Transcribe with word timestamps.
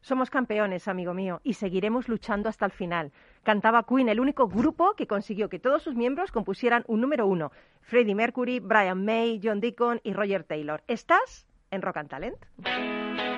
Somos 0.00 0.30
campeones, 0.30 0.88
amigo 0.88 1.14
mío, 1.14 1.40
y 1.42 1.54
seguiremos 1.54 2.08
luchando 2.08 2.48
hasta 2.48 2.64
el 2.64 2.72
final. 2.72 3.12
Cantaba 3.42 3.84
Queen, 3.84 4.08
el 4.08 4.20
único 4.20 4.48
grupo 4.48 4.94
que 4.94 5.06
consiguió 5.06 5.48
que 5.48 5.58
todos 5.58 5.82
sus 5.82 5.94
miembros 5.94 6.32
compusieran 6.32 6.84
un 6.86 7.00
número 7.00 7.26
uno. 7.26 7.50
Freddie 7.80 8.14
Mercury, 8.14 8.60
Brian 8.60 9.04
May, 9.04 9.40
John 9.42 9.60
Deacon 9.60 10.00
y 10.04 10.12
Roger 10.12 10.44
Taylor. 10.44 10.82
¿Estás 10.86 11.46
en 11.70 11.82
Rock 11.82 11.98
and 11.98 12.08
Talent? 12.10 13.37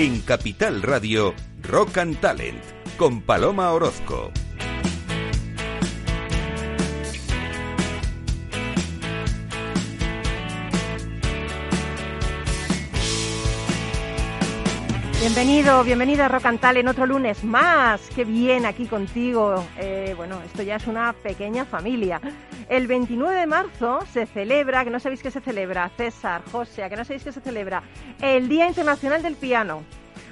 En 0.00 0.22
Capital 0.22 0.80
Radio, 0.80 1.34
Rock 1.60 1.98
and 1.98 2.18
Talent, 2.20 2.62
con 2.96 3.20
Paloma 3.20 3.70
Orozco. 3.70 4.30
Bienvenido, 15.20 15.84
bienvenida 15.84 16.24
a 16.24 16.28
Rock 16.28 16.46
and 16.46 16.60
Talent, 16.60 16.88
otro 16.88 17.04
lunes 17.04 17.44
más. 17.44 18.00
Qué 18.16 18.24
bien 18.24 18.64
aquí 18.64 18.86
contigo. 18.86 19.66
Eh, 19.76 20.14
bueno, 20.16 20.40
esto 20.46 20.62
ya 20.62 20.76
es 20.76 20.86
una 20.86 21.12
pequeña 21.12 21.66
familia. 21.66 22.22
El 22.70 22.86
29 22.86 23.34
de 23.34 23.46
marzo 23.48 23.98
se 24.12 24.26
celebra, 24.26 24.84
que 24.84 24.90
no 24.90 25.00
sabéis 25.00 25.24
qué 25.24 25.32
se 25.32 25.40
celebra, 25.40 25.90
César, 25.96 26.40
José, 26.52 26.88
que 26.88 26.94
no 26.94 27.04
sabéis 27.04 27.24
qué 27.24 27.32
se 27.32 27.40
celebra, 27.40 27.82
el 28.22 28.48
Día 28.48 28.68
Internacional 28.68 29.24
del 29.24 29.34
Piano, 29.34 29.82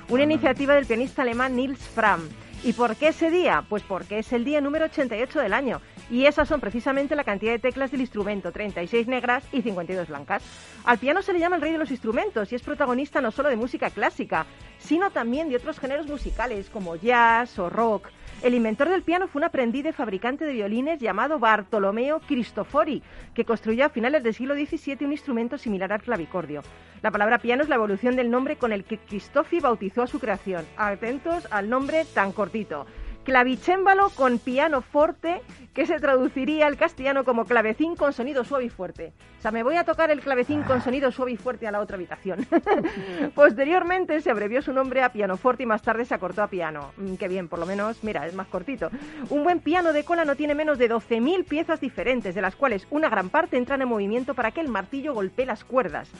una 0.09 0.23
iniciativa 0.23 0.75
del 0.75 0.87
pianista 0.87 1.23
alemán 1.23 1.57
Nils 1.57 1.81
Fram. 1.81 2.29
¿Y 2.63 2.75
por 2.75 2.95
qué 2.95 3.09
ese 3.09 3.31
día? 3.31 3.65
Pues 3.69 3.83
porque 3.83 4.21
es 4.21 4.33
el 4.33 4.45
día 4.45 4.61
número 4.61 4.85
88 4.85 5.41
del 5.41 5.53
año. 5.53 5.81
Y 6.11 6.25
esas 6.25 6.49
son 6.49 6.61
precisamente 6.61 7.15
la 7.15 7.25
cantidad 7.25 7.53
de 7.53 7.59
teclas 7.59 7.91
del 7.91 8.01
instrumento, 8.01 8.51
36 8.51 9.09
negras 9.09 9.45
y 9.53 9.61
52 9.61 10.09
blancas. 10.09 10.43
Al 10.85 10.99
piano 10.99 11.21
se 11.21 11.35
le 11.35 11.39
llama 11.39 11.57
el 11.57 11.63
rey 11.63 11.73
de 11.73 11.79
los 11.79 11.91
instrumentos 11.91 12.51
y 12.51 12.55
es 12.55 12.63
protagonista 12.63 13.21
no 13.21 13.31
solo 13.31 13.51
de 13.51 13.57
música 13.57 13.91
clásica, 13.91 14.47
sino 14.79 15.11
también 15.11 15.51
de 15.51 15.57
otros 15.57 15.79
géneros 15.79 16.07
musicales 16.07 16.71
como 16.71 16.97
jazz 16.97 17.59
o 17.59 17.69
rock. 17.69 18.09
El 18.43 18.55
inventor 18.55 18.89
del 18.89 19.03
piano 19.03 19.29
fue 19.29 19.41
un 19.41 19.45
aprendiz 19.45 19.85
de 19.85 19.93
fabricante 19.93 20.47
de 20.47 20.53
violines 20.53 21.01
llamado 21.01 21.39
Bartolomeo 21.39 22.21
Cristofori, 22.21 23.03
que 23.35 23.45
construyó 23.45 23.85
a 23.85 23.91
finales 23.91 24.23
del 24.23 24.33
siglo 24.33 24.55
XVII 24.55 25.05
un 25.05 25.13
instrumento 25.13 25.59
similar 25.59 25.93
al 25.93 26.03
clavicordio. 26.03 26.63
La 27.03 27.11
palabra 27.11 27.39
piano 27.39 27.65
es 27.65 27.69
la 27.69 27.75
evolución 27.75 28.17
del 28.17 28.31
nombre 28.31 28.57
con 28.57 28.73
el 28.73 28.85
que 28.85 28.99
Cristofi 28.99 29.61
bautizó 29.61 30.03
a 30.03 30.07
su 30.07 30.21
creación. 30.21 30.65
Atentos 30.77 31.49
al 31.51 31.69
nombre 31.69 32.07
tan 32.15 32.33
cortito 32.33 32.87
clavicémbalo 33.29 34.09
con 34.09 34.39
piano 34.39 34.81
forte, 34.81 35.43
que 35.75 35.85
se 35.85 36.01
traduciría 36.01 36.67
al 36.67 36.79
castellano 36.79 37.25
como 37.25 37.45
clavecín 37.45 37.95
con 37.95 38.15
sonido 38.15 38.43
suave 38.43 38.65
y 38.65 38.69
fuerte. 38.71 39.13
O 39.39 39.43
sea, 39.43 39.51
me 39.51 39.63
voy 39.63 39.77
a 39.77 39.85
tocar 39.85 40.11
el 40.11 40.21
clavecín 40.21 40.63
con 40.63 40.81
sonido 40.81 41.13
suave 41.13 41.33
y 41.33 41.37
fuerte 41.37 41.67
a 41.69 41.71
la 41.71 41.81
otra 41.81 41.97
habitación. 41.97 42.47
Posteriormente 43.35 44.23
se 44.23 44.31
abrevió 44.31 44.63
su 44.63 44.73
nombre 44.73 45.03
a 45.03 45.13
pianoforte 45.13 45.65
y 45.65 45.67
más 45.67 45.83
tarde 45.83 46.07
se 46.07 46.15
acortó 46.15 46.43
a 46.43 46.49
piano. 46.49 46.93
Mm, 46.97 47.17
qué 47.17 47.29
bien, 47.29 47.49
por 47.49 47.59
lo 47.59 47.67
menos, 47.67 48.03
mira, 48.03 48.27
es 48.27 48.33
más 48.33 48.47
cortito. 48.47 48.89
Un 49.29 49.45
buen 49.45 49.61
piano 49.61 49.93
de 49.93 50.05
cola 50.05 50.25
no 50.25 50.35
tiene 50.35 50.55
menos 50.55 50.79
de 50.79 50.89
12.000 50.89 51.45
piezas 51.45 51.83
diferentes, 51.83 52.35
de 52.35 52.41
las 52.41 52.57
cuales 52.57 52.87
una 52.89 53.11
gran 53.11 53.29
parte 53.29 53.59
entran 53.59 53.83
en 53.83 53.89
movimiento 53.89 54.33
para 54.33 54.53
que 54.53 54.63
el 54.63 54.69
martillo 54.69 55.13
golpee 55.13 55.45
las 55.45 55.65
cuerdas. 55.65 56.11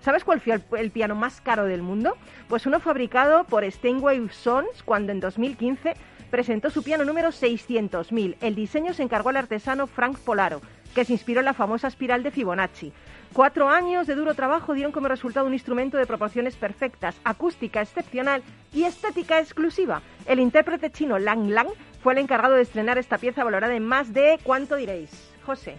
¿Sabes 0.00 0.22
cuál 0.22 0.40
fue 0.40 0.60
el, 0.78 0.90
piano 0.90 1.14
más 1.14 1.40
caro 1.40 1.64
del 1.64 1.82
mundo? 1.82 2.16
Pues 2.48 2.66
uno 2.66 2.78
fabricado 2.78 3.44
por 3.44 3.64
Steinway 3.64 4.28
Sons 4.28 4.82
cuando 4.84 5.12
en 5.12 5.20
2015 5.20 5.94
presentó 6.30 6.70
su 6.70 6.82
piano 6.82 7.04
número 7.04 7.28
600.000. 7.28 8.36
El 8.40 8.54
diseño 8.54 8.94
se 8.94 9.02
encargó 9.02 9.30
al 9.30 9.36
artesano 9.36 9.86
Frank 9.86 10.18
Polaro, 10.18 10.60
que 10.94 11.04
se 11.04 11.12
inspiró 11.12 11.40
en 11.40 11.46
la 11.46 11.54
famosa 11.54 11.88
espiral 11.88 12.22
de 12.22 12.30
Fibonacci. 12.30 12.92
Cuatro 13.32 13.68
años 13.68 14.06
de 14.06 14.14
duro 14.14 14.34
trabajo 14.34 14.74
dieron 14.74 14.92
como 14.92 15.08
resultado 15.08 15.46
un 15.46 15.52
instrumento 15.52 15.98
de 15.98 16.06
proporciones 16.06 16.56
perfectas, 16.56 17.16
acústica 17.24 17.82
excepcional 17.82 18.42
y 18.72 18.84
estética 18.84 19.38
exclusiva. 19.38 20.02
El 20.26 20.40
intérprete 20.40 20.90
chino 20.90 21.18
Lang 21.18 21.50
Lang 21.50 21.68
fue 22.02 22.14
el 22.14 22.20
encargado 22.20 22.54
de 22.54 22.62
estrenar 22.62 22.96
esta 22.96 23.18
pieza 23.18 23.44
valorada 23.44 23.74
en 23.74 23.84
más 23.84 24.12
de, 24.12 24.38
¿cuánto 24.42 24.76
diréis? 24.76 25.10
José. 25.44 25.76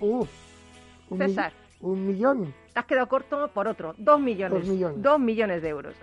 Uh, 0.00 0.26
César. 1.16 1.52
un 1.80 2.06
millón. 2.06 2.54
Te 2.72 2.78
has 2.80 2.86
quedado 2.86 3.08
corto 3.08 3.48
por 3.48 3.66
otro. 3.66 3.94
Dos 3.98 4.20
millones. 4.20 4.60
Dos 4.60 4.68
millones. 4.68 5.02
Dos 5.02 5.20
millones 5.20 5.62
de 5.62 5.68
euros. 5.68 5.94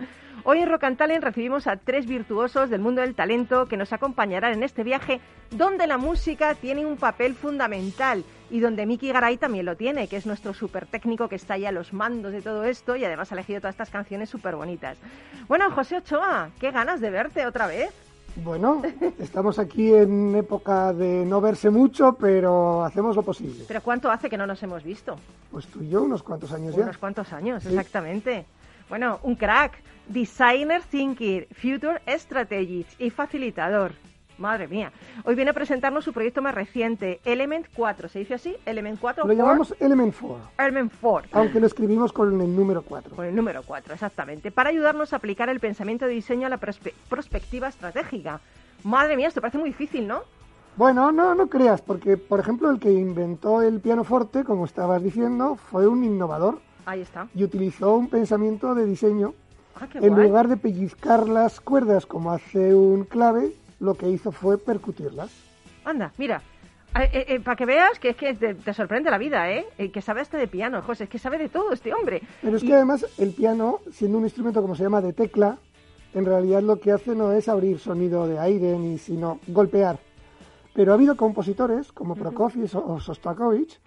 Hoy 0.44 0.58
en 0.60 0.68
Rock 0.68 0.84
and 0.84 0.96
Talent 0.96 1.24
recibimos 1.24 1.66
a 1.66 1.76
tres 1.76 2.06
virtuosos 2.06 2.70
del 2.70 2.80
mundo 2.80 3.00
del 3.00 3.14
talento 3.14 3.66
que 3.66 3.76
nos 3.76 3.92
acompañarán 3.92 4.52
en 4.52 4.62
este 4.62 4.84
viaje 4.84 5.20
donde 5.50 5.86
la 5.86 5.98
música 5.98 6.54
tiene 6.54 6.86
un 6.86 6.96
papel 6.96 7.34
fundamental 7.34 8.24
y 8.50 8.60
donde 8.60 8.86
Miki 8.86 9.12
Garay 9.12 9.36
también 9.36 9.66
lo 9.66 9.76
tiene, 9.76 10.08
que 10.08 10.16
es 10.16 10.26
nuestro 10.26 10.54
súper 10.54 10.86
técnico 10.86 11.28
que 11.28 11.36
está 11.36 11.54
ahí 11.54 11.66
a 11.66 11.72
los 11.72 11.92
mandos 11.92 12.32
de 12.32 12.40
todo 12.40 12.64
esto 12.64 12.96
y 12.96 13.04
además 13.04 13.32
ha 13.32 13.34
elegido 13.34 13.60
todas 13.60 13.74
estas 13.74 13.90
canciones 13.90 14.30
súper 14.30 14.56
bonitas. 14.56 14.96
Bueno, 15.48 15.70
José 15.70 15.96
Ochoa, 15.96 16.50
qué 16.60 16.70
ganas 16.70 17.00
de 17.00 17.10
verte 17.10 17.46
otra 17.46 17.66
vez. 17.66 17.90
Bueno, 18.44 18.82
estamos 19.18 19.58
aquí 19.58 19.92
en 19.92 20.34
época 20.34 20.92
de 20.92 21.24
no 21.24 21.40
verse 21.40 21.70
mucho, 21.70 22.14
pero 22.14 22.84
hacemos 22.84 23.16
lo 23.16 23.22
posible. 23.22 23.64
¿Pero 23.66 23.82
cuánto 23.82 24.10
hace 24.10 24.30
que 24.30 24.36
no 24.36 24.46
nos 24.46 24.62
hemos 24.62 24.84
visto? 24.84 25.16
Pues 25.50 25.66
tú 25.66 25.82
y 25.82 25.88
yo 25.88 26.02
unos 26.02 26.22
cuantos 26.22 26.52
años 26.52 26.74
ya. 26.76 26.84
Unos 26.84 26.98
cuantos 26.98 27.32
años, 27.32 27.64
exactamente. 27.66 28.46
Bueno, 28.88 29.18
un 29.22 29.34
crack, 29.34 29.82
designer 30.06 30.82
thinking, 30.82 31.46
future 31.52 32.00
strategist 32.16 33.00
y 33.00 33.10
facilitador. 33.10 33.92
Madre 34.38 34.68
mía. 34.68 34.92
Hoy 35.24 35.34
viene 35.34 35.50
a 35.50 35.54
presentarnos 35.54 36.04
su 36.04 36.12
proyecto 36.12 36.40
más 36.40 36.54
reciente, 36.54 37.20
Element 37.24 37.66
4. 37.74 38.08
¿Se 38.08 38.20
dice 38.20 38.34
así? 38.34 38.56
Element 38.66 39.00
4. 39.00 39.26
Lo 39.26 39.32
llamamos 39.32 39.74
Element 39.80 40.14
4. 40.18 40.50
Element 40.58 40.92
4. 41.00 41.30
Aunque 41.32 41.58
lo 41.58 41.66
escribimos 41.66 42.12
con 42.12 42.40
el 42.40 42.54
número 42.54 42.82
4. 42.82 43.16
Con 43.16 43.26
el 43.26 43.34
número 43.34 43.62
4, 43.64 43.94
exactamente. 43.94 44.52
Para 44.52 44.70
ayudarnos 44.70 45.12
a 45.12 45.16
aplicar 45.16 45.48
el 45.48 45.58
pensamiento 45.58 46.06
de 46.06 46.12
diseño 46.12 46.46
a 46.46 46.50
la 46.50 46.58
perspectiva 46.58 47.66
estratégica. 47.66 48.40
Madre 48.84 49.16
mía, 49.16 49.26
esto 49.26 49.40
parece 49.40 49.58
muy 49.58 49.70
difícil, 49.70 50.06
¿no? 50.06 50.22
Bueno, 50.76 51.10
no, 51.10 51.34
no 51.34 51.48
creas, 51.48 51.82
porque, 51.82 52.16
por 52.16 52.38
ejemplo, 52.38 52.70
el 52.70 52.78
que 52.78 52.92
inventó 52.92 53.62
el 53.62 53.80
pianoforte, 53.80 54.44
como 54.44 54.64
estabas 54.64 55.02
diciendo, 55.02 55.56
fue 55.56 55.88
un 55.88 56.04
innovador. 56.04 56.60
Ahí 56.86 57.00
está. 57.00 57.26
Y 57.34 57.42
utilizó 57.42 57.96
un 57.96 58.08
pensamiento 58.08 58.76
de 58.76 58.84
diseño. 58.84 59.34
Ah, 59.74 59.88
qué 59.90 59.98
en 59.98 60.14
lugar 60.14 60.46
de 60.46 60.56
pellizcar 60.56 61.28
las 61.28 61.60
cuerdas 61.60 62.06
como 62.06 62.30
hace 62.30 62.76
un 62.76 63.02
clave, 63.02 63.52
lo 63.80 63.94
que 63.94 64.08
hizo 64.08 64.32
fue 64.32 64.58
percutirlas. 64.58 65.30
Anda, 65.84 66.12
mira. 66.18 66.42
para 67.44 67.56
que 67.56 67.66
veas 67.66 67.98
que 67.98 68.10
es 68.10 68.16
que 68.16 68.34
te, 68.34 68.54
te 68.54 68.74
sorprende 68.74 69.10
la 69.10 69.18
vida, 69.18 69.50
¿eh? 69.50 69.66
Eh, 69.78 69.90
Que 69.90 70.00
sabe 70.02 70.22
este 70.22 70.36
de 70.36 70.48
piano, 70.48 70.82
José, 70.82 71.04
es 71.04 71.10
que 71.10 71.18
sabe 71.18 71.38
de 71.38 71.48
todo 71.48 71.72
este 71.72 71.92
hombre. 71.94 72.22
Pero 72.42 72.56
es 72.56 72.62
Y- 72.62 72.66
que 72.66 72.74
además 72.74 73.06
el 73.18 73.32
piano, 73.32 73.80
siendo 73.92 74.18
un 74.18 74.24
instrumento 74.24 74.60
como 74.62 74.74
se 74.74 74.82
llama 74.84 75.00
de 75.00 75.12
tecla, 75.12 75.58
en 76.14 76.24
realidad 76.24 76.62
lo 76.62 76.80
que 76.80 76.90
hace 76.92 77.14
no 77.14 77.32
es 77.32 77.48
abrir 77.48 77.78
sonido 77.78 78.26
de 78.26 78.38
aire 78.38 78.78
ni 78.78 78.98
sino 78.98 79.38
golpear. 79.48 79.98
Pero 80.74 80.92
ha 80.92 80.94
habido 80.94 81.16
compositores 81.16 81.92
como 81.92 82.14
Prokofiev 82.16 82.70
o 82.76 82.98
Sostakovich 83.00 83.78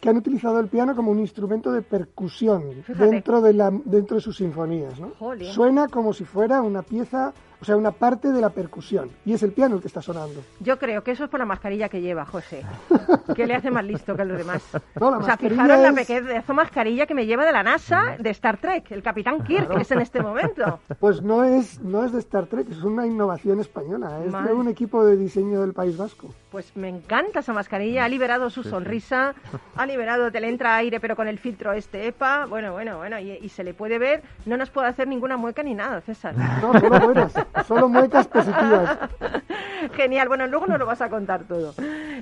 que 0.00 0.08
han 0.08 0.16
utilizado 0.16 0.58
el 0.58 0.66
piano 0.68 0.94
como 0.96 1.10
un 1.12 1.20
instrumento 1.20 1.70
de 1.72 1.80
percusión 1.82 2.64
Fíjate. 2.84 3.06
dentro 3.10 3.40
de 3.40 3.52
la 3.54 3.70
dentro 3.84 4.16
de 4.16 4.20
sus 4.20 4.36
sinfonías, 4.36 4.98
¿no? 5.00 5.12
Suena 5.52 5.86
como 5.88 6.12
si 6.12 6.24
fuera 6.24 6.60
una 6.60 6.82
pieza, 6.82 7.32
o 7.62 7.64
sea, 7.64 7.76
una 7.76 7.92
parte 7.92 8.32
de 8.32 8.40
la 8.40 8.50
percusión 8.50 9.08
y 9.24 9.32
es 9.34 9.42
el 9.44 9.52
piano 9.52 9.76
el 9.76 9.80
que 9.80 9.86
está 9.86 10.02
sonando. 10.02 10.42
Yo 10.58 10.78
creo 10.80 11.02
que 11.04 11.12
eso 11.12 11.22
es 11.24 11.30
por 11.30 11.38
la 11.38 11.46
mascarilla 11.46 11.88
que 11.88 12.00
lleva, 12.00 12.26
José. 12.26 12.62
Que 13.36 13.46
le 13.46 13.54
hace 13.54 13.70
más 13.70 13.84
listo 13.84 14.14
que 14.16 14.24
los 14.24 14.36
demás. 14.36 14.62
No, 15.00 15.10
la 15.10 15.18
o 15.18 15.22
sea, 15.22 15.36
fijaros 15.38 15.78
la 15.80 15.88
es- 15.88 15.94
pequeña 15.94 16.42
mascarilla 16.48 17.06
que 17.06 17.14
me 17.14 17.24
lleva 17.24 17.46
de 17.46 17.52
la 17.52 17.62
NASA 17.62 18.16
de 18.18 18.30
Star 18.30 18.58
Trek, 18.58 18.90
el 18.90 19.02
Capitán 19.02 19.42
Kirk, 19.44 19.70
que 19.74 19.82
es 19.82 19.90
en 19.92 20.00
este 20.00 20.20
momento. 20.20 20.80
Pues 20.98 21.22
no 21.22 21.44
es 21.44 21.80
no 21.80 22.04
es 22.04 22.12
de 22.12 22.18
Star 22.18 22.46
Trek, 22.46 22.68
es 22.70 22.82
una 22.82 23.06
innovación 23.06 23.60
española, 23.60 24.20
es 24.24 24.32
Madre. 24.32 24.48
de 24.48 24.54
un 24.54 24.68
equipo 24.68 25.04
de 25.04 25.16
diseño 25.16 25.60
del 25.60 25.72
País 25.72 25.96
Vasco. 25.96 26.34
Pues 26.50 26.76
me 26.76 26.88
encanta 26.88 27.38
esa 27.40 27.52
mascarilla, 27.54 28.04
ha 28.04 28.08
liberado 28.08 28.50
su 28.50 28.62
sonrisa, 28.64 29.34
ha 29.76 29.86
liberado, 29.86 30.30
te 30.30 30.40
le 30.40 30.48
entra 30.48 30.76
aire 30.76 31.00
pero 31.00 31.16
con 31.16 31.28
el 31.28 31.38
filtro 31.38 31.72
este 31.72 32.08
EPA, 32.08 32.44
bueno, 32.46 32.72
bueno, 32.72 32.98
bueno, 32.98 33.18
y, 33.18 33.30
y 33.40 33.48
se 33.48 33.64
le 33.64 33.72
puede 33.72 33.98
ver, 33.98 34.22
no 34.44 34.56
nos 34.58 34.68
puede 34.70 34.88
hacer 34.88 35.08
ninguna 35.08 35.36
mueca 35.38 35.62
ni 35.62 35.74
nada, 35.74 36.00
César. 36.02 36.34
No, 36.60 36.78
solo 36.78 37.00
buenas, 37.00 37.32
solo 37.66 37.88
muecas 37.88 38.26
positivas. 38.28 38.98
Genial, 39.94 40.28
bueno, 40.28 40.46
luego 40.46 40.66
nos 40.66 40.78
lo 40.78 40.86
vas 40.86 41.00
a 41.00 41.08
contar 41.08 41.44
todo. 41.44 41.74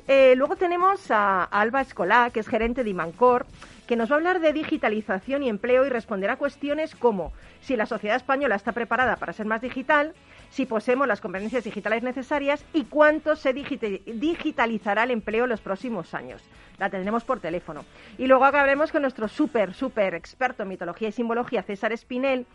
Eh, 0.08 0.34
luego 0.36 0.56
tenemos 0.56 1.10
a 1.10 1.44
Alba 1.44 1.82
Escolá, 1.82 2.30
que 2.30 2.40
es 2.40 2.48
gerente 2.48 2.84
de 2.84 2.90
Imancor, 2.90 3.46
que 3.86 3.96
nos 3.96 4.10
va 4.10 4.14
a 4.14 4.18
hablar 4.18 4.40
de 4.40 4.52
digitalización 4.52 5.42
y 5.42 5.48
empleo 5.48 5.84
y 5.84 5.88
responder 5.88 6.30
a 6.30 6.36
cuestiones 6.36 6.94
como 6.94 7.32
si 7.60 7.76
la 7.76 7.86
sociedad 7.86 8.16
española 8.16 8.54
está 8.54 8.72
preparada 8.72 9.16
para 9.16 9.32
ser 9.32 9.46
más 9.46 9.60
digital, 9.60 10.14
si 10.50 10.66
poseemos 10.66 11.06
las 11.06 11.20
competencias 11.20 11.64
digitales 11.64 12.02
necesarias 12.02 12.64
y 12.72 12.84
cuánto 12.84 13.36
se 13.36 13.52
digitalizará 13.52 15.04
el 15.04 15.10
empleo 15.10 15.44
en 15.44 15.50
los 15.50 15.60
próximos 15.60 16.14
años. 16.14 16.42
La 16.78 16.88
tendremos 16.88 17.24
por 17.24 17.40
teléfono. 17.40 17.84
Y 18.16 18.26
luego 18.26 18.44
hablaremos 18.44 18.90
con 18.90 19.02
nuestro 19.02 19.28
súper, 19.28 19.74
súper 19.74 20.14
experto 20.14 20.62
en 20.62 20.70
mitología 20.70 21.08
y 21.08 21.12
simbología, 21.12 21.62
César 21.62 21.92
Espinel, 21.92 22.46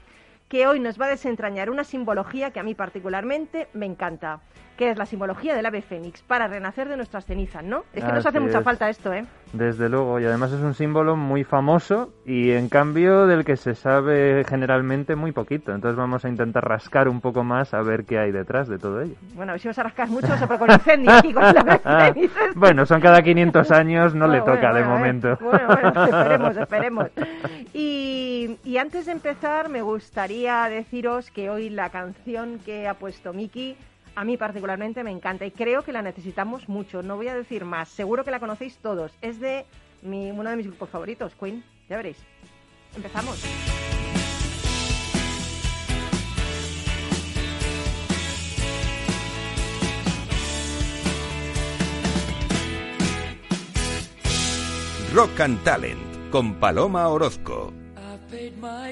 que 0.48 0.68
hoy 0.68 0.80
nos 0.80 1.00
va 1.00 1.06
a 1.06 1.10
desentrañar 1.10 1.70
una 1.70 1.84
simbología 1.84 2.52
que 2.52 2.60
a 2.60 2.64
mí 2.64 2.76
particularmente 2.76 3.68
me 3.74 3.86
encanta, 3.86 4.42
que 4.76 4.92
es 4.92 4.98
la 4.98 5.06
simbología 5.06 5.56
del 5.56 5.66
ave 5.66 5.82
fénix 5.82 6.22
para 6.22 6.48
renacer 6.48 6.90
de 6.90 6.98
nuestras 6.98 7.26
cenizas, 7.26 7.64
¿no? 7.64 7.84
Es 7.94 8.04
que 8.04 8.12
nos 8.12 8.26
hace 8.26 8.40
mucha 8.40 8.62
falta 8.62 8.90
esto, 8.90 9.14
¿eh? 9.14 9.26
Desde 9.54 9.88
luego, 9.90 10.20
y 10.20 10.26
además 10.26 10.52
es 10.52 10.62
un 10.62 10.74
símbolo 10.74 11.16
muy 11.16 11.44
famoso 11.44 12.14
y 12.26 12.52
en 12.52 12.68
cambio 12.68 13.26
del 13.26 13.46
que 13.46 13.56
se 13.56 13.74
sabe 13.76 14.44
generalmente 14.48 15.16
muy 15.16 15.32
poquito. 15.32 15.74
Entonces 15.74 15.96
vamos 15.98 16.26
a 16.26 16.30
intentar 16.30 16.68
rascar 16.68 17.08
un 17.08 17.22
poco 17.22 17.44
más 17.44 17.74
a 17.74 17.82
ver 17.82 18.06
qué 18.06 18.20
hay 18.20 18.32
detrás 18.32 18.68
de 18.68 18.78
todo 18.78 19.02
ello. 19.02 19.16
Bueno, 19.34 19.52
a 19.52 19.54
ver 19.54 19.62
si 19.62 19.68
vas 19.68 19.80
a 19.80 19.84
rascar 19.84 20.10
mucho, 20.10 20.28
se 20.36 20.48
con 20.48 20.72
incendio 20.72 21.12
aquí 21.12 21.34
con 21.34 21.44
el 21.44 21.58
ave 21.58 21.80
fénix. 22.14 22.34
bueno, 22.56 22.86
son 22.86 23.00
cada 23.00 23.22
500 23.22 23.72
años, 23.72 24.14
no 24.16 24.28
le 24.28 24.40
toca 24.42 24.74
de 24.74 24.84
momento. 24.84 25.38
Bueno, 25.40 25.68
bueno, 25.68 26.06
esperemos, 26.06 26.58
esperemos. 26.58 27.08
Y, 27.74 28.58
y 28.64 28.78
antes 28.78 29.06
de 29.06 29.14
empezar, 29.14 29.70
me 29.70 29.82
gustaría 29.82 30.64
deciros 30.70 31.32
que 31.32 31.50
hoy 31.50 31.70
la 31.70 31.90
canción 31.90 32.60
que 32.66 32.88
ha 32.88 32.96
puesto 32.96 33.34
Miki 33.34 33.78
a 34.16 34.24
mí 34.24 34.38
particularmente 34.38 35.04
me 35.04 35.12
encanta 35.12 35.46
y 35.46 35.52
creo 35.52 35.84
que 35.84 35.92
la 35.92 36.02
necesitamos 36.02 36.68
mucho. 36.70 37.04
No 37.04 37.18
voy 37.18 37.28
a 37.28 37.36
decir 37.36 37.66
más, 37.66 37.90
seguro 37.90 38.24
que 38.24 38.32
la 38.32 38.40
conocéis 38.40 38.78
todos. 38.78 39.12
Es 39.22 39.40
de 39.40 39.66
mi, 40.02 40.32
uno 40.32 40.50
de 40.50 40.56
mis 40.56 40.68
grupos 40.68 40.90
favoritos, 40.90 41.34
Queen. 41.36 41.64
Ya 41.90 41.98
veréis. 41.98 42.18
Empezamos. 42.96 43.44
Rock 55.14 55.40
and 55.40 55.64
Talent 55.64 56.30
con 56.30 56.56
Paloma 56.56 57.08
Orozco. 57.08 57.72
my 58.66 58.92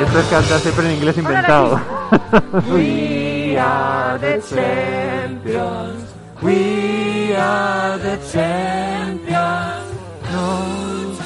Esto 0.00 0.18
es 0.18 0.26
cantar 0.28 0.60
siempre 0.60 0.86
en 0.86 0.96
inglés 0.96 1.18
inventado. 1.18 1.78
We 2.72 3.56
are 3.58 4.18
the 4.18 4.40
champions. 4.40 6.04
We 6.40 7.34
are 7.36 7.98
the 7.98 8.18
champions. 8.32 9.84
No 10.32 11.16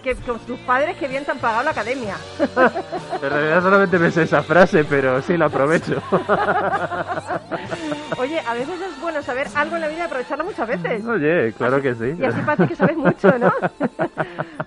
Que 0.00 0.14
con 0.16 0.38
tus 0.40 0.58
padres 0.60 0.96
que 0.96 1.08
bien 1.08 1.24
te 1.24 1.30
han 1.30 1.38
pagado 1.38 1.64
la 1.64 1.70
academia. 1.70 2.16
en 2.38 3.30
realidad 3.30 3.62
solamente 3.62 3.98
me 3.98 4.10
sé 4.10 4.22
esa 4.22 4.42
frase, 4.42 4.84
pero 4.84 5.20
sí 5.22 5.36
la 5.36 5.46
aprovecho. 5.46 6.02
Oye, 8.18 8.40
a 8.40 8.54
veces 8.54 8.80
es 8.80 9.00
bueno 9.00 9.22
saber 9.22 9.48
algo 9.54 9.76
en 9.76 9.82
la 9.82 9.88
vida 9.88 10.00
y 10.00 10.02
aprovecharlo 10.02 10.44
muchas 10.44 10.68
veces. 10.68 11.04
Oye, 11.06 11.52
claro 11.52 11.80
que 11.80 11.94
sí. 11.94 12.16
Y 12.18 12.24
así 12.24 12.40
parece 12.42 12.66
que 12.66 12.76
sabes 12.76 12.96
mucho, 12.96 13.38
¿no? 13.38 13.52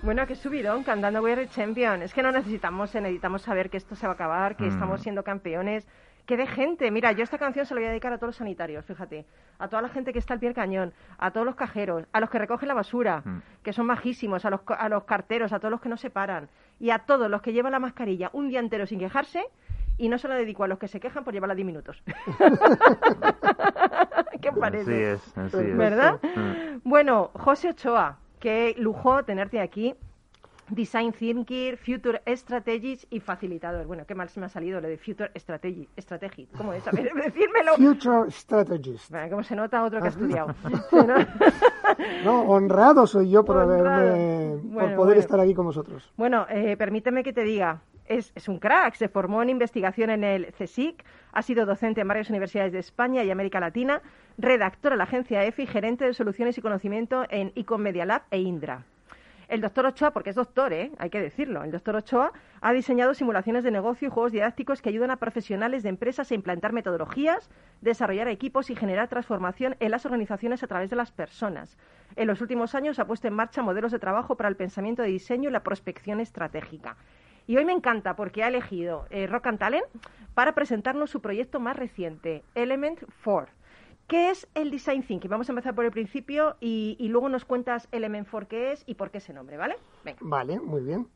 bueno, 0.02 0.26
qué 0.26 0.34
subidón 0.34 0.84
cantando 0.84 1.22
We're 1.22 1.48
Champion. 1.48 2.02
Es 2.02 2.14
que 2.14 2.22
no 2.22 2.32
necesitamos, 2.32 2.94
necesitamos 2.94 3.42
saber 3.42 3.70
que 3.70 3.76
esto 3.76 3.94
se 3.94 4.06
va 4.06 4.12
a 4.12 4.14
acabar, 4.14 4.56
que 4.56 4.64
mm. 4.64 4.68
estamos 4.68 5.02
siendo 5.02 5.22
campeones 5.22 5.86
que 6.26 6.36
de 6.36 6.46
gente. 6.46 6.90
Mira, 6.90 7.12
yo 7.12 7.24
esta 7.24 7.38
canción 7.38 7.66
se 7.66 7.74
la 7.74 7.80
voy 7.80 7.86
a 7.86 7.90
dedicar 7.90 8.12
a 8.12 8.18
todos 8.18 8.28
los 8.28 8.36
sanitarios, 8.36 8.84
fíjate. 8.84 9.26
A 9.58 9.68
toda 9.68 9.82
la 9.82 9.88
gente 9.88 10.12
que 10.12 10.18
está 10.18 10.34
al 10.34 10.40
pie 10.40 10.48
del 10.48 10.56
cañón, 10.56 10.92
a 11.18 11.30
todos 11.30 11.46
los 11.46 11.56
cajeros, 11.56 12.04
a 12.12 12.20
los 12.20 12.30
que 12.30 12.38
recogen 12.38 12.68
la 12.68 12.74
basura, 12.74 13.22
mm. 13.24 13.42
que 13.62 13.72
son 13.72 13.86
majísimos, 13.86 14.44
a 14.44 14.50
los, 14.50 14.60
a 14.66 14.88
los 14.88 15.04
carteros, 15.04 15.52
a 15.52 15.58
todos 15.58 15.70
los 15.70 15.80
que 15.80 15.88
no 15.88 15.96
se 15.96 16.10
paran, 16.10 16.48
y 16.78 16.90
a 16.90 17.00
todos 17.00 17.30
los 17.30 17.42
que 17.42 17.52
llevan 17.52 17.72
la 17.72 17.78
mascarilla 17.78 18.30
un 18.32 18.48
día 18.48 18.60
entero 18.60 18.86
sin 18.86 18.98
quejarse, 18.98 19.44
y 19.98 20.08
no 20.08 20.18
se 20.18 20.28
la 20.28 20.34
dedico 20.34 20.64
a 20.64 20.68
los 20.68 20.78
que 20.78 20.88
se 20.88 21.00
quejan 21.00 21.24
por 21.24 21.34
llevarla 21.34 21.54
10 21.54 21.66
minutos. 21.66 22.02
¿Qué 24.40 24.52
parece? 24.52 25.12
Así 25.12 25.30
es, 25.30 25.38
así 25.38 25.58
es. 25.58 25.76
¿Verdad? 25.76 26.18
Mm. 26.22 26.78
Bueno, 26.82 27.30
José 27.34 27.68
Ochoa, 27.70 28.18
qué 28.40 28.74
lujo 28.78 29.22
tenerte 29.24 29.60
aquí. 29.60 29.94
Design 30.68 31.12
Thinking, 31.12 31.76
Future 31.76 32.22
Strategies 32.26 33.06
y 33.10 33.20
Facilitador. 33.20 33.86
Bueno, 33.86 34.04
qué 34.06 34.14
mal 34.14 34.28
se 34.28 34.40
me 34.40 34.46
ha 34.46 34.48
salido 34.48 34.80
lo 34.80 34.88
de 34.88 34.96
Future 34.96 35.30
Strategy. 35.36 35.88
Strategy. 35.98 36.46
¿Cómo 36.56 36.72
es? 36.72 36.86
A 36.86 36.92
ver, 36.92 37.12
decírmelo. 37.24 37.74
Future 37.76 38.30
Strategies. 38.30 39.08
Bueno, 39.10 39.30
¿Cómo 39.30 39.42
se 39.42 39.56
nota 39.56 39.84
otro 39.84 40.00
que 40.00 40.06
ha 40.06 40.10
estudiado? 40.10 40.54
¿no? 42.24 42.42
honrado 42.42 43.06
soy 43.06 43.30
yo 43.30 43.44
por, 43.44 43.58
haberme, 43.58 44.58
por 44.72 44.94
poder 44.94 45.18
estar 45.18 45.38
aquí 45.40 45.54
con 45.54 45.66
vosotros. 45.66 46.12
Bueno, 46.16 46.46
eh, 46.48 46.76
permíteme 46.76 47.22
que 47.22 47.32
te 47.32 47.42
diga, 47.42 47.82
es, 48.06 48.32
es, 48.34 48.48
un 48.48 48.58
crack, 48.58 48.94
se 48.94 49.08
formó 49.08 49.42
en 49.42 49.50
investigación 49.50 50.10
en 50.10 50.24
el 50.24 50.52
CSIC, 50.52 51.04
ha 51.32 51.42
sido 51.42 51.66
docente 51.66 52.00
en 52.00 52.08
varias 52.08 52.30
universidades 52.30 52.72
de 52.72 52.78
España 52.78 53.24
y 53.24 53.30
América 53.30 53.60
Latina, 53.60 54.02
redactor 54.38 54.92
de 54.92 54.98
la 54.98 55.04
agencia 55.04 55.44
EFI, 55.44 55.66
gerente 55.66 56.04
de 56.04 56.14
soluciones 56.14 56.56
y 56.58 56.62
conocimiento 56.62 57.24
en 57.30 57.52
Econ 57.54 57.82
Media 57.82 58.04
Lab 58.04 58.22
e 58.30 58.38
Indra. 58.38 58.84
El 59.52 59.60
doctor 59.60 59.84
Ochoa, 59.84 60.12
porque 60.12 60.30
es 60.30 60.36
doctor, 60.36 60.72
¿eh? 60.72 60.92
hay 60.96 61.10
que 61.10 61.20
decirlo, 61.20 61.62
el 61.62 61.70
doctor 61.70 61.94
Ochoa 61.94 62.32
ha 62.62 62.72
diseñado 62.72 63.12
simulaciones 63.12 63.64
de 63.64 63.70
negocio 63.70 64.08
y 64.08 64.10
juegos 64.10 64.32
didácticos 64.32 64.80
que 64.80 64.88
ayudan 64.88 65.10
a 65.10 65.18
profesionales 65.18 65.82
de 65.82 65.90
empresas 65.90 66.30
a 66.30 66.34
implantar 66.34 66.72
metodologías, 66.72 67.50
desarrollar 67.82 68.28
equipos 68.28 68.70
y 68.70 68.74
generar 68.74 69.08
transformación 69.08 69.76
en 69.78 69.90
las 69.90 70.06
organizaciones 70.06 70.62
a 70.62 70.68
través 70.68 70.88
de 70.88 70.96
las 70.96 71.12
personas. 71.12 71.76
En 72.16 72.28
los 72.28 72.40
últimos 72.40 72.74
años 72.74 72.98
ha 72.98 73.04
puesto 73.04 73.28
en 73.28 73.34
marcha 73.34 73.62
modelos 73.62 73.92
de 73.92 73.98
trabajo 73.98 74.38
para 74.38 74.48
el 74.48 74.56
pensamiento 74.56 75.02
de 75.02 75.08
diseño 75.08 75.50
y 75.50 75.52
la 75.52 75.62
prospección 75.62 76.20
estratégica. 76.20 76.96
Y 77.46 77.58
hoy 77.58 77.66
me 77.66 77.72
encanta 77.72 78.16
porque 78.16 78.42
ha 78.42 78.48
elegido 78.48 79.04
eh, 79.10 79.26
Rock 79.26 79.48
and 79.48 79.58
Talent 79.58 79.84
para 80.32 80.54
presentarnos 80.54 81.10
su 81.10 81.20
proyecto 81.20 81.60
más 81.60 81.76
reciente, 81.76 82.42
Element 82.54 83.00
4. 83.22 83.52
¿Qué 84.12 84.28
es 84.28 84.46
el 84.54 84.70
Design 84.70 85.02
Thinking? 85.02 85.30
Vamos 85.30 85.48
a 85.48 85.52
empezar 85.52 85.74
por 85.74 85.86
el 85.86 85.90
principio 85.90 86.56
y, 86.60 86.98
luego 87.08 87.30
nos 87.30 87.46
cuentas 87.46 87.88
Element 87.92 88.28
4 88.30 88.46
qué 88.46 88.72
es 88.72 88.84
y 88.86 88.92
por 88.92 89.10
qué 89.10 89.16
ese 89.16 89.32
nombre, 89.32 89.56
¿vale? 89.56 89.76
Venga. 90.04 90.18
Vale, 90.20 90.60
muy 90.60 90.82
bien. 90.82 91.08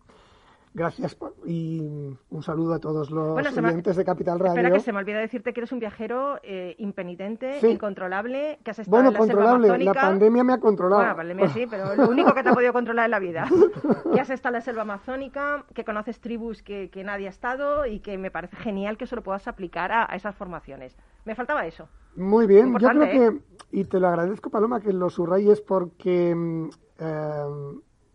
Gracias 0.76 1.14
por- 1.14 1.33
y 1.47 1.80
un 1.80 2.42
saludo 2.42 2.75
a 2.75 2.78
todos 2.78 3.11
los 3.11 3.33
Bueno, 3.33 3.50
me- 3.62 3.80
de 3.80 4.04
Capital 4.04 4.38
Radio. 4.38 4.52
Espera 4.52 4.71
que 4.71 4.80
se 4.80 4.92
me 4.92 4.99
olvida 4.99 5.18
decirte 5.18 5.54
que 5.54 5.61
eres 5.61 5.73
un 5.73 5.78
viajero 5.78 6.38
eh, 6.42 6.75
impenitente, 6.76 7.61
Sí. 7.61 7.68
incontrolable, 7.68 8.59
que 8.62 8.73
has 8.73 8.80
estado 8.80 8.90
Bueno, 9.02 9.09
en 9.09 9.14
la 9.14 9.21
selva 9.21 9.33
controlable. 9.35 9.68
La 9.68 9.75
amazónica. 9.75 10.00
pandemia 10.02 10.45
me 10.45 10.52
ha 10.52 10.59
controlado. 10.61 11.00
Bueno, 11.00 11.16
pandemia 11.16 11.49
sí, 11.49 11.66
pero 11.71 11.95
lo 11.97 12.11
único 12.11 12.35
que 12.35 12.42
te 12.42 12.50
ha 12.50 12.52
podido 12.52 12.75
controlar 12.75 13.06
en 13.06 13.11
la 13.12 13.18
vida. 13.18 13.47
Que 14.12 14.21
has 14.21 14.28
estado 14.30 14.54
en 14.54 14.59
la 14.59 14.61
selva 14.61 14.83
amazónica, 14.83 15.64
que 15.75 15.85
conoces 15.85 16.21
tribus 16.21 16.62
que, 16.62 16.90
que 16.90 17.04
nadie 17.04 17.26
ha 17.26 17.30
estado 17.30 17.87
y 17.87 18.00
que 18.00 18.18
me 18.18 18.30
parece 18.30 18.56
genial 18.56 18.99
que 18.99 19.04
eso 19.04 19.16
lo 19.16 19.23
puedas 19.23 19.49
aplicar 19.49 19.92
a, 19.92 20.04
a 20.11 20.14
esas 20.14 20.35
formaciones. 20.37 20.95
Me 21.25 21.35
faltaba 21.35 21.64
eso. 21.66 21.88
Muy 22.16 22.47
bien, 22.47 22.76
yo 22.78 22.88
creo 22.88 23.02
que, 23.02 23.40
y 23.73 23.85
te 23.85 23.99
lo 23.99 24.09
agradezco 24.09 24.50
Paloma 24.50 24.80
que 24.80 24.92
lo 24.92 25.09
subrayes 25.09 25.61
porque 25.62 26.35
mm, 26.35 26.68
eh, 26.99 27.45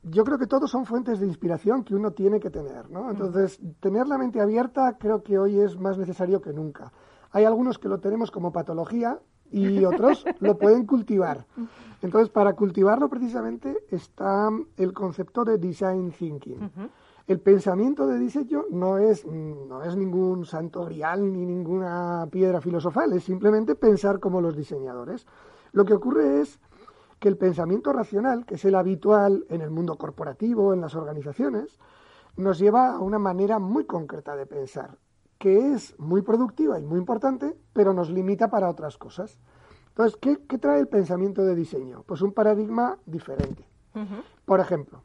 yo 0.04 0.24
creo 0.24 0.38
que 0.38 0.48
todos 0.48 0.72
son 0.72 0.86
fuentes 0.86 1.20
de 1.20 1.28
inspiración 1.28 1.84
que 1.84 1.96
uno 1.96 2.12
tiene 2.12 2.40
que 2.40 2.50
tener, 2.50 2.90
¿no? 2.90 3.12
Entonces, 3.12 3.60
tener 3.80 4.08
la 4.08 4.18
mente 4.18 4.42
abierta 4.42 4.98
creo 4.98 5.22
que 5.22 5.38
hoy 5.38 5.60
es 5.60 5.78
más 5.80 5.98
necesario 5.98 6.42
que 6.42 6.54
nunca. 6.54 6.92
Hay 7.32 7.46
algunos 7.46 7.78
que 7.78 7.88
lo 7.88 8.00
tenemos 8.00 8.32
como 8.32 8.52
patología 8.52 9.20
y 9.52 9.86
otros 9.86 10.26
lo 10.40 10.58
pueden 10.58 10.86
cultivar. 10.86 11.46
Entonces, 12.02 12.30
para 12.30 12.54
cultivarlo 12.54 13.10
precisamente 13.10 13.86
está 13.90 14.50
el 14.78 14.94
concepto 14.94 15.46
de 15.46 15.58
design 15.58 16.12
thinking. 16.12 16.72
El 17.28 17.40
pensamiento 17.40 18.08
de 18.08 18.18
diseño 18.18 18.66
no 18.72 18.98
es, 18.98 19.26
no 19.26 19.84
es 19.84 19.96
ningún 19.96 20.46
santo 20.46 20.84
grial 20.86 21.32
ni 21.32 21.46
ninguna 21.46 22.28
piedra 22.32 22.60
filosofal, 22.60 23.14
es 23.14 23.24
simplemente 23.24 23.76
pensar 23.76 24.20
como 24.20 24.42
los 24.42 24.56
diseñadores. 24.58 25.28
Lo 25.72 25.86
que 25.86 25.94
ocurre 25.94 26.42
es 26.42 26.60
que 27.22 27.30
el 27.30 27.38
pensamiento 27.38 27.94
racional, 27.94 28.48
que 28.48 28.56
es 28.56 28.66
el 28.66 28.74
habitual 28.74 29.46
en 29.50 29.62
el 29.62 29.70
mundo 29.70 29.96
corporativo, 29.96 30.74
en 30.74 30.82
las 30.82 30.96
organizaciones, 30.96 31.78
nos 32.36 32.58
lleva 32.58 32.96
a 32.96 33.00
una 33.00 33.20
manera 33.20 33.60
muy 33.60 33.86
concreta 33.86 34.36
de 34.36 34.48
pensar, 34.48 34.98
que 35.38 35.72
es 35.72 35.94
muy 36.00 36.24
productiva 36.24 36.80
y 36.80 36.84
muy 36.84 36.98
importante, 36.98 37.56
pero 37.74 37.94
nos 37.94 38.10
limita 38.10 38.50
para 38.50 38.72
otras 38.72 38.98
cosas. 38.98 39.40
Entonces, 39.90 40.18
¿qué, 40.20 40.40
qué 40.48 40.58
trae 40.58 40.80
el 40.80 40.88
pensamiento 40.88 41.44
de 41.44 41.54
diseño? 41.54 42.04
Pues 42.08 42.24
un 42.24 42.34
paradigma 42.34 42.98
diferente. 43.06 43.68
Por 44.46 44.60
ejemplo, 44.60 45.04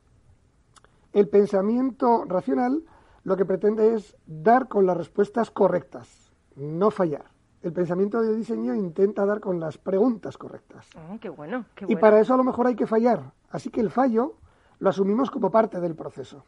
el 1.12 1.28
pensamiento 1.28 2.24
racional 2.26 2.82
lo 3.24 3.36
que 3.36 3.44
pretende 3.44 3.92
es 3.92 4.16
dar 4.26 4.68
con 4.68 4.86
las 4.86 4.96
respuestas 4.96 5.50
correctas, 5.50 6.32
no 6.54 6.90
fallar. 6.90 7.35
El 7.66 7.72
pensamiento 7.72 8.22
de 8.22 8.36
diseño 8.36 8.76
intenta 8.76 9.26
dar 9.26 9.40
con 9.40 9.58
las 9.58 9.76
preguntas 9.76 10.38
correctas. 10.38 10.86
Ah, 10.94 11.16
qué 11.20 11.28
bueno, 11.28 11.64
qué 11.74 11.84
Y 11.88 11.96
para 11.96 12.20
eso 12.20 12.32
a 12.32 12.36
lo 12.36 12.44
mejor 12.44 12.68
hay 12.68 12.76
que 12.76 12.86
fallar. 12.86 13.32
Así 13.50 13.70
que 13.70 13.80
el 13.80 13.90
fallo 13.90 14.34
lo 14.78 14.88
asumimos 14.90 15.32
como 15.32 15.50
parte 15.50 15.80
del 15.80 15.96
proceso. 15.96 16.44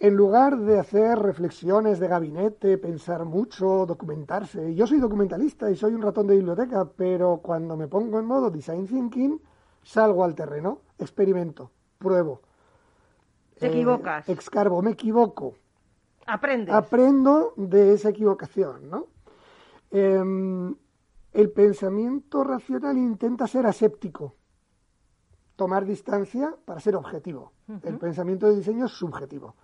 En 0.00 0.16
lugar 0.16 0.58
de 0.58 0.80
hacer 0.80 1.16
reflexiones 1.20 2.00
de 2.00 2.08
gabinete, 2.08 2.76
pensar 2.76 3.24
mucho, 3.24 3.86
documentarse. 3.86 4.74
Yo 4.74 4.84
soy 4.88 4.98
documentalista 4.98 5.70
y 5.70 5.76
soy 5.76 5.94
un 5.94 6.02
ratón 6.02 6.26
de 6.26 6.34
biblioteca, 6.34 6.84
pero 6.96 7.36
cuando 7.40 7.76
me 7.76 7.86
pongo 7.86 8.18
en 8.18 8.26
modo 8.26 8.50
design 8.50 8.88
thinking, 8.88 9.40
salgo 9.84 10.24
al 10.24 10.34
terreno, 10.34 10.80
experimento, 10.98 11.70
pruebo. 11.98 12.40
Te 13.60 13.66
eh, 13.66 13.70
equivocas. 13.70 14.28
Excarbo, 14.28 14.82
me 14.82 14.90
equivoco, 14.90 15.54
Aprendes. 16.26 16.74
aprendo 16.74 17.54
de 17.56 17.92
esa 17.92 18.08
equivocación, 18.08 18.90
¿no? 18.90 19.13
Em, 19.96 20.74
el 21.32 21.50
pensamiento 21.52 22.42
racional 22.42 22.98
intenta 22.98 23.46
ser 23.46 23.64
aséptico, 23.66 24.34
tomar 25.54 25.84
distancia 25.84 26.52
para 26.64 26.80
ser 26.80 26.96
objetivo. 26.96 27.52
El 27.84 27.98
pensamiento 27.98 28.48
de 28.48 28.56
diseño 28.56 28.86
es 28.86 28.90
subjetivo. 28.92 29.54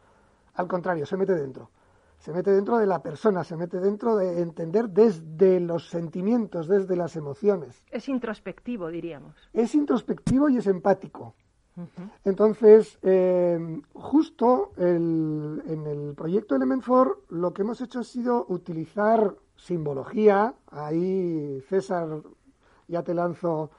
Al 0.54 0.68
contrario, 0.68 1.04
se 1.04 1.16
mete 1.16 1.34
dentro. 1.34 1.70
Se 2.18 2.32
mete 2.32 2.52
dentro 2.52 2.78
de 2.78 2.86
la 2.86 3.02
persona, 3.02 3.42
se 3.42 3.56
mete 3.56 3.80
dentro 3.80 4.14
de 4.14 4.40
entender 4.40 4.88
desde 4.90 5.58
los 5.58 5.88
sentimientos, 5.88 6.68
desde 6.68 6.94
las 6.94 7.16
emociones. 7.16 7.82
es 7.90 8.08
introspectivo, 8.08 8.88
diríamos. 8.88 9.34
Es 9.52 9.74
introspectivo 9.74 10.48
y 10.48 10.58
es 10.58 10.66
empático. 10.68 11.34
Entonces, 12.24 12.98
eh, 13.02 13.80
justo 13.94 14.72
el- 14.76 15.62
en 15.66 15.86
el 15.86 16.14
proyecto 16.14 16.54
Element 16.54 16.84
4 16.86 17.22
lo 17.30 17.52
que 17.54 17.62
hemos 17.62 17.80
hecho 17.80 18.00
ha 18.00 18.04
sido 18.04 18.44
utilizar 18.48 19.34
simbología. 19.60 20.54
Ahí, 20.70 21.60
César, 21.68 22.22
ya 22.88 23.02
te 23.02 23.14
lanzo. 23.14 23.70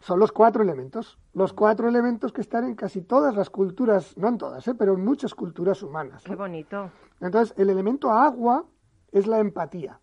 Son 0.00 0.18
los 0.18 0.32
cuatro 0.32 0.62
elementos. 0.62 1.18
Los 1.34 1.52
cuatro 1.52 1.88
elementos 1.88 2.32
que 2.32 2.40
están 2.40 2.64
en 2.64 2.74
casi 2.74 3.02
todas 3.02 3.34
las 3.34 3.50
culturas, 3.50 4.16
no 4.16 4.28
en 4.28 4.38
todas, 4.38 4.66
eh, 4.68 4.74
pero 4.74 4.94
en 4.94 5.04
muchas 5.04 5.34
culturas 5.34 5.82
humanas. 5.82 6.22
Qué 6.24 6.34
bonito. 6.34 6.90
Entonces, 7.20 7.54
el 7.58 7.70
elemento 7.70 8.10
agua 8.10 8.64
es 9.12 9.26
la 9.26 9.38
empatía. 9.38 10.00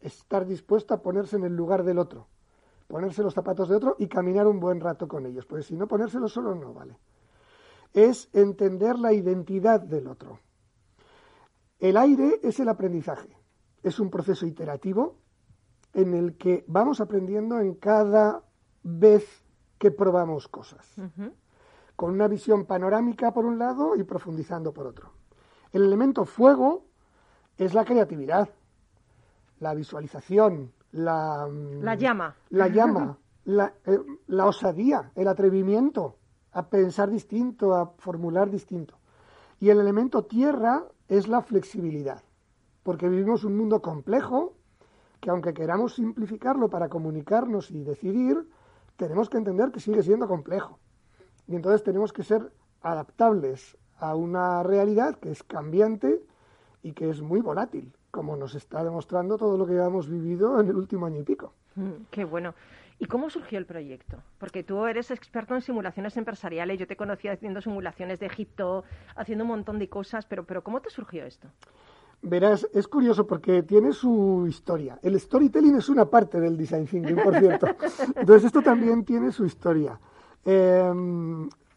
Estar 0.00 0.46
dispuesto 0.46 0.94
a 0.94 1.02
ponerse 1.02 1.36
en 1.36 1.44
el 1.44 1.56
lugar 1.56 1.82
del 1.82 1.98
otro. 1.98 2.28
Ponerse 2.86 3.22
los 3.22 3.34
zapatos 3.34 3.68
de 3.68 3.76
otro 3.76 3.96
y 3.98 4.06
caminar 4.06 4.46
un 4.46 4.60
buen 4.60 4.80
rato 4.80 5.08
con 5.08 5.26
ellos. 5.26 5.46
Pues 5.46 5.66
si 5.66 5.76
no, 5.76 5.88
ponérselo 5.88 6.28
solo 6.28 6.54
no 6.54 6.72
vale. 6.72 6.98
Es 7.92 8.28
entender 8.32 8.98
la 8.98 9.12
identidad 9.12 9.80
del 9.80 10.06
otro. 10.06 10.38
El 11.78 11.96
aire 11.96 12.40
es 12.42 12.60
el 12.60 12.68
aprendizaje. 12.68 13.35
Es 13.86 14.00
un 14.00 14.10
proceso 14.10 14.46
iterativo 14.46 15.14
en 15.94 16.12
el 16.14 16.36
que 16.36 16.64
vamos 16.66 17.00
aprendiendo 17.00 17.60
en 17.60 17.74
cada 17.74 18.42
vez 18.82 19.44
que 19.78 19.92
probamos 19.92 20.48
cosas 20.48 20.84
con 21.94 22.10
una 22.10 22.26
visión 22.26 22.66
panorámica 22.66 23.32
por 23.32 23.46
un 23.46 23.60
lado 23.60 23.94
y 23.94 24.02
profundizando 24.02 24.72
por 24.72 24.88
otro. 24.88 25.12
El 25.70 25.84
elemento 25.84 26.24
fuego 26.24 26.84
es 27.56 27.74
la 27.74 27.84
creatividad, 27.84 28.48
la 29.60 29.72
visualización, 29.72 30.72
la, 30.90 31.46
mm, 31.46 31.82
La 31.84 31.94
llama. 31.94 32.34
la 32.50 32.66
llama, 32.66 33.18
la, 33.44 33.72
eh, 33.84 34.00
la 34.26 34.46
osadía, 34.46 35.12
el 35.14 35.28
atrevimiento 35.28 36.16
a 36.50 36.68
pensar 36.68 37.08
distinto, 37.08 37.72
a 37.76 37.92
formular 37.98 38.50
distinto. 38.50 38.98
Y 39.60 39.70
el 39.70 39.78
elemento 39.78 40.24
tierra 40.24 40.82
es 41.06 41.28
la 41.28 41.40
flexibilidad, 41.40 42.22
porque 42.86 43.08
vivimos 43.08 43.42
un 43.42 43.56
mundo 43.56 43.82
complejo 43.82 44.54
que 45.20 45.28
aunque 45.30 45.52
queramos 45.52 45.96
simplificarlo 45.96 46.70
para 46.70 46.88
comunicarnos 46.88 47.72
y 47.72 47.82
decidir, 47.82 48.48
tenemos 48.96 49.28
que 49.28 49.38
entender 49.38 49.72
que 49.72 49.80
sigue 49.80 50.04
siendo 50.04 50.28
complejo. 50.28 50.78
Y 51.48 51.56
entonces 51.56 51.82
tenemos 51.82 52.12
que 52.12 52.22
ser 52.22 52.52
adaptables 52.82 53.76
a 53.98 54.14
una 54.14 54.62
realidad 54.62 55.16
que 55.16 55.32
es 55.32 55.42
cambiante 55.42 56.22
y 56.84 56.92
que 56.92 57.10
es 57.10 57.20
muy 57.22 57.40
volátil, 57.40 57.92
como 58.12 58.36
nos 58.36 58.54
está 58.54 58.84
demostrando 58.84 59.36
todo 59.36 59.58
lo 59.58 59.66
que 59.66 59.74
hemos 59.74 60.08
vivido 60.08 60.60
en 60.60 60.68
el 60.68 60.76
último 60.76 61.06
año 61.06 61.22
y 61.22 61.24
pico. 61.24 61.54
Mm, 61.74 62.04
Qué 62.12 62.24
bueno. 62.24 62.54
¿Y 63.00 63.06
cómo 63.06 63.28
surgió 63.30 63.58
el 63.58 63.66
proyecto? 63.66 64.22
Porque 64.38 64.62
tú 64.62 64.86
eres 64.86 65.10
experto 65.10 65.54
en 65.54 65.60
simulaciones 65.60 66.16
empresariales. 66.16 66.78
Yo 66.78 66.86
te 66.86 66.96
conocí 66.96 67.26
haciendo 67.26 67.60
simulaciones 67.60 68.20
de 68.20 68.26
Egipto, 68.26 68.84
haciendo 69.16 69.42
un 69.44 69.48
montón 69.48 69.78
de 69.80 69.88
cosas, 69.88 70.24
pero, 70.24 70.44
pero 70.44 70.62
¿cómo 70.62 70.80
te 70.80 70.88
surgió 70.88 71.26
esto? 71.26 71.48
Verás, 72.28 72.68
es 72.72 72.88
curioso 72.88 73.24
porque 73.24 73.62
tiene 73.62 73.92
su 73.92 74.46
historia. 74.48 74.98
El 75.00 75.18
storytelling 75.18 75.76
es 75.76 75.88
una 75.88 76.06
parte 76.06 76.40
del 76.40 76.56
design 76.56 76.84
thinking, 76.86 77.16
por 77.22 77.38
cierto. 77.38 77.66
Entonces 78.16 78.46
esto 78.46 78.62
también 78.62 79.04
tiene 79.04 79.30
su 79.30 79.44
historia. 79.44 79.98
Eh, 80.44 80.92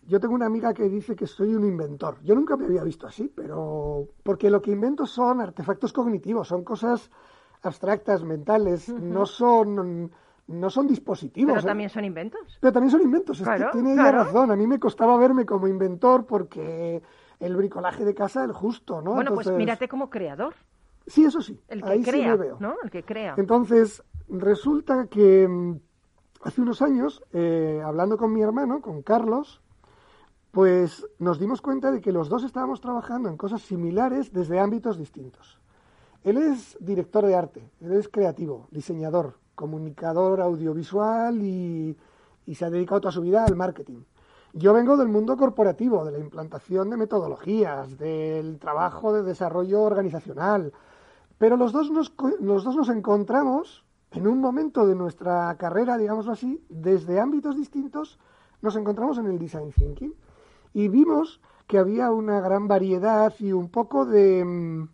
yo 0.07 0.19
tengo 0.19 0.33
una 0.33 0.47
amiga 0.47 0.73
que 0.73 0.89
dice 0.89 1.15
que 1.15 1.27
soy 1.27 1.53
un 1.53 1.65
inventor. 1.65 2.17
Yo 2.23 2.33
nunca 2.33 2.57
me 2.57 2.65
había 2.65 2.83
visto 2.83 3.05
así, 3.05 3.31
pero 3.33 4.07
porque 4.23 4.49
lo 4.49 4.59
que 4.59 4.71
invento 4.71 5.05
son 5.05 5.39
artefactos 5.39 5.93
cognitivos, 5.93 6.47
son 6.47 6.63
cosas 6.63 7.11
abstractas, 7.61 8.23
mentales, 8.23 8.89
no 8.89 9.27
son 9.27 10.11
no 10.47 10.69
son 10.71 10.87
dispositivos. 10.87 11.53
Pero 11.53 11.61
¿eh? 11.61 11.69
también 11.69 11.89
son 11.91 12.05
inventos. 12.05 12.57
Pero 12.59 12.73
también 12.73 12.89
son 12.89 13.01
inventos. 13.03 13.39
es 13.39 13.47
que 13.47 13.55
Claro, 13.55 13.71
tiene 13.71 13.93
ella 13.93 14.11
razón. 14.11 14.49
A 14.49 14.55
mí 14.55 14.65
me 14.65 14.79
costaba 14.79 15.15
verme 15.15 15.45
como 15.45 15.67
inventor 15.67 16.25
porque 16.25 17.03
el 17.39 17.55
bricolaje 17.55 18.03
de 18.05 18.13
casa 18.13 18.45
es 18.45 18.51
justo, 18.51 19.01
¿no? 19.01 19.13
Bueno, 19.13 19.33
pues 19.33 19.49
mírate 19.51 19.87
como 19.87 20.09
creador, 20.09 20.53
Sí, 21.07 21.23
eso 21.25 21.41
sí. 21.41 21.59
el 21.69 21.81
que 21.81 21.89
ahí 21.89 22.03
sí 22.03 22.09
crea, 22.11 22.31
me 22.31 22.37
veo. 22.37 22.57
¿no? 22.59 22.75
El 22.83 22.91
que 22.91 23.03
crea. 23.03 23.33
Entonces, 23.37 24.03
resulta 24.27 25.07
que 25.07 25.47
mm, 25.47 25.79
hace 26.43 26.61
unos 26.61 26.81
años, 26.81 27.23
eh, 27.33 27.81
hablando 27.83 28.17
con 28.17 28.31
mi 28.33 28.41
hermano, 28.41 28.81
con 28.81 29.01
Carlos, 29.01 29.61
Pues 30.51 31.05
nos 31.19 31.39
dimos 31.39 31.61
cuenta 31.61 31.91
de 31.91 32.01
que 32.01 32.11
los 32.11 32.27
dos 32.27 32.43
estábamos 32.43 32.81
trabajando 32.81 33.29
en 33.29 33.37
cosas 33.37 33.61
similares 33.61 34.33
desde 34.33 34.59
ámbitos 34.59 34.97
distintos. 34.97 35.59
Él 36.23 36.37
es 36.37 36.75
director 36.79 37.23
de 37.23 37.35
arte, 37.35 37.69
él 37.81 37.93
es 37.93 38.09
creativo, 38.09 38.67
diseñador, 38.71 39.35
comunicador 39.53 40.41
audiovisual 40.41 41.39
y, 41.43 41.95
y 42.47 42.55
se 42.55 42.65
ha 42.65 42.71
dedicado 42.71 42.99
toda 43.01 43.11
su 43.11 43.21
vida 43.21 43.45
al 43.45 43.55
marketing. 43.55 44.01
Yo 44.53 44.73
vengo 44.73 44.97
del 44.97 45.09
mundo 45.09 45.37
corporativo, 45.37 46.03
de 46.05 46.11
la 46.11 46.19
implantación 46.19 46.89
de 46.89 46.97
metodologías, 46.97 47.97
del 47.97 48.57
trabajo 48.57 49.13
de 49.13 49.21
desarrollo 49.21 49.81
organizacional, 49.81 50.73
pero 51.37 51.55
los 51.55 51.71
dos 51.71 51.91
nos, 51.91 52.13
los 52.39 52.63
dos 52.63 52.75
nos 52.75 52.89
encontramos 52.89 53.85
en 54.11 54.25
un 54.25 54.39
momento 54.39 54.87
de 54.87 54.95
nuestra 54.95 55.55
carrera, 55.57 55.97
digámoslo 55.97 56.31
así, 56.31 56.65
desde 56.67 57.19
ámbitos 57.19 57.55
distintos, 57.55 58.17
nos 58.61 58.75
encontramos 58.75 59.19
en 59.19 59.27
el 59.27 59.37
design 59.37 59.71
thinking 59.71 60.15
y 60.73 60.87
vimos 60.87 61.41
que 61.67 61.77
había 61.77 62.11
una 62.11 62.41
gran 62.41 62.67
variedad 62.67 63.31
y 63.39 63.51
un 63.51 63.69
poco 63.69 64.05
de... 64.05 64.43
mm, 64.43 64.89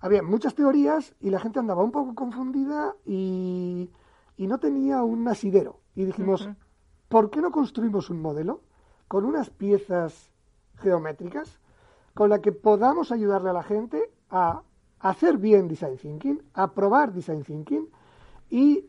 había 0.00 0.22
muchas 0.22 0.54
teorías 0.54 1.16
y 1.18 1.30
la 1.30 1.40
gente 1.40 1.58
andaba 1.58 1.82
un 1.82 1.90
poco 1.90 2.14
confundida 2.14 2.94
y, 3.04 3.90
y 4.36 4.46
no 4.46 4.58
tenía 4.58 5.02
un 5.02 5.26
asidero. 5.26 5.80
Y 5.96 6.04
dijimos, 6.04 6.48
¿por 7.08 7.30
qué 7.30 7.40
no 7.40 7.50
construimos 7.50 8.08
un 8.08 8.22
modelo 8.22 8.62
con 9.08 9.24
unas 9.24 9.50
piezas 9.50 10.30
geométricas 10.76 11.58
con 12.14 12.30
la 12.30 12.40
que 12.40 12.52
podamos 12.52 13.12
ayudarle 13.12 13.50
a 13.50 13.54
la 13.54 13.62
gente 13.62 14.10
a 14.30 14.62
hacer 15.00 15.38
bien 15.38 15.68
design 15.68 15.96
thinking, 15.96 16.42
a 16.54 16.72
probar 16.72 17.12
design 17.12 17.42
thinking 17.42 17.88
y 18.50 18.86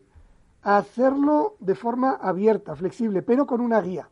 a 0.62 0.78
hacerlo 0.78 1.56
de 1.60 1.74
forma 1.74 2.12
abierta, 2.12 2.76
flexible, 2.76 3.22
pero 3.22 3.46
con 3.46 3.60
una 3.60 3.80
guía? 3.80 4.08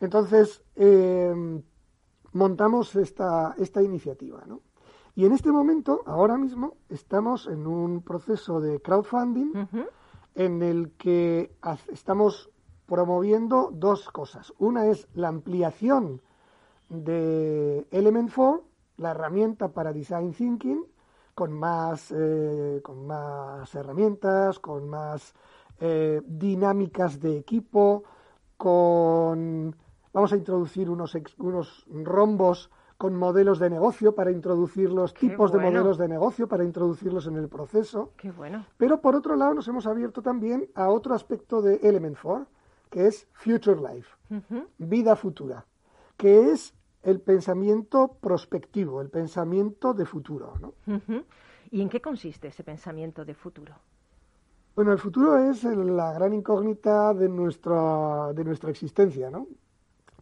Entonces, 0.00 0.62
eh, 0.74 1.62
montamos 2.32 2.96
esta, 2.96 3.54
esta 3.58 3.82
iniciativa, 3.82 4.42
¿no? 4.46 4.60
Y 5.14 5.26
en 5.26 5.32
este 5.32 5.52
momento, 5.52 6.02
ahora 6.06 6.36
mismo, 6.36 6.76
estamos 6.88 7.46
en 7.46 7.66
un 7.66 8.02
proceso 8.02 8.60
de 8.60 8.80
crowdfunding 8.80 9.52
en 10.34 10.62
el 10.62 10.90
que 10.92 11.54
estamos 11.92 12.50
promoviendo 12.86 13.70
dos 13.72 14.08
cosas. 14.10 14.52
Una 14.58 14.86
es 14.86 15.08
la 15.14 15.28
ampliación 15.28 16.20
de 16.88 17.86
Element 17.90 18.30
4, 18.34 18.62
la 18.98 19.10
herramienta 19.12 19.68
para 19.68 19.92
Design 19.92 20.32
Thinking, 20.32 20.84
con 21.34 21.52
más, 21.52 22.12
eh, 22.16 22.80
con 22.84 23.06
más 23.06 23.74
herramientas, 23.74 24.58
con 24.60 24.88
más 24.88 25.34
eh, 25.80 26.22
dinámicas 26.26 27.20
de 27.20 27.38
equipo, 27.38 28.04
con... 28.56 29.74
Vamos 30.12 30.32
a 30.32 30.36
introducir 30.36 30.88
unos, 30.88 31.16
ex- 31.16 31.36
unos 31.40 31.86
rombos 31.88 32.70
con 32.96 33.16
modelos 33.16 33.58
de 33.58 33.68
negocio 33.68 34.14
para 34.14 34.30
introducir 34.30 34.92
los 34.92 35.12
Qué 35.12 35.28
tipos 35.30 35.50
de 35.50 35.58
modelos 35.58 35.98
de 35.98 36.06
negocio, 36.06 36.46
para 36.46 36.62
introducirlos 36.62 37.26
en 37.26 37.34
el 37.36 37.48
proceso. 37.48 38.12
Qué 38.16 38.30
bueno. 38.30 38.64
Pero 38.76 39.00
por 39.00 39.16
otro 39.16 39.34
lado 39.34 39.54
nos 39.54 39.66
hemos 39.66 39.86
abierto 39.88 40.22
también 40.22 40.68
a 40.76 40.88
otro 40.88 41.14
aspecto 41.16 41.60
de 41.60 41.76
Element 41.82 42.16
4, 42.22 42.46
que 42.94 43.08
es 43.08 43.26
Future 43.32 43.80
Life, 43.80 44.08
vida 44.78 45.16
futura, 45.16 45.66
que 46.16 46.52
es 46.52 46.72
el 47.02 47.20
pensamiento 47.20 48.16
prospectivo, 48.20 49.00
el 49.00 49.10
pensamiento 49.10 49.92
de 49.94 50.04
futuro. 50.06 50.54
¿no? 50.60 50.74
¿Y 51.72 51.82
en 51.82 51.88
qué 51.88 52.00
consiste 52.00 52.46
ese 52.48 52.62
pensamiento 52.62 53.24
de 53.24 53.34
futuro? 53.34 53.74
Bueno, 54.76 54.92
el 54.92 54.98
futuro 55.00 55.36
es 55.38 55.64
la 55.64 56.12
gran 56.12 56.32
incógnita 56.34 57.12
de 57.14 57.28
nuestra, 57.28 58.32
de 58.32 58.44
nuestra 58.44 58.70
existencia, 58.70 59.28
¿no? 59.28 59.48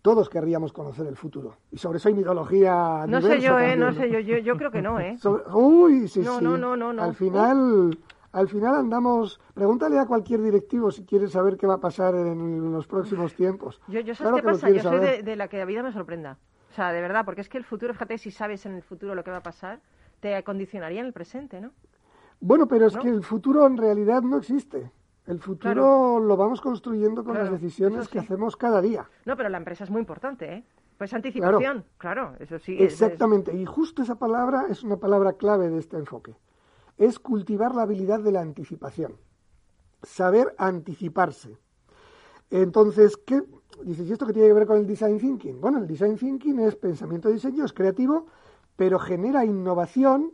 Todos 0.01 0.31
querríamos 0.31 0.73
conocer 0.73 1.07
el 1.07 1.17
futuro. 1.17 1.57
Y 1.71 1.77
sobre 1.77 1.99
eso 1.99 2.09
hay 2.09 2.15
mitología 2.15 3.05
No 3.07 3.21
sé 3.21 3.39
yo, 3.41 3.59
¿eh? 3.59 3.77
también, 3.77 3.81
No 3.81 3.93
sé 3.93 4.11
yo, 4.11 4.19
yo, 4.19 4.39
yo 4.39 4.57
creo 4.57 4.71
que 4.71 4.81
no, 4.81 4.99
¿eh? 4.99 5.17
Sobre- 5.23 5.45
uy, 5.55 6.09
sí, 6.09 6.21
No, 6.21 6.39
sí. 6.39 6.45
no, 6.45 6.57
no, 6.57 6.75
no, 6.77 6.93
no. 6.95 7.03
Al 7.03 7.15
final, 7.15 7.99
al 8.33 8.49
final 8.49 8.75
andamos. 8.75 9.41
Pregúntale 9.55 9.99
a 9.99 10.07
cualquier 10.07 10.43
directivo 10.43 10.91
si 10.91 11.05
quiere 11.05 11.29
saber 11.29 11.57
qué 11.57 11.67
va 11.67 11.75
a 11.75 11.81
pasar 11.81 12.15
en 12.15 12.73
los 12.73 12.87
próximos 12.87 13.35
tiempos. 13.35 13.81
Yo, 13.89 14.01
yo 14.01 14.15
¿sabes 14.15 14.33
Claro 14.33 14.37
qué 14.37 14.43
pasa? 14.43 14.71
Yo 14.71 14.83
soy 14.83 15.23
de, 15.23 15.37
la 15.37 15.49
que 15.49 15.59
la 15.59 15.65
vida 15.65 15.83
me 15.83 15.93
sorprenda. 15.93 16.39
O 16.71 16.75
sea, 16.75 16.93
de 16.93 17.01
verdad, 17.03 17.25
porque 17.25 17.43
es 17.43 17.49
que 17.49 17.59
el 17.59 17.65
futuro, 17.65 17.93
fíjate, 17.93 18.17
si 18.19 18.31
sabes 18.31 18.65
en 18.65 18.73
el 18.75 18.83
futuro 18.83 19.15
lo 19.15 19.23
que 19.25 19.31
va 19.31 19.39
a 19.39 19.43
pasar, 19.43 19.81
te 20.21 20.43
condicionaría 20.43 21.01
en 21.01 21.07
el 21.07 21.13
presente, 21.13 21.61
¿no? 21.61 21.71
Bueno, 22.41 22.67
pero 22.67 22.87
es 22.87 22.95
¿No? 22.97 23.03
que 23.03 23.09
el 23.09 23.23
futuro 23.23 23.67
en 23.67 23.77
realidad 23.77 24.23
no 24.23 24.39
existe. 24.39 24.91
El 25.27 25.39
futuro 25.39 25.73
Claro. 25.75 26.19
lo 26.21 26.37
vamos 26.37 26.61
construyendo 26.61 27.23
con 27.23 27.35
Claro, 27.35 27.51
las 27.51 27.61
decisiones 27.61 28.09
que 28.09 28.19
hacemos 28.19 28.57
cada 28.57 28.81
día. 28.81 29.07
No, 29.25 29.37
pero 29.37 29.49
la 29.51 29.59
empresa 29.59 29.85
es 29.85 29.91
muy 29.91 30.01
importante, 30.01 30.53
¿eh? 30.53 30.65
Pues 30.99 31.13
anticipación, 31.15 31.85
claro, 31.99 32.33
eso 32.41 32.59
sí. 32.59 32.75
es- 32.75 32.95
es- 32.95 33.03
Exactamente. 33.03 33.55
Y 33.55 33.65
justo 33.67 34.03
esa 34.03 34.17
palabra 34.17 34.67
es 34.69 34.83
una 34.83 34.97
palabra 34.97 35.35
clave 35.35 35.69
de 35.69 35.79
este 35.79 35.97
enfoque. 35.97 36.35
Es 36.97 37.19
cultivar 37.19 37.75
la 37.75 37.83
habilidad 37.83 38.21
de 38.21 38.33
la 38.33 38.41
anticipación. 38.41 39.17
Saber 40.03 40.55
anticiparse. 40.59 41.59
Entonces, 42.51 43.17
¿qué? 43.17 43.43
Dices, 43.83 44.09
¿y 44.09 44.13
esto 44.13 44.27
qué 44.27 44.33
tiene 44.33 44.49
que 44.49 44.55
ver 44.55 44.67
con 44.67 44.77
el 44.77 44.87
design 44.87 45.19
thinking? 45.19 45.61
Bueno, 45.61 45.79
el 45.79 45.87
design 45.87 46.17
thinking 46.17 46.61
es 46.61 46.77
pensamiento 46.77 47.29
de 47.29 47.35
diseño, 47.35 47.65
es 47.65 47.73
creativo, 47.73 48.27
pero 48.77 48.99
genera 48.99 49.45
innovación 49.45 50.33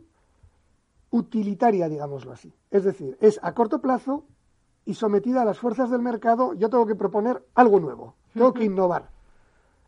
utilitaria, 1.11 1.87
digámoslo 1.89 2.31
así. 2.31 2.53
Es 2.69 2.83
decir, 2.83 3.17
es 3.21 3.39
a 3.41 3.53
corto 3.53 3.81
plazo 3.81 4.25
y 4.85 4.95
sometida 4.95 5.41
a 5.41 5.45
las 5.45 5.59
fuerzas 5.59 5.89
del 5.89 6.01
mercado, 6.01 6.53
yo 6.53 6.69
tengo 6.69 6.85
que 6.85 6.95
proponer 6.95 7.43
algo 7.55 7.79
nuevo, 7.79 8.15
tengo 8.33 8.53
que 8.53 8.63
innovar. 8.63 9.11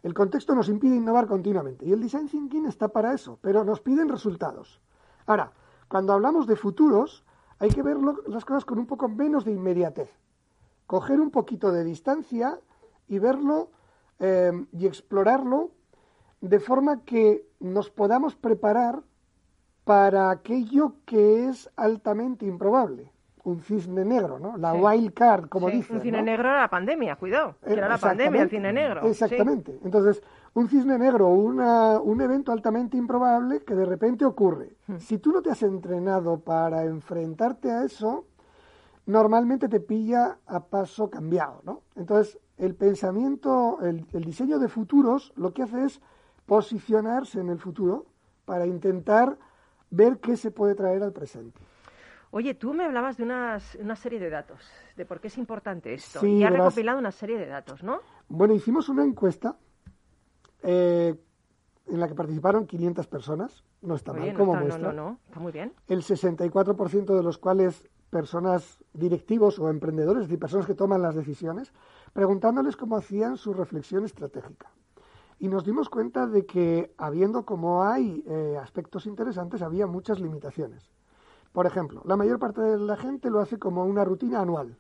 El 0.03 0.13
contexto 0.13 0.55
nos 0.55 0.69
impide 0.69 0.95
innovar 0.95 1.27
continuamente 1.27 1.86
y 1.86 1.91
el 1.91 2.01
design 2.01 2.27
thinking 2.27 2.65
está 2.65 2.88
para 2.88 3.13
eso, 3.13 3.38
pero 3.41 3.63
nos 3.63 3.81
piden 3.81 4.10
resultados. 4.10 4.81
Ahora, 5.27 5.51
cuando 5.91 6.13
hablamos 6.13 6.47
de 6.47 6.56
futuros, 6.56 7.25
hay 7.60 7.69
que 7.69 7.84
ver 7.84 7.97
las 8.27 8.45
cosas 8.45 8.63
con 8.63 8.80
un 8.80 8.86
poco 8.86 9.10
menos 9.10 9.43
de 9.43 9.51
inmediatez. 9.51 10.10
Coger 10.88 11.19
un 11.19 11.32
poquito 11.32 11.69
de 11.73 11.84
distancia 11.84 12.58
y 13.10 13.19
verlo 13.19 13.71
eh, 14.19 14.54
y 14.71 14.88
explorarlo 14.88 15.71
de 16.39 16.62
forma 16.62 17.01
que 17.04 17.45
nos 17.60 17.89
podamos 17.89 18.36
preparar 18.38 19.01
para 19.84 20.32
aquello 20.32 20.93
que 21.06 21.49
es 21.49 21.69
altamente 21.75 22.45
improbable. 22.45 23.12
Un 23.43 23.60
cisne 23.62 24.06
negro, 24.06 24.39
¿no? 24.39 24.56
La 24.56 24.71
Sí. 24.73 24.80
wild 24.80 25.13
card, 25.13 25.49
como 25.49 25.69
sí, 25.69 25.77
dicen. 25.77 25.97
Un 25.97 26.01
cine 26.04 26.19
¿no? 26.19 26.23
negro 26.23 26.47
era 26.49 26.62
la 26.62 26.69
pandemia, 26.69 27.17
cuidado. 27.17 27.56
Que 27.65 27.73
era 27.73 27.89
la 27.89 27.97
pandemia, 27.97 28.43
el 28.43 28.49
cine 28.49 28.69
exactamente, 28.69 28.82
negro. 28.82 29.01
sí. 29.01 29.08
Exactamente. 29.10 29.80
Entonces, 29.84 30.23
un 30.53 30.67
cisne 30.67 30.97
negro, 30.97 31.29
una, 31.29 31.99
un 31.99 32.21
evento 32.21 32.51
altamente 32.51 32.97
improbable 32.97 33.61
que 33.63 33.75
de 33.75 33.85
repente 33.85 34.25
ocurre. 34.25 34.75
Hmm. 34.87 34.97
Si 34.97 35.17
tú 35.17 35.31
no 35.31 35.41
te 35.41 35.51
has 35.51 35.63
entrenado 35.63 36.39
para 36.39 36.83
enfrentarte 36.83 37.71
a 37.71 37.83
eso, 37.83 38.25
normalmente 39.05 39.69
te 39.69 39.79
pilla 39.79 40.39
a 40.45 40.65
paso 40.65 41.09
cambiado, 41.09 41.61
¿no? 41.63 41.81
Entonces, 41.95 42.37
el 42.57 42.75
pensamiento, 42.75 43.79
el, 43.81 44.05
el 44.11 44.23
diseño 44.23 44.59
de 44.59 44.67
futuros, 44.67 45.31
lo 45.35 45.53
que 45.53 45.63
hace 45.63 45.85
es 45.85 46.01
posicionarse 46.45 47.39
en 47.39 47.49
el 47.49 47.59
futuro 47.59 48.05
para 48.45 48.65
intentar 48.65 49.37
ver 49.89 50.19
qué 50.19 50.35
se 50.35 50.51
puede 50.51 50.75
traer 50.75 51.01
al 51.03 51.13
presente. 51.13 51.59
Oye, 52.33 52.53
tú 52.53 52.73
me 52.73 52.85
hablabas 52.85 53.17
de 53.17 53.23
unas, 53.23 53.75
una 53.75 53.95
serie 53.95 54.19
de 54.19 54.29
datos, 54.29 54.59
de 54.95 55.05
por 55.05 55.19
qué 55.19 55.27
es 55.27 55.37
importante 55.37 55.93
esto. 55.93 56.21
Sí, 56.21 56.37
y 56.37 56.43
has 56.43 56.51
recopilado 56.51 56.97
una 56.97 57.11
serie 57.11 57.37
de 57.37 57.45
datos, 57.45 57.83
¿no? 57.83 57.99
Bueno, 58.29 58.53
hicimos 58.53 58.87
una 58.87 59.03
encuesta 59.03 59.57
eh, 60.63 61.15
en 61.88 62.00
la 62.00 62.08
que 62.08 62.15
participaron 62.15 62.65
500 62.67 63.08
personas. 63.08 63.63
No 63.82 63.95
está 63.95 64.13
mal 64.13 64.32
no, 64.32 64.38
como 64.38 64.54
está, 64.54 64.63
muestra. 64.65 64.93
no, 64.93 65.04
no, 65.12 65.17
está 65.28 65.39
muy 65.39 65.52
bien. 65.52 65.74
El 65.88 66.04
64% 66.04 67.15
de 67.15 67.24
los 67.24 67.38
cuales 67.38 67.88
personas 68.12 68.84
directivos 68.93 69.58
o 69.60 69.69
emprendedores, 69.69 70.24
es 70.24 70.28
decir, 70.28 70.39
personas 70.39 70.65
que 70.67 70.76
toman 70.76 71.02
las 71.02 71.15
decisiones, 71.15 71.74
preguntándoles 72.13 72.76
cómo 72.76 72.97
hacían 72.97 73.38
su 73.38 73.54
reflexión 73.54 74.04
estratégica. 74.06 74.69
Y 75.39 75.47
nos 75.47 75.65
dimos 75.65 75.89
cuenta 75.89 76.28
de 76.28 76.45
que, 76.45 76.93
habiendo 76.97 77.45
como 77.45 77.84
hay 77.84 78.24
eh, 78.28 78.58
aspectos 78.62 79.08
interesantes, 79.08 79.62
había 79.63 79.88
muchas 79.88 80.19
limitaciones. 80.19 80.91
Por 81.52 81.65
ejemplo, 81.65 82.02
la 82.06 82.15
mayor 82.15 82.38
parte 82.38 82.62
de 82.62 82.78
la 82.78 82.95
gente 82.95 83.30
lo 83.32 83.39
hace 83.39 83.58
como 83.58 83.84
una 83.86 84.06
rutina 84.06 84.41
anual. 84.41 84.78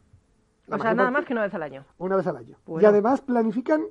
La 0.67 0.75
O 0.75 0.79
sea, 0.79 0.93
nada 0.93 1.07
parte- 1.07 1.11
más 1.19 1.25
que 1.25 1.33
una 1.33 1.41
vez 1.43 1.53
al 1.55 1.63
año. 1.63 1.85
una 1.97 2.15
vez 2.17 2.27
al 2.27 2.37
año. 2.37 2.57
Bueno. 2.65 2.83
Y 2.83 2.85
además 2.85 3.21
planifican 3.21 3.81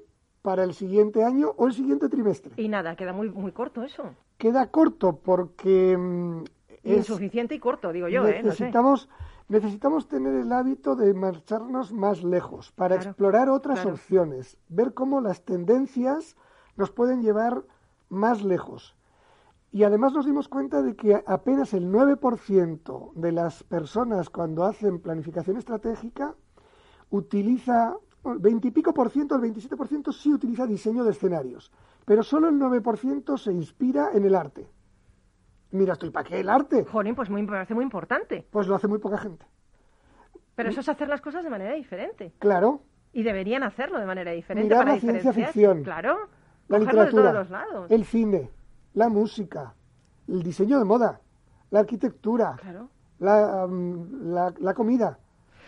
para 0.42 0.64
el 0.64 0.74
siguiente 0.74 1.22
año 1.24 1.52
o 1.56 1.66
el 1.66 1.72
siguiente 1.74 2.08
trimestre. 2.08 2.52
Y 2.56 2.68
nada, 2.68 2.96
queda 2.96 3.12
muy, 3.12 3.30
muy 3.30 3.52
corto 3.52 3.82
eso. 3.82 4.14
Queda 4.38 4.70
corto 4.70 5.16
porque 5.16 5.96
mm, 5.98 6.44
es- 6.82 6.96
Insuficiente 6.96 7.54
y 7.54 7.58
corto, 7.58 7.92
digo 7.92 8.08
yo, 8.08 8.26
¿eh? 8.26 8.42
No 8.42 8.50
sé. 8.52 8.64
necesitamos, 8.64 9.08
necesitamos 9.48 10.08
tener 10.08 10.34
el 10.34 10.50
hábito 10.52 10.96
de 10.96 11.12
marcharnos 11.12 11.92
más 11.92 12.22
lejos 12.24 12.72
para 12.72 12.96
Claro, 12.96 13.10
explorar 13.10 13.48
otras 13.50 13.80
claro. 13.80 13.94
opciones, 13.94 14.56
ver 14.68 14.94
cómo 14.94 15.20
las 15.20 15.42
tendencias 15.44 16.36
nos 16.76 16.90
pueden 16.90 17.20
llevar 17.22 17.64
más 18.08 18.42
lejos. 18.42 18.96
Y 19.72 19.84
además 19.84 20.14
nos 20.14 20.26
dimos 20.26 20.48
cuenta 20.48 20.82
de 20.82 20.96
que 20.96 21.22
apenas 21.26 21.74
el 21.74 21.92
9% 21.92 23.12
de 23.14 23.30
las 23.32 23.62
personas 23.62 24.28
cuando 24.30 24.64
hacen 24.64 24.98
planificación 25.00 25.58
estratégica 25.58 26.34
utiliza 27.10 27.94
el 28.24 28.38
20 28.38 28.68
y 28.68 28.70
pico 28.70 28.92
por 28.92 29.10
ciento, 29.10 29.34
el 29.34 29.40
27 29.40 29.76
por 29.76 29.88
ciento 29.88 30.12
sí 30.12 30.32
utiliza 30.32 30.66
diseño 30.66 31.04
de 31.04 31.10
escenarios, 31.10 31.70
pero 32.04 32.22
solo 32.22 32.48
el 32.48 32.58
9 32.58 32.80
por 32.80 32.98
ciento 32.98 33.36
se 33.36 33.52
inspira 33.52 34.10
en 34.12 34.24
el 34.24 34.34
arte. 34.34 34.68
Mira, 35.72 35.92
estoy 35.92 36.10
para 36.10 36.28
qué 36.28 36.40
el 36.40 36.48
arte. 36.48 36.84
Jolín, 36.84 37.14
pues 37.14 37.30
muy, 37.30 37.42
me 37.42 37.48
parece 37.48 37.74
muy 37.74 37.84
importante. 37.84 38.46
Pues 38.50 38.66
lo 38.66 38.74
hace 38.74 38.88
muy 38.88 38.98
poca 38.98 39.18
gente. 39.18 39.46
Pero 40.56 40.68
eso 40.70 40.80
es 40.80 40.88
hacer 40.88 41.08
las 41.08 41.20
cosas 41.20 41.44
de 41.44 41.50
manera 41.50 41.74
diferente. 41.74 42.32
Claro, 42.38 42.82
Y 43.12 43.22
deberían 43.22 43.62
hacerlo 43.62 43.98
de 43.98 44.06
manera 44.06 44.30
diferente 44.32 44.64
Mirar 44.68 44.80
para 44.84 44.94
la 44.94 45.00
ciencia 45.00 45.32
ficción, 45.32 45.82
Claro. 45.82 46.16
la 46.68 46.78
cogerlo 46.78 47.00
de 47.02 47.06
literatura, 47.06 47.22
todos 47.32 47.34
los 47.34 47.50
lados. 47.50 47.90
el 47.90 48.04
cine, 48.04 48.50
la 48.94 49.08
música, 49.08 49.74
el 50.28 50.42
diseño 50.42 50.78
de 50.78 50.84
moda, 50.84 51.20
la 51.70 51.80
arquitectura, 51.80 52.56
Claro. 52.60 52.88
la, 53.20 53.66
mm, 53.68 54.32
la, 54.32 54.54
la 54.58 54.74
comida. 54.74 55.18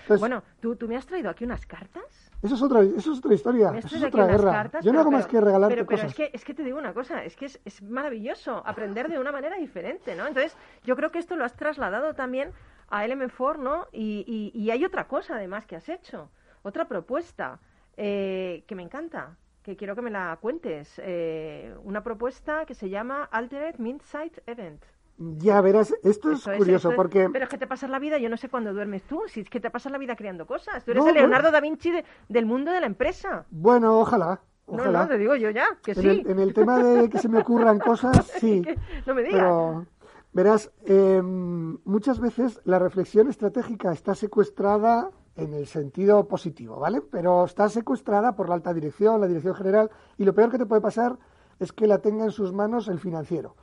Entonces, 0.02 0.20
Bueno, 0.20 0.42
¿tú, 0.60 0.76
¿tú 0.76 0.88
me 0.88 0.96
has 0.96 1.06
traído 1.06 1.30
aquí 1.30 1.44
unas 1.44 1.64
cartas? 1.66 2.02
eso, 2.42 2.54
es 2.56 2.62
otra, 2.62 2.80
eso 2.82 3.12
es 3.12 3.18
otra 3.18 3.34
historia, 3.34 3.70
Me 3.72 3.78
has 3.78 3.84
eso 3.86 3.96
es 3.96 4.02
aquí 4.02 4.08
otra 4.14 4.24
unas 4.24 4.36
guerra. 4.40 4.52
cartas, 4.52 4.84
Yo 4.84 4.90
no 4.92 4.96
pero- 4.96 5.00
hago 5.02 5.10
más 5.12 5.26
pero- 5.26 5.30
que 5.40 5.44
regalarte 5.46 5.74
pero, 5.76 5.86
pero 5.86 5.96
cosas. 6.02 6.10
es 6.10 6.16
que, 6.16 6.30
es 6.36 6.44
que 6.44 6.54
te 6.54 6.64
digo 6.64 6.78
una 6.78 6.92
cosa, 6.92 7.24
es 7.24 7.36
que 7.36 7.46
es, 7.46 7.60
es 7.64 7.82
maravilloso 7.82 8.62
aprender 8.66 9.08
de 9.08 9.18
una 9.18 9.30
manera 9.32 9.56
diferente, 9.56 10.14
¿no? 10.16 10.26
Entonces, 10.26 10.56
yo 10.84 10.96
creo 10.96 11.10
que 11.12 11.18
esto 11.20 11.36
lo 11.36 11.44
has 11.44 11.54
trasladado 11.54 12.14
también 12.14 12.50
a 12.88 13.04
LM4, 13.06 13.58
¿no? 13.58 13.86
Y, 13.92 14.24
y- 14.26 14.58
y 14.60 14.70
hay 14.70 14.84
otra 14.84 15.06
cosa 15.06 15.36
además 15.36 15.66
que 15.66 15.76
has 15.76 15.88
hecho, 15.88 16.30
otra 16.62 16.86
propuesta 16.88 17.58
eh, 17.96 18.64
que 18.66 18.74
me 18.74 18.82
encanta, 18.82 19.36
que 19.62 19.76
quiero 19.76 19.94
que 19.94 20.02
me 20.02 20.10
la 20.10 20.36
cuentes. 20.40 20.94
eh, 21.04 21.72
una 21.84 22.02
propuesta 22.02 22.64
que 22.66 22.74
se 22.74 22.88
llama 22.88 23.28
Altered 23.30 23.76
Midsight 23.78 24.38
Event. 24.46 24.82
Ya 25.18 25.60
verás, 25.60 25.94
esto 26.02 26.32
es 26.32 26.40
Eso 26.40 26.52
es, 26.52 26.58
curioso 26.58 26.90
es- 26.90 26.96
porque 26.96 27.28
Pero 27.32 27.44
es 27.44 27.50
que 27.50 27.58
te 27.58 27.66
pasas 27.66 27.90
la 27.90 27.98
vida, 27.98 28.18
yo 28.18 28.28
no 28.28 28.36
sé 28.36 28.48
cuándo 28.48 28.72
duermes 28.72 29.02
tú, 29.04 29.20
si 29.28 29.40
es 29.40 29.50
que 29.50 29.60
te 29.60 29.70
pasas 29.70 29.92
la 29.92 29.98
vida 29.98 30.16
creando 30.16 30.46
cosas. 30.46 30.84
Tú 30.84 30.90
eres 30.92 31.02
No, 31.04 31.08
el 31.10 31.14
Leonardo 31.16 31.50
da 31.50 31.60
Vinci 31.60 31.90
de- 31.92 32.04
del 32.28 32.46
mundo 32.46 32.72
de 32.72 32.80
la 32.80 32.86
empresa. 32.86 33.44
Bueno, 33.50 34.00
ojalá. 34.00 34.40
No, 34.66 34.74
Ojalá. 34.74 35.02
no, 35.02 35.08
te 35.08 35.18
digo 35.18 35.36
yo 35.36 35.50
ya, 35.50 35.66
que 35.82 35.90
en, 35.92 36.00
sí. 36.00 36.08
el, 36.08 36.30
en 36.30 36.38
el 36.38 36.54
tema 36.54 36.78
de 36.82 37.10
que 37.10 37.18
se 37.18 37.28
me 37.28 37.38
ocurran 37.38 37.78
cosas, 37.78 38.26
sí. 38.38 38.62
No 39.06 39.14
me 39.14 39.22
digas. 39.22 39.40
Pero, 39.40 39.86
verás, 40.32 40.72
eh, 40.86 41.20
muchas 41.22 42.18
veces 42.20 42.60
la 42.64 42.78
reflexión 42.78 43.28
estratégica 43.28 43.92
está 43.92 44.14
secuestrada 44.14 45.10
en 45.36 45.52
el 45.52 45.66
sentido 45.66 46.26
positivo, 46.26 46.78
¿vale? 46.78 47.00
Pero 47.00 47.44
está 47.44 47.68
secuestrada 47.68 48.34
por 48.34 48.48
la 48.48 48.54
alta 48.54 48.72
dirección, 48.72 49.20
la 49.20 49.26
dirección 49.26 49.54
general, 49.54 49.90
y 50.16 50.24
lo 50.24 50.34
peor 50.34 50.50
que 50.50 50.58
te 50.58 50.66
puede 50.66 50.80
pasar 50.80 51.18
es 51.58 51.72
que 51.72 51.86
la 51.86 51.98
tenga 51.98 52.24
en 52.24 52.30
sus 52.30 52.52
manos 52.52 52.88
el 52.88 52.98
financiero, 52.98 53.56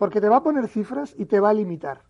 porque 0.00 0.20
te 0.20 0.28
va 0.30 0.36
a 0.38 0.42
poner 0.42 0.66
cifras 0.66 1.14
y 1.16 1.26
te 1.26 1.38
va 1.40 1.50
a 1.50 1.54
limitar. 1.54 2.00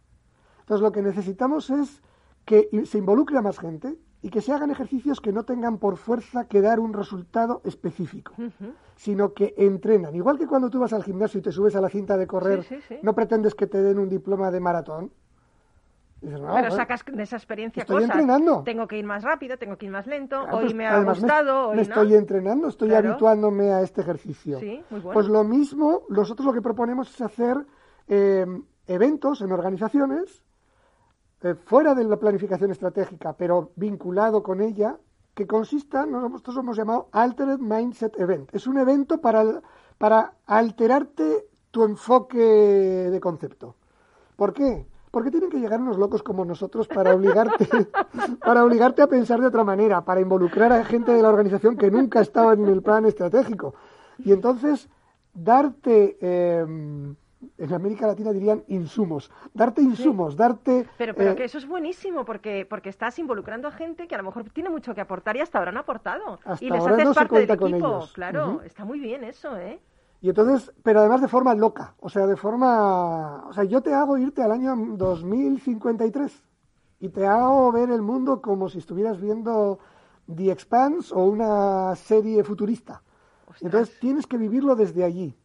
Entonces, 0.60 0.80
lo 0.82 0.92
que 0.92 1.02
necesitamos 1.02 1.68
es 1.70 2.00
que 2.44 2.68
se 2.84 2.98
involucre 2.98 3.36
a 3.36 3.42
más 3.42 3.58
gente 3.58 3.98
y 4.22 4.30
que 4.30 4.40
se 4.40 4.52
hagan 4.52 4.70
ejercicios 4.70 5.20
que 5.20 5.32
no 5.32 5.44
tengan 5.44 5.78
por 5.78 5.96
fuerza 5.96 6.46
que 6.46 6.60
dar 6.60 6.78
un 6.78 6.92
resultado 6.92 7.60
específico, 7.64 8.32
sino 8.94 9.32
que 9.34 9.54
entrenan. 9.56 10.14
Igual 10.14 10.38
que 10.38 10.46
cuando 10.46 10.70
tú 10.70 10.78
vas 10.78 10.92
al 10.92 11.02
gimnasio 11.02 11.40
y 11.40 11.42
te 11.42 11.50
subes 11.52 11.74
a 11.74 11.80
la 11.80 11.88
cinta 11.88 12.16
de 12.16 12.26
correr, 12.28 12.62
Sí, 12.62 12.76
sí, 12.76 12.80
sí. 12.88 12.98
no 13.02 13.14
pretendes 13.14 13.54
que 13.56 13.66
te 13.66 13.82
den 13.82 13.98
un 13.98 14.08
diploma 14.08 14.50
de 14.52 14.60
maratón. 14.60 15.10
Dices, 16.20 16.38
no, 16.38 16.52
Pero 16.54 16.70
sacas 16.72 17.02
de 17.10 17.22
esa 17.22 17.36
experiencia 17.36 17.80
estoy 17.80 18.02
cosas. 18.02 18.10
entrenando. 18.10 18.62
Tengo 18.62 18.86
que 18.86 18.98
ir 18.98 19.06
más 19.06 19.24
rápido, 19.24 19.56
tengo 19.56 19.78
que 19.78 19.86
ir 19.86 19.92
más 19.92 20.06
lento. 20.06 20.42
claro, 20.42 20.58
hoy 20.58 20.64
pues, 20.64 20.74
me 20.74 20.86
ha 20.86 21.02
gustado, 21.02 21.54
me, 21.54 21.60
hoy 21.70 21.70
me 21.70 21.76
no. 21.76 21.82
estoy 21.82 22.14
entrenando, 22.14 22.68
estoy 22.68 22.88
Claro. 22.90 23.08
habituándome 23.08 23.72
a 23.72 23.80
este 23.80 24.02
ejercicio. 24.02 24.60
Sí, 24.60 24.82
muy 24.90 25.00
bueno. 25.00 25.14
Pues 25.14 25.28
lo 25.28 25.44
mismo, 25.44 26.02
nosotros 26.10 26.44
lo 26.44 26.52
que 26.52 26.60
proponemos 26.60 27.08
es 27.08 27.20
hacer 27.22 27.56
eh, 28.08 28.46
eventos 28.86 29.40
en 29.40 29.52
organizaciones 29.52 30.42
eh, 31.42 31.54
fuera 31.54 31.94
de 31.94 32.04
la 32.04 32.18
planificación 32.18 32.70
estratégica, 32.70 33.32
pero 33.32 33.72
vinculado 33.76 34.42
con 34.42 34.60
ella, 34.60 34.98
que 35.34 35.46
consistan, 35.46 36.10
nosotros 36.10 36.56
hemos 36.58 36.76
llamado 36.76 37.08
Altered 37.12 37.58
Mindset 37.58 38.18
Event. 38.18 38.54
Es 38.54 38.66
un 38.66 38.78
evento 38.78 39.20
para, 39.20 39.62
para 39.96 40.34
alterarte 40.46 41.46
tu 41.70 41.84
enfoque 41.84 42.38
de 42.38 43.20
concepto. 43.20 43.76
¿Por 44.36 44.52
qué? 44.52 44.86
Porque 45.10 45.30
tienen 45.30 45.50
que 45.50 45.58
llegar 45.58 45.80
unos 45.80 45.98
locos 45.98 46.22
como 46.22 46.44
nosotros 46.44 46.86
para 46.88 47.14
obligarte, 47.14 47.68
para 48.44 48.64
obligarte 48.64 49.02
a 49.02 49.06
pensar 49.06 49.40
de 49.40 49.46
otra 49.46 49.64
manera, 49.64 50.04
para 50.04 50.20
involucrar 50.20 50.72
a 50.72 50.84
gente 50.84 51.12
de 51.12 51.22
la 51.22 51.30
organización 51.30 51.76
que 51.76 51.90
nunca 51.90 52.18
ha 52.18 52.22
estado 52.22 52.52
en 52.52 52.66
el 52.66 52.82
plan 52.82 53.06
estratégico. 53.06 53.74
Y 54.18 54.32
entonces, 54.32 54.88
darte, 55.32 56.18
eh, 56.20 56.66
en 57.56 57.72
América 57.72 58.06
Latina 58.06 58.32
dirían 58.32 58.64
insumos, 58.68 59.30
darte 59.54 59.80
insumos, 59.82 60.36
darte... 60.36 60.86
Pero, 60.98 61.14
pero 61.14 61.32
eh, 61.32 61.36
que 61.36 61.44
eso 61.44 61.58
es 61.58 61.66
buenísimo 61.66 62.24
porque, 62.24 62.66
porque 62.68 62.90
estás 62.90 63.18
involucrando 63.18 63.68
a 63.68 63.72
gente 63.72 64.06
que 64.06 64.14
a 64.14 64.18
lo 64.18 64.24
mejor 64.24 64.44
tiene 64.50 64.70
mucho 64.70 64.94
que 64.94 65.00
aportar 65.00 65.36
y 65.36 65.40
hasta 65.40 65.58
ahora 65.58 65.70
han 65.70 65.78
aportado. 65.78 66.38
Hasta 66.44 66.64
y 66.64 66.70
les 66.70 66.80
ahora 66.80 66.94
haces 66.94 67.06
no 67.06 67.14
se 67.14 67.20
parte 67.20 67.34
del 67.36 67.46
cuenta 67.46 67.56
con 67.56 67.70
equipo. 67.72 67.88
ellos. 67.88 68.12
Claro, 68.12 68.62
está 68.62 68.84
muy 68.84 69.00
bien 69.00 69.24
eso, 69.24 69.56
¿eh? 69.56 69.80
Y 70.22 70.28
entonces, 70.28 70.70
pero 70.82 71.00
además 71.00 71.22
de 71.22 71.28
forma 71.28 71.54
loca, 71.54 71.94
o 71.98 72.10
sea, 72.10 72.26
de 72.26 72.36
forma, 72.36 73.48
o 73.48 73.52
sea, 73.54 73.64
yo 73.64 73.80
te 73.80 73.94
hago 73.94 74.18
irte 74.18 74.42
al 74.42 74.52
año 74.52 74.76
2053 74.76 76.44
y 77.00 77.08
te 77.08 77.26
hago 77.26 77.72
ver 77.72 77.90
el 77.90 78.02
mundo 78.02 78.42
como 78.42 78.68
si 78.68 78.78
estuvieras 78.78 79.18
viendo 79.18 79.78
The 80.34 80.50
Expanse 80.50 81.14
o 81.14 81.24
una 81.24 81.96
serie 81.96 82.44
futurista. 82.44 83.02
Ostras. 83.46 83.62
Entonces 83.62 83.98
tienes 83.98 84.26
que 84.26 84.36
vivirlo 84.36 84.76
desde 84.76 85.04
allí. 85.04 85.39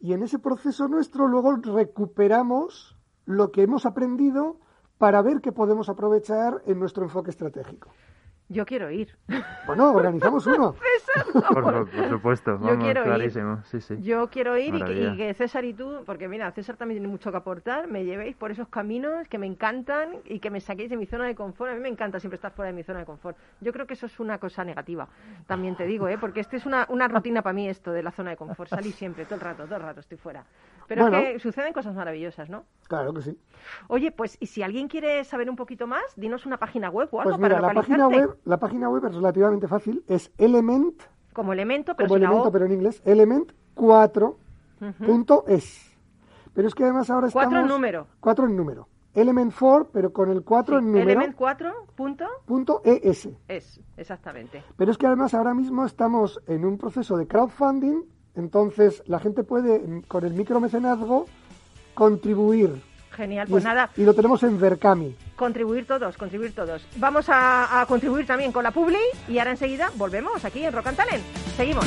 Y 0.00 0.12
en 0.12 0.22
ese 0.22 0.38
proceso 0.38 0.88
nuestro 0.88 1.26
luego 1.26 1.56
recuperamos 1.56 2.96
lo 3.24 3.50
que 3.50 3.62
hemos 3.62 3.84
aprendido 3.84 4.56
para 4.96 5.22
ver 5.22 5.40
qué 5.40 5.52
podemos 5.52 5.88
aprovechar 5.88 6.62
en 6.66 6.78
nuestro 6.78 7.04
enfoque 7.04 7.30
estratégico. 7.30 7.90
Yo 8.50 8.64
quiero 8.64 8.90
ir. 8.90 9.14
Bueno, 9.66 9.92
organizamos 9.92 10.46
uno. 10.46 10.74
Por, 11.52 11.62
por- 11.64 11.90
por 11.90 12.08
supuesto, 12.08 12.52
Yo 12.52 12.58
vamos, 12.58 12.84
quiero 12.84 13.00
ir. 13.00 13.06
clarísimo. 13.06 13.62
Sí, 13.64 13.80
sí. 13.80 14.00
Yo 14.02 14.28
quiero 14.30 14.56
ir 14.56 14.74
y 14.74 14.82
que, 14.82 14.92
y 15.02 15.16
que 15.16 15.34
César 15.34 15.64
y 15.64 15.74
tú, 15.74 16.02
porque 16.06 16.28
mira, 16.28 16.50
César 16.52 16.76
también 16.76 17.00
tiene 17.00 17.08
mucho 17.10 17.30
que 17.30 17.36
aportar, 17.36 17.88
me 17.88 18.04
llevéis 18.04 18.36
por 18.36 18.50
esos 18.50 18.68
caminos 18.68 19.26
que 19.28 19.36
me 19.38 19.46
encantan 19.46 20.16
y 20.24 20.38
que 20.40 20.50
me 20.50 20.60
saquéis 20.60 20.88
de 20.90 20.96
mi 20.96 21.06
zona 21.06 21.26
de 21.26 21.34
confort. 21.34 21.72
A 21.72 21.74
mí 21.74 21.80
me 21.80 21.88
encanta 21.88 22.20
siempre 22.20 22.36
estar 22.36 22.52
fuera 22.52 22.70
de 22.70 22.76
mi 22.76 22.82
zona 22.84 23.00
de 23.00 23.04
confort. 23.04 23.36
Yo 23.60 23.72
creo 23.72 23.86
que 23.86 23.94
eso 23.94 24.06
es 24.06 24.18
una 24.20 24.38
cosa 24.38 24.64
negativa, 24.64 25.08
también 25.46 25.76
te 25.76 25.84
digo, 25.86 26.08
¿eh? 26.08 26.16
porque 26.18 26.40
esto 26.40 26.56
es 26.56 26.64
una, 26.66 26.86
una 26.88 27.08
rutina 27.08 27.42
para 27.42 27.52
mí 27.54 27.68
esto 27.68 27.92
de 27.92 28.02
la 28.02 28.12
zona 28.12 28.30
de 28.30 28.36
confort. 28.36 28.70
Salí 28.70 28.92
siempre, 28.92 29.24
todo 29.24 29.34
el 29.36 29.40
rato, 29.42 29.64
todo 29.64 29.76
el 29.76 29.82
rato 29.82 30.00
estoy 30.00 30.16
fuera. 30.18 30.44
Pero 30.88 31.02
Bueno. 31.02 31.18
es 31.18 31.32
que 31.34 31.38
suceden 31.40 31.72
cosas 31.72 31.94
maravillosas, 31.94 32.48
¿no? 32.48 32.64
Claro 32.88 33.12
que 33.12 33.20
sí. 33.22 33.38
Oye, 33.88 34.10
pues 34.10 34.36
y 34.40 34.46
si 34.46 34.62
alguien 34.62 34.88
quiere 34.88 35.22
saber 35.24 35.48
un 35.50 35.56
poquito 35.56 35.86
más, 35.86 36.02
dinos 36.16 36.46
una 36.46 36.56
página 36.56 36.88
web 36.88 37.08
o 37.12 37.20
algo 37.20 37.30
Pues 37.32 37.40
mira, 37.40 37.60
para 37.60 37.74
la 37.74 37.80
página 37.80 38.08
web, 38.08 38.38
la 38.44 38.56
página 38.58 38.88
web 38.88 39.04
es 39.04 39.14
relativamente 39.14 39.68
fácil, 39.68 40.02
es 40.08 40.32
element, 40.38 41.00
Como 41.34 41.52
elemento, 41.52 41.94
pero 41.94 42.08
como 42.08 42.16
sin 42.16 42.22
la 42.22 42.28
elemento 42.30 42.48
O. 42.48 42.52
pero 42.52 42.64
en 42.64 42.72
inglés, 42.72 43.02
element4.es. 43.04 44.34
Ujú. 44.80 45.26
Pero 46.54 46.68
es 46.68 46.74
que 46.74 46.84
además 46.84 47.10
ahora 47.10 47.28
estamos... 47.28 47.46
Cuatro 47.46 47.60
en 47.60 47.68
número. 47.68 48.06
Cuatro 48.20 48.46
en 48.46 48.56
número. 48.56 48.88
Element 49.14 49.52
4, 49.58 49.90
pero 49.92 50.12
con 50.12 50.30
el 50.30 50.42
4 50.44 50.78
Sí, 50.78 50.84
en 50.84 50.86
número, 50.92 51.10
Element 51.10 51.34
4 51.34 51.72
punto 51.96 52.24
punto 52.46 52.82
ES. 52.84 53.28
es, 53.48 53.80
exactamente. 53.96 54.62
Pero 54.76 54.90
es 54.92 54.98
que 54.98 55.06
además 55.06 55.34
ahora 55.34 55.54
mismo 55.54 55.84
estamos 55.84 56.40
en 56.46 56.64
un 56.64 56.78
proceso 56.78 57.16
de 57.16 57.26
crowdfunding, 57.26 58.02
entonces 58.38 59.02
la 59.06 59.18
gente 59.20 59.42
puede, 59.44 59.78
mm, 59.78 60.02
con 60.02 60.24
el 60.24 60.32
micromecenazgo, 60.34 61.26
contribuir. 61.94 62.80
Genial, 63.10 63.48
Y, 63.48 63.50
pues 63.50 63.62
es- 63.62 63.68
nada, 63.68 63.90
y 63.96 64.04
lo 64.04 64.14
tenemos 64.14 64.42
en 64.44 64.60
Verkami. 64.60 65.16
contribuir 65.36 65.86
todos, 65.86 66.16
contribuir 66.16 66.54
todos. 66.54 66.86
Vamos 66.96 67.28
a, 67.28 67.80
a 67.80 67.86
contribuir 67.86 68.26
también 68.26 68.52
con 68.52 68.62
la 68.62 68.70
Publi 68.70 68.96
y 69.28 69.38
ahora 69.38 69.50
enseguida 69.50 69.90
volvemos 69.96 70.44
aquí 70.44 70.62
en 70.64 70.72
Rock 70.72 70.86
and 70.88 70.96
Talent. 70.96 71.22
Seguimos. 71.56 71.86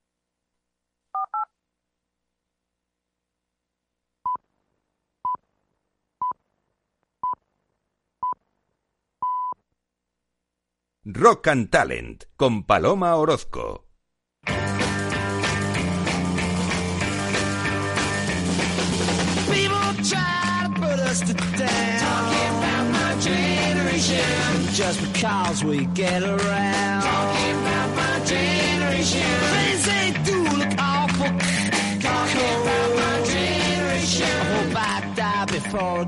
Rock 11.03 11.47
and 11.47 11.69
Talent 11.71 12.27
con 12.35 12.63
Paloma 12.63 13.15
Orozco. 13.15 13.87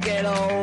Get 0.01 0.25
old. 0.25 0.62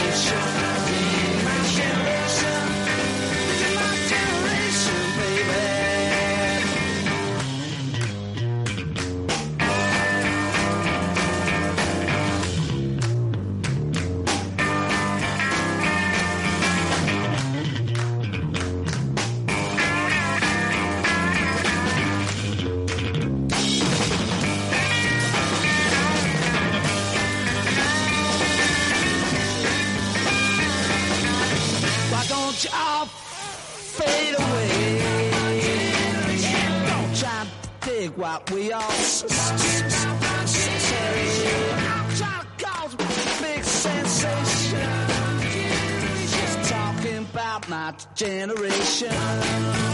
About 47.91 48.07
my 48.07 48.15
generation. 48.15 49.90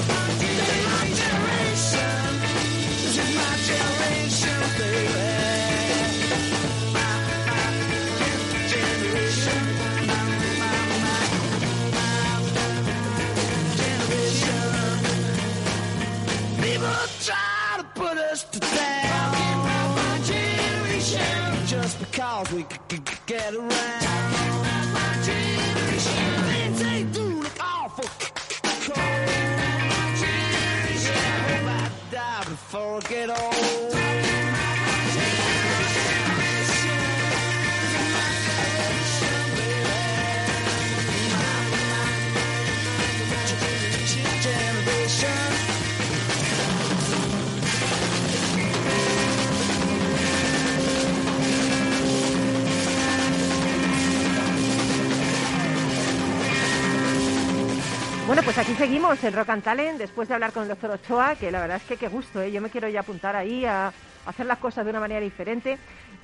Pues 58.48 58.60
aquí 58.60 58.76
seguimos 58.76 59.22
en 59.26 59.34
Rock 59.34 59.50
and 59.50 59.62
Talent 59.62 59.98
después 59.98 60.30
de 60.30 60.34
hablar 60.34 60.54
con 60.54 60.64
el 60.64 60.70
doctor 60.70 60.92
Ochoa, 60.92 61.36
que 61.36 61.52
la 61.52 61.60
verdad 61.60 61.76
es 61.76 61.84
que 61.84 61.98
qué 61.98 62.08
gusto, 62.08 62.42
¿eh? 62.42 62.50
yo 62.50 62.62
me 62.62 62.70
quiero 62.70 62.88
ya 62.88 63.02
apuntar 63.02 63.36
ahí 63.36 63.66
a 63.66 63.92
hacer 64.26 64.46
las 64.46 64.58
cosas 64.60 64.86
de 64.86 64.92
una 64.92 65.02
manera 65.02 65.20
diferente. 65.20 65.78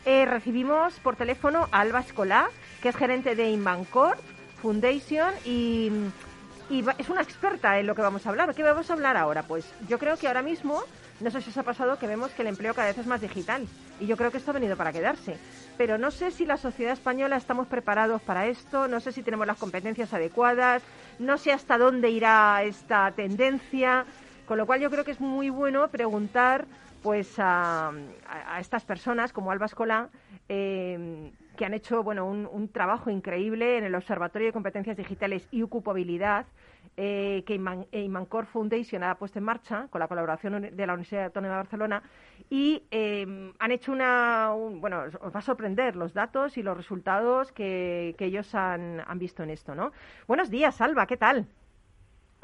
Eh, 0.05 0.23
recibimos 0.23 0.93
por 1.01 1.17
teléfono 1.17 1.67
a 1.69 1.81
Alba 1.81 1.99
Escolá, 1.99 2.49
que 2.81 2.88
es 2.88 2.95
gerente 2.95 3.36
de 3.36 3.49
Inbancorp 3.49 4.17
Foundation 4.62 5.33
y, 5.43 5.91
y 6.69 6.86
es 6.97 7.09
una 7.09 7.23
experta 7.23 7.77
en 7.77 7.88
lo 7.88 7.93
que 7.93 8.01
vamos 8.01 8.25
a 8.25 8.29
hablar. 8.29 8.55
¿Qué 8.55 8.63
vamos 8.63 8.89
a 8.89 8.93
hablar 8.93 9.17
ahora? 9.17 9.43
Pues 9.43 9.65
yo 9.89 9.99
creo 9.99 10.15
que 10.15 10.29
ahora 10.29 10.43
mismo, 10.43 10.81
no 11.19 11.29
sé 11.29 11.41
si 11.41 11.49
os 11.49 11.57
ha 11.57 11.63
pasado 11.63 11.99
que 11.99 12.07
vemos 12.07 12.31
que 12.31 12.43
el 12.43 12.47
empleo 12.47 12.73
cada 12.73 12.88
vez 12.88 12.99
es 12.99 13.05
más 13.05 13.19
digital 13.19 13.67
y 13.99 14.05
yo 14.05 14.15
creo 14.15 14.31
que 14.31 14.38
esto 14.38 14.51
ha 14.51 14.53
venido 14.53 14.77
para 14.77 14.93
quedarse. 14.93 15.36
Pero 15.77 15.97
no 15.97 16.12
sé 16.12 16.31
si 16.31 16.45
la 16.45 16.57
sociedad 16.57 16.93
española 16.93 17.36
estamos 17.36 17.67
preparados 17.67 18.21
para 18.21 18.45
esto, 18.47 18.88
no 18.88 18.99
sé 18.99 19.12
si 19.12 19.23
tenemos 19.23 19.47
las 19.47 19.57
competencias 19.57 20.13
adecuadas, 20.13 20.83
no 21.19 21.38
sé 21.38 21.51
hasta 21.51 21.77
dónde 21.77 22.09
irá 22.09 22.62
esta 22.63 23.12
tendencia, 23.12 24.05
con 24.45 24.57
lo 24.57 24.65
cual 24.65 24.81
yo 24.81 24.89
creo 24.91 25.03
que 25.03 25.12
es 25.12 25.19
muy 25.19 25.49
bueno 25.49 25.88
preguntar 25.89 26.67
pues 27.01 27.38
a, 27.38 27.91
a- 28.29 28.59
estas 28.59 28.86
personas 28.86 29.33
como 29.33 29.51
Alba 29.51 29.65
Escolá, 29.65 30.09
eh, 30.47 31.31
que 31.57 31.65
han 31.65 31.73
hecho 31.73 32.01
bueno 32.03 32.25
un, 32.25 32.47
un 32.51 32.69
trabajo 32.69 33.09
increíble 33.09 33.77
en 33.77 33.83
el 33.83 33.95
Observatorio 33.95 34.47
de 34.47 34.53
Competencias 34.53 34.95
Digitales 34.95 35.47
y 35.51 35.63
Ocupabilidad 35.63 36.45
eh, 36.97 37.43
que 37.45 37.56
Iman- 37.56 37.88
eh, 37.91 38.01
Imancorp 38.03 38.47
Foundation 38.49 39.03
ha 39.03 39.15
puesto 39.15 39.39
en 39.39 39.45
marcha 39.45 39.88
con 39.89 39.99
la 39.99 40.08
colaboración 40.08 40.62
de 40.75 40.88
la 40.88 40.93
Universidad 40.93 41.25
Autónoma 41.25 41.53
de 41.56 41.58
Barcelona 41.58 42.03
y 42.49 42.84
eh, 42.91 43.51
han 43.60 43.71
hecho 43.71 43.91
una 43.91 44.53
un- 44.53 44.79
bueno 44.82 45.03
os 45.21 45.34
va 45.36 45.39
a 45.39 45.41
sorprender 45.41 45.95
los 45.95 46.13
datos 46.13 46.58
y 46.58 46.63
los 46.63 46.77
resultados 46.77 47.51
que, 47.51 48.15
que 48.17 48.25
ellos 48.25 48.53
han, 48.56 49.01
han 49.06 49.19
visto 49.19 49.43
en 49.43 49.49
esto, 49.49 49.73
¿no? 49.75 49.91
Buenos 50.27 50.49
días, 50.49 50.79
Alba, 50.82 51.06
¿qué 51.08 51.17
tal? 51.17 51.47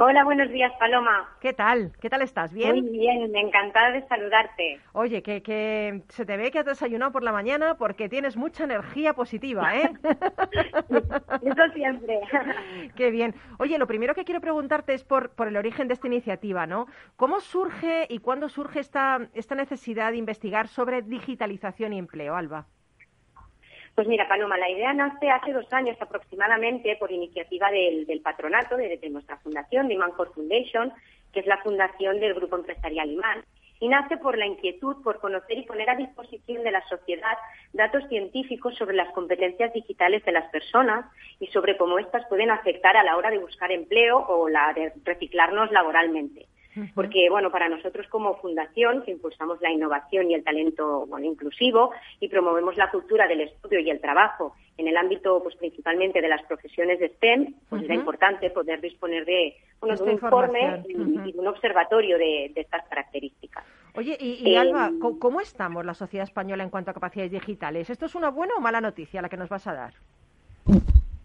Hola, 0.02 0.24
buenos 0.24 0.50
días, 0.50 0.72
Paloma. 0.80 1.28
¿Qué 1.42 1.52
tal? 1.52 1.92
¿Qué 2.00 2.10
tal 2.10 2.22
estás? 2.22 2.54
¿Bien? 2.54 2.72
Muy 2.72 2.90
bien, 2.90 3.36
encantada 3.36 3.92
de 3.92 4.08
saludarte. 4.08 4.80
Oye, 4.94 5.22
que, 5.22 5.44
que 5.44 6.04
se 6.08 6.26
te 6.26 6.38
ve 6.38 6.52
que 6.52 6.60
has 6.60 6.66
desayunado 6.66 7.12
por 7.12 7.22
la 7.22 7.34
mañana 7.34 7.76
porque 7.76 8.08
tienes 8.08 8.38
mucha 8.38 8.64
energía 8.64 9.14
positiva, 9.14 9.76
¿eh? 9.76 9.92
Eso 11.42 11.74
siempre. 11.74 12.22
Qué 12.96 13.12
bien. 13.12 13.36
Oye, 13.58 13.78
lo 13.78 13.88
primero 13.88 14.16
que 14.16 14.24
quiero 14.24 14.40
preguntarte 14.40 14.94
es 14.94 15.04
por, 15.04 15.32
por 15.32 15.50
el 15.50 15.58
origen 15.58 15.90
de 15.90 15.96
esta 15.96 16.08
iniciativa, 16.08 16.66
¿no? 16.66 16.86
¿Cómo 17.18 17.42
surge 17.42 18.08
y 18.08 18.20
cuándo 18.20 18.48
surge 18.48 18.80
esta, 18.80 19.28
esta 19.34 19.56
necesidad 19.56 20.12
de 20.12 20.18
investigar 20.18 20.70
sobre 20.70 21.02
digitalización 21.02 21.92
y 21.92 22.00
empleo, 22.00 22.38
Alba? 22.38 22.68
Pues 24.00 24.08
mira, 24.08 24.30
Paloma, 24.30 24.58
la 24.58 24.70
idea 24.70 24.94
nace 24.94 25.30
hace 25.30 25.52
dos 25.52 25.68
años 25.74 25.98
aproximadamente 26.00 26.96
por 26.96 27.12
iniciativa 27.12 27.70
del, 27.70 28.22
patronato 28.24 28.78
de, 28.78 28.98
nuestra 29.10 29.36
fundación, 29.40 29.90
de 29.90 29.96
Imancorp 29.96 30.34
Foundation, 30.36 30.94
que 31.34 31.42
es 31.42 31.46
la 31.46 31.58
fundación 31.58 32.18
del 32.22 32.34
Grupo 32.34 32.56
Empresarial 32.56 33.12
Imán. 33.12 33.44
y 33.82 33.90
nace 33.90 34.16
por 34.16 34.38
la 34.38 34.46
inquietud 34.46 35.04
por 35.04 35.20
conocer 35.20 35.58
y 35.58 35.66
poner 35.66 35.90
a 35.90 35.98
disposición 35.98 36.64
de 36.64 36.72
la 36.72 36.82
sociedad 36.88 37.38
datos 37.74 38.08
científicos 38.08 38.74
sobre 38.78 38.96
las 38.96 39.12
competencias 39.12 39.74
digitales 39.74 40.24
de 40.24 40.32
las 40.32 40.50
personas 40.50 41.06
y 41.42 41.48
sobre 41.48 41.76
cómo 41.76 42.00
éstas 42.00 42.26
pueden 42.30 42.52
afectar 42.52 42.96
a 42.96 43.04
la 43.04 43.18
hora 43.18 43.30
de 43.30 43.40
buscar 43.40 43.70
empleo 43.70 44.18
o 44.18 44.48
la 44.48 44.72
de 44.72 44.94
reciclarnos 45.04 45.74
laboralmente. 45.74 46.46
Porque, 46.96 47.30
bueno, 47.30 47.52
para 47.52 47.68
nosotros 47.68 48.08
como 48.10 48.36
fundación, 48.36 49.04
que 49.04 49.12
impulsamos 49.12 49.60
la 49.62 49.72
innovación 49.72 50.30
y 50.30 50.36
el 50.36 50.44
talento 50.44 51.06
bueno, 51.08 51.26
inclusivo 51.26 51.92
y 52.20 52.28
promovemos 52.30 52.78
la 52.78 52.90
cultura 52.92 53.28
del 53.28 53.42
estudio 53.42 53.80
y 53.80 53.90
el 53.90 54.00
trabajo 54.00 54.56
en 54.78 54.88
el 54.88 54.96
ámbito, 54.96 55.42
pues 55.44 55.56
principalmente 55.58 56.22
de 56.22 56.28
las 56.30 56.42
profesiones 56.44 57.00
de 57.00 57.10
STEM, 57.10 57.54
pues 57.70 57.84
era 57.84 57.94
Ujú. 57.96 58.02
importante 58.02 58.50
poder 58.52 58.80
disponer 58.82 59.26
de, 59.26 59.56
bueno, 59.82 59.98
de 59.98 60.04
un 60.04 60.12
informe 60.12 60.82
y, 60.88 60.96
Ujú. 60.96 61.28
y 61.28 61.32
de 61.34 61.40
un 61.40 61.48
observatorio 61.48 62.18
de, 62.18 62.52
de 62.56 62.62
estas 62.62 62.88
características. 62.88 63.66
Oye, 63.96 64.16
y, 64.20 64.48
y 64.50 64.54
Eh, 64.54 64.58
Alba, 64.58 64.92
¿co- 65.02 65.20
¿cómo 65.20 65.42
estamos 65.42 65.84
la 65.86 65.94
sociedad 65.96 66.24
española 66.24 66.64
en 66.64 66.70
cuanto 66.70 66.92
a 66.92 66.94
capacidades 66.94 67.32
digitales? 67.32 67.90
¿Esto 67.90 68.06
es 68.06 68.16
una 68.16 68.30
buena 68.30 68.54
o 68.56 68.62
mala 68.62 68.80
noticia 68.80 69.22
la 69.22 69.28
que 69.30 69.38
nos 69.38 69.50
vas 69.50 69.66
a 69.68 69.74
dar? 69.74 69.94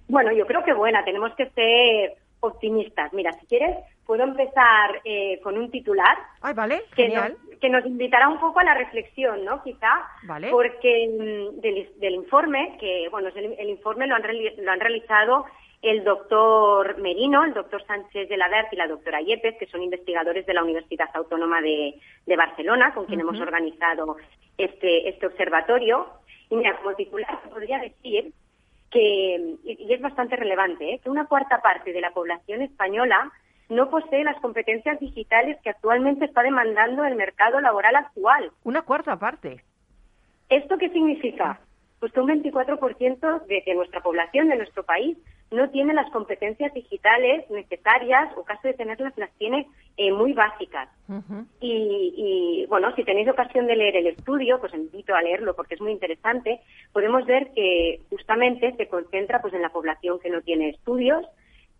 Bueno, 0.09 0.33
yo 0.33 0.47
creo 0.47 0.65
que 0.65 0.73
buena, 0.73 1.05
tenemos 1.05 1.35
que 1.35 1.49
ser 1.51 2.17
optimistas. 2.47 3.13
Mira, 3.13 3.33
si 3.33 3.47
quieres, 3.47 3.77
puedo 4.07 4.23
empezar 4.23 5.01
eh, 5.05 5.41
con 5.43 5.57
un 5.57 5.71
titular 5.71 6.17
Ay, 6.43 6.55
vale, 6.55 6.83
que 6.95 7.05
genial. 7.05 7.37
nos, 7.49 7.59
que 7.59 7.69
nos 7.71 7.87
invitará 7.87 8.29
un 8.29 8.39
poco 8.39 8.61
a 8.61 8.65
la 8.65 8.75
reflexión, 8.75 9.45
¿no? 9.45 9.63
Quizá, 9.63 10.07
Vale. 10.25 10.51
porque 10.51 11.09
mm, 11.09 11.61
del, 11.61 11.89
del 11.99 12.15
informe, 12.15 12.77
que 12.79 13.09
bueno, 13.11 13.29
el, 13.35 13.55
el 13.59 13.69
informe 13.71 14.07
lo 14.07 14.15
han, 14.17 14.23
lo 14.59 14.71
han 14.71 14.81
realizado 14.81 15.47
el 15.83 16.03
doctor 16.03 16.99
Merino, 16.99 17.45
el 17.45 17.53
doctor 17.53 17.85
Sánchez 17.87 18.29
de 18.29 18.37
la 18.39 18.49
Dert 18.49 18.73
y 18.73 18.77
la 18.77 18.87
doctora 18.89 19.21
Yepes, 19.21 19.57
que 19.59 19.67
son 19.67 19.83
investigadores 19.83 20.47
de 20.47 20.55
la 20.55 20.63
Universidad 20.63 21.11
Autónoma 21.15 21.61
de, 21.61 21.95
de 22.25 22.37
Barcelona, 22.37 22.95
con 22.95 23.05
quien 23.05 23.21
hemos 23.21 23.39
organizado 23.39 24.17
este, 24.57 25.09
este 25.11 25.27
observatorio. 25.27 26.07
Y 26.49 26.57
mira, 26.57 26.77
como 26.79 26.95
titular 26.95 27.39
podría 27.51 27.79
decir 27.81 28.33
que, 28.95 29.57
y 29.65 29.93
es 29.93 30.01
bastante 30.01 30.37
relevante, 30.37 30.95
¿eh? 30.95 31.01
que 31.03 31.11
una 31.11 31.27
cuarta 31.27 31.61
parte 31.61 31.93
de 31.93 32.01
la 32.01 32.13
población 32.13 32.63
española 32.63 33.33
no 33.69 33.91
posee 33.91 34.23
las 34.23 34.41
competencias 34.41 35.01
digitales 35.01 35.59
que 35.63 35.71
actualmente 35.71 36.25
está 36.25 36.43
demandando 36.43 37.05
el 37.05 37.17
mercado 37.17 37.61
laboral 37.61 37.97
actual. 37.97 38.53
Una 38.63 38.83
cuarta 38.83 39.19
parte. 39.19 39.65
¿Esto 40.49 40.79
qué 40.79 40.91
significa? 40.91 41.61
Pues 42.05 42.13
que 42.13 42.21
un 42.21 42.29
24% 42.29 43.47
de, 43.47 43.63
de 43.65 43.75
nuestra 43.75 44.03
población, 44.03 44.51
de 44.51 44.57
nuestro 44.57 44.83
país, 44.83 45.17
no 45.51 45.71
tiene 45.71 45.95
las 45.95 46.11
competencias 46.11 46.75
digitales 46.75 47.49
necesarias 47.49 48.31
o 48.37 48.45
caso 48.45 48.69
de 48.69 48.75
tenerlas 48.75 49.17
las 49.17 49.33
tiene 49.39 49.67
eh, 49.97 50.13
muy 50.13 50.35
básicas. 50.35 50.91
Y, 51.63 52.13
y, 52.15 52.67
bueno, 52.67 52.95
si 52.95 53.05
tenéis 53.05 53.27
ocasión 53.31 53.67
de 53.67 53.77
leer 53.77 53.97
el 53.97 54.09
estudio, 54.09 54.61
pues 54.61 54.75
os 54.75 54.81
invito 54.81 55.15
a 55.15 55.23
leerlo 55.23 55.57
porque 55.57 55.77
es 55.77 55.81
muy 55.81 55.93
interesante. 55.93 56.61
Podemos 56.93 57.25
ver 57.25 57.51
que 57.55 58.03
justamente 58.11 58.77
se 58.77 58.87
concentra 58.87 59.41
pues 59.41 59.55
en 59.55 59.63
la 59.63 59.71
población 59.71 60.19
que 60.21 60.29
no 60.29 60.43
tiene 60.43 60.69
estudios, 60.69 61.25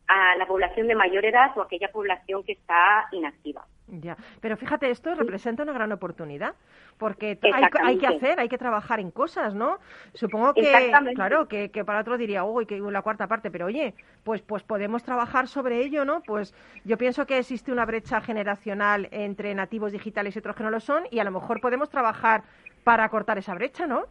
a 0.09 0.37
la 0.39 0.47
población 0.47 0.89
de 0.89 0.95
mayor 0.95 1.27
edad 1.27 1.51
o 1.55 1.61
aquella 1.61 1.93
población 1.93 2.45
que 2.45 2.53
está 2.53 3.09
inactiva. 3.13 3.67
Ya, 3.87 4.17
pero 4.41 4.57
fíjate, 4.57 4.91
esto 4.91 5.15
representa 5.15 5.63
una 5.63 5.75
gran 5.75 5.93
oportunidad, 5.93 6.55
porque 6.97 7.39
hay, 7.43 7.65
hay 7.83 7.99
que 7.99 8.07
hacer, 8.07 8.41
hay 8.41 8.49
que 8.49 8.57
trabajar 8.57 8.99
en 8.99 9.11
cosas, 9.11 9.55
¿no? 9.55 9.79
Supongo 10.15 10.55
que, 10.55 10.91
claro, 11.15 11.47
que, 11.49 11.71
que 11.71 11.85
para 11.85 12.01
otro 12.01 12.17
diría, 12.17 12.45
uy, 12.45 12.65
que 12.65 12.79
la 12.79 13.03
cuarta 13.03 13.27
parte, 13.27 13.51
pero 13.51 13.67
oye, 13.67 13.93
pues, 14.23 14.41
pues 14.41 14.63
podemos 14.63 15.03
trabajar 15.03 15.49
sobre 15.49 15.83
ello, 15.83 16.07
¿no? 16.07 16.23
Pues 16.23 16.55
yo 16.85 16.97
pienso 16.97 17.27
que 17.27 17.37
existe 17.37 17.73
una 17.73 17.85
brecha 17.85 18.23
generacional 18.23 19.07
entre 19.11 19.55
nativos 19.55 19.93
digitales 19.93 20.35
y 20.35 20.39
otros 20.39 20.57
que 20.57 20.63
no 20.63 20.71
lo 20.71 20.81
son, 20.81 21.05
y 21.11 21.19
a 21.19 21.25
lo 21.25 21.31
mejor 21.31 21.61
podemos 21.61 21.91
trabajar 21.91 22.43
para 22.85 23.07
cortar 23.11 23.37
esa 23.37 23.55
brecha, 23.55 23.87
¿no? 23.87 24.07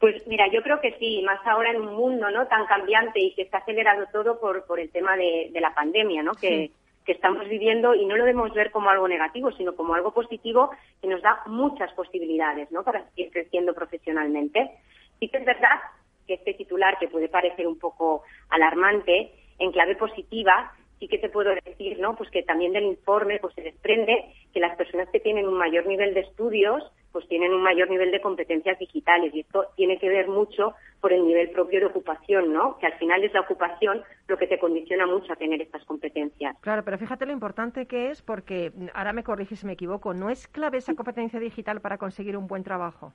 Pues 0.00 0.26
mira, 0.26 0.48
yo 0.52 0.60
creo 0.64 0.80
que 0.80 0.96
sí, 0.98 1.22
más 1.24 1.38
ahora 1.46 1.70
en 1.70 1.82
un 1.82 1.94
mundo 1.94 2.28
no 2.32 2.48
tan 2.48 2.66
cambiante 2.66 3.20
y 3.20 3.32
que 3.34 3.42
está 3.42 3.58
acelerado 3.58 4.06
todo 4.12 4.40
por, 4.40 4.64
por 4.64 4.80
el 4.80 4.90
tema 4.90 5.16
de, 5.16 5.50
de 5.52 5.60
la 5.60 5.72
pandemia, 5.72 6.24
¿no? 6.24 6.34
Sí. 6.34 6.48
que 6.48 6.70
estamos 7.10 7.48
viviendo 7.48 7.96
y 7.96 8.06
no 8.06 8.16
lo 8.16 8.24
debemos 8.24 8.54
ver 8.54 8.70
como 8.70 8.90
algo 8.90 9.08
negativo, 9.08 9.50
sino 9.52 9.74
como 9.74 9.94
algo 9.94 10.12
positivo 10.12 10.70
que 11.00 11.08
nos 11.08 11.20
da 11.20 11.42
muchas 11.46 11.92
posibilidades, 11.94 12.70
¿no? 12.70 12.84
Para 12.84 13.04
seguir 13.10 13.32
creciendo 13.32 13.74
profesionalmente. 13.74 14.70
Sí 15.18 15.28
que 15.28 15.38
es 15.38 15.44
verdad 15.44 15.80
que 16.28 16.34
este 16.34 16.54
titular, 16.54 16.96
que 17.00 17.08
puede 17.08 17.28
parecer 17.28 17.66
un 17.66 17.78
poco 17.78 18.22
alarmante, 18.50 19.32
en 19.58 19.72
clave 19.72 19.96
positiva, 19.96 20.72
sí 21.02 21.08
que 21.08 21.18
te 21.18 21.28
puedo 21.28 21.50
decir, 21.64 21.98
¿no? 21.98 22.14
Pues 22.14 22.30
que 22.30 22.44
también 22.44 22.72
del 22.72 22.84
informe 22.84 23.40
pues 23.40 23.52
se 23.56 23.62
desprende 23.62 24.24
que 24.54 24.60
las 24.60 24.76
personas 24.76 25.08
que 25.08 25.18
tienen 25.18 25.48
un 25.48 25.58
mayor 25.58 25.84
nivel 25.84 26.14
de 26.14 26.20
estudios 26.20 26.84
pues 27.10 27.26
tienen 27.26 27.52
un 27.52 27.60
mayor 27.60 27.90
nivel 27.90 28.12
de 28.12 28.20
competencias 28.20 28.78
digitales 28.78 29.34
y 29.34 29.40
esto 29.40 29.66
tiene 29.76 29.98
que 29.98 30.08
ver 30.08 30.28
mucho 30.28 30.74
por 31.00 31.12
el 31.12 31.26
nivel 31.26 31.50
propio 31.50 31.80
de 31.80 31.86
ocupación, 31.86 32.52
¿no? 32.52 32.78
Que 32.78 32.86
al 32.86 32.92
final 32.98 33.24
es 33.24 33.34
la 33.34 33.40
ocupación 33.40 34.00
lo 34.28 34.38
que 34.38 34.46
te 34.46 34.60
condiciona 34.60 35.04
mucho 35.04 35.32
a 35.32 35.36
tener 35.36 35.60
estas 35.60 35.84
competencias. 35.86 36.56
Claro, 36.60 36.84
pero 36.84 36.96
fíjate 36.96 37.26
lo 37.26 37.32
importante 37.32 37.86
que 37.86 38.10
es, 38.10 38.22
porque 38.22 38.70
mm, 38.72 38.86
ahora 38.94 39.12
me 39.12 39.24
corriges 39.24 39.58
si 39.58 39.66
me 39.66 39.72
equivoco, 39.72 40.14
¿no 40.14 40.30
es 40.30 40.46
clave 40.46 40.78
esa 40.78 40.94
competencia 40.94 41.40
digital 41.40 41.80
para 41.80 41.98
conseguir 41.98 42.36
un 42.36 42.46
buen 42.46 42.62
trabajo 42.62 43.12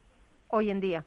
hoy 0.49 0.69
en 0.71 0.81
día? 0.81 1.05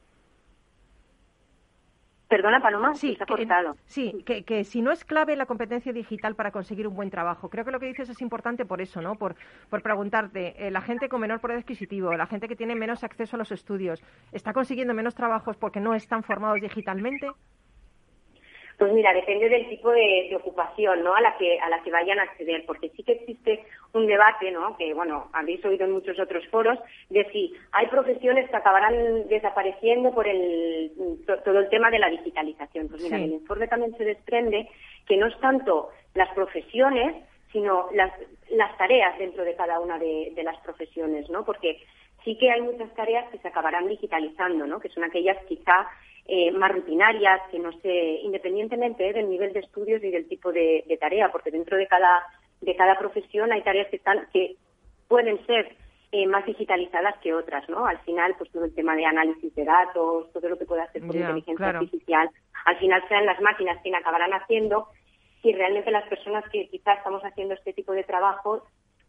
Perdona, 2.31 2.61
Paloma, 2.61 2.95
Sí, 2.95 3.19
cortado. 3.27 3.77
sí 3.87 4.23
que, 4.25 4.45
que 4.45 4.63
si 4.63 4.83
no 4.83 4.93
es 4.93 5.05
clave 5.05 5.35
la 5.35 5.47
competencia 5.47 5.93
digital 5.93 6.37
para 6.37 6.53
conseguir 6.53 6.87
un 6.87 6.95
buen 6.95 7.11
trabajo. 7.11 7.49
Creo 7.51 7.65
que 7.65 7.73
lo 7.73 7.81
que 7.81 7.87
dices 7.87 8.09
es 8.09 8.23
importante 8.23 8.65
por 8.65 8.81
eso, 8.81 9.03
¿no? 9.03 9.17
Por, 9.17 9.35
por 9.69 9.83
preguntarte, 9.83 10.55
eh, 10.57 10.71
la 10.71 10.81
gente 10.81 11.09
con 11.09 11.21
menor 11.21 11.41
poder 11.41 11.59
adquisitivo, 11.59 12.17
la 12.17 12.27
gente 12.27 12.47
que 12.47 12.55
tiene 12.55 12.77
menos 12.77 13.03
acceso 13.03 13.35
a 13.35 13.39
los 13.39 13.51
estudios, 13.51 14.01
¿está 14.31 14.53
consiguiendo 14.53 14.95
menos 14.95 15.17
trabajos 15.17 15.57
porque 15.57 15.81
no 15.81 15.93
están 15.93 16.23
formados 16.23 16.61
digitalmente? 16.61 17.33
Pues 18.81 18.93
mira, 18.95 19.13
depende 19.13 19.51
del 19.51 19.69
tipo 19.69 19.91
de, 19.91 20.29
de 20.31 20.37
ocupación, 20.37 21.05
¿no? 21.05 21.15
A 21.15 21.21
la 21.21 21.37
que 21.37 21.61
a 21.61 21.69
la 21.69 21.83
que 21.83 21.91
vayan 21.91 22.19
a 22.19 22.23
acceder, 22.23 22.65
porque 22.67 22.89
sí 22.97 23.03
que 23.03 23.13
existe 23.13 23.63
un 23.93 24.07
debate, 24.07 24.51
¿no? 24.51 24.75
Que 24.79 24.95
bueno, 24.95 25.29
habéis 25.35 25.63
oído 25.67 25.85
en 25.85 25.93
muchos 25.93 26.19
otros 26.19 26.47
foros 26.49 26.79
de 27.11 27.25
si 27.31 27.53
hay 27.73 27.89
profesiones 27.89 28.49
que 28.49 28.57
acabarán 28.57 29.29
desapareciendo 29.29 30.13
por 30.15 30.27
el 30.27 30.91
to- 31.27 31.39
todo 31.41 31.59
el 31.59 31.69
tema 31.69 31.91
de 31.91 31.99
la 31.99 32.09
digitalización. 32.09 32.89
Pues 32.89 33.03
mira, 33.03 33.19
Sí. 33.19 33.23
del 33.25 33.33
informe 33.35 33.69
también 33.69 33.95
se 33.99 34.05
desprende 34.05 34.67
que 35.07 35.19
no 35.19 35.27
es 35.27 35.39
tanto 35.41 35.91
las 36.15 36.31
profesiones, 36.33 37.15
sino 37.53 37.89
las 37.93 38.11
las 38.49 38.75
tareas 38.79 39.19
dentro 39.19 39.45
de 39.45 39.55
cada 39.57 39.79
una 39.79 39.99
de, 39.99 40.33
de 40.35 40.43
las 40.43 40.57
profesiones, 40.61 41.29
¿no? 41.29 41.45
Porque 41.45 41.83
sí 42.25 42.39
que 42.39 42.51
hay 42.51 42.63
muchas 42.63 42.93
tareas 42.95 43.29
que 43.31 43.37
se 43.39 43.49
acabarán 43.49 43.87
digitalizando, 43.89 44.67
¿no? 44.67 44.81
Que 44.81 44.89
son 44.89 45.05
aquellas 45.05 45.37
quizá 45.45 45.87
eh, 46.33 46.53
más 46.53 46.71
rutinarias, 46.71 47.41
que 47.51 47.59
no 47.59 47.73
sé, 47.81 48.21
independientemente 48.23 49.09
eh, 49.09 49.13
del 49.13 49.29
nivel 49.29 49.53
de 49.53 49.59
estudios 49.61 50.01
y 50.05 50.11
del 50.11 50.29
tipo 50.29 50.53
de, 50.53 50.85
de 50.87 50.97
tarea, 50.97 51.33
porque 51.33 51.51
dentro 51.51 51.77
de 51.77 51.89
cada 51.89 52.23
de 52.61 52.77
cada 52.77 52.97
profesión 52.99 53.51
hay 53.51 53.63
tareas 53.63 53.89
que 53.89 53.97
están 53.97 54.29
que 54.33 54.55
pueden 55.09 55.45
ser 55.47 55.75
eh, 56.13 56.27
más 56.29 56.47
digitalizadas 56.47 57.17
que 57.21 57.35
otras, 57.35 57.69
¿no? 57.69 57.85
Al 57.85 57.99
final, 58.01 58.37
pues 58.39 58.49
todo 58.53 58.65
el 58.65 58.75
tema 58.75 58.95
de 58.95 59.07
análisis 59.07 59.53
de 59.57 59.65
datos, 59.65 60.33
todo 60.33 60.49
lo 60.49 60.57
que 60.57 60.67
puede 60.67 60.83
hacer 60.83 61.03
por 61.05 61.17
Ya, 61.17 61.23
inteligencia 61.23 61.57
claro. 61.57 61.79
artificial, 61.81 62.31
al 62.65 62.79
final 62.79 63.03
serán 63.09 63.27
las 63.27 63.41
máquinas 63.41 63.83
quienes 63.83 64.01
acabarán 64.01 64.33
haciendo 64.33 64.87
y 65.43 65.53
realmente 65.53 65.91
las 65.91 66.09
personas 66.09 66.45
que 66.53 66.69
quizás 66.69 66.99
estamos 66.99 67.23
haciendo 67.23 67.55
este 67.55 67.73
tipo 67.73 67.93
de 67.93 68.05
trabajo 68.05 68.63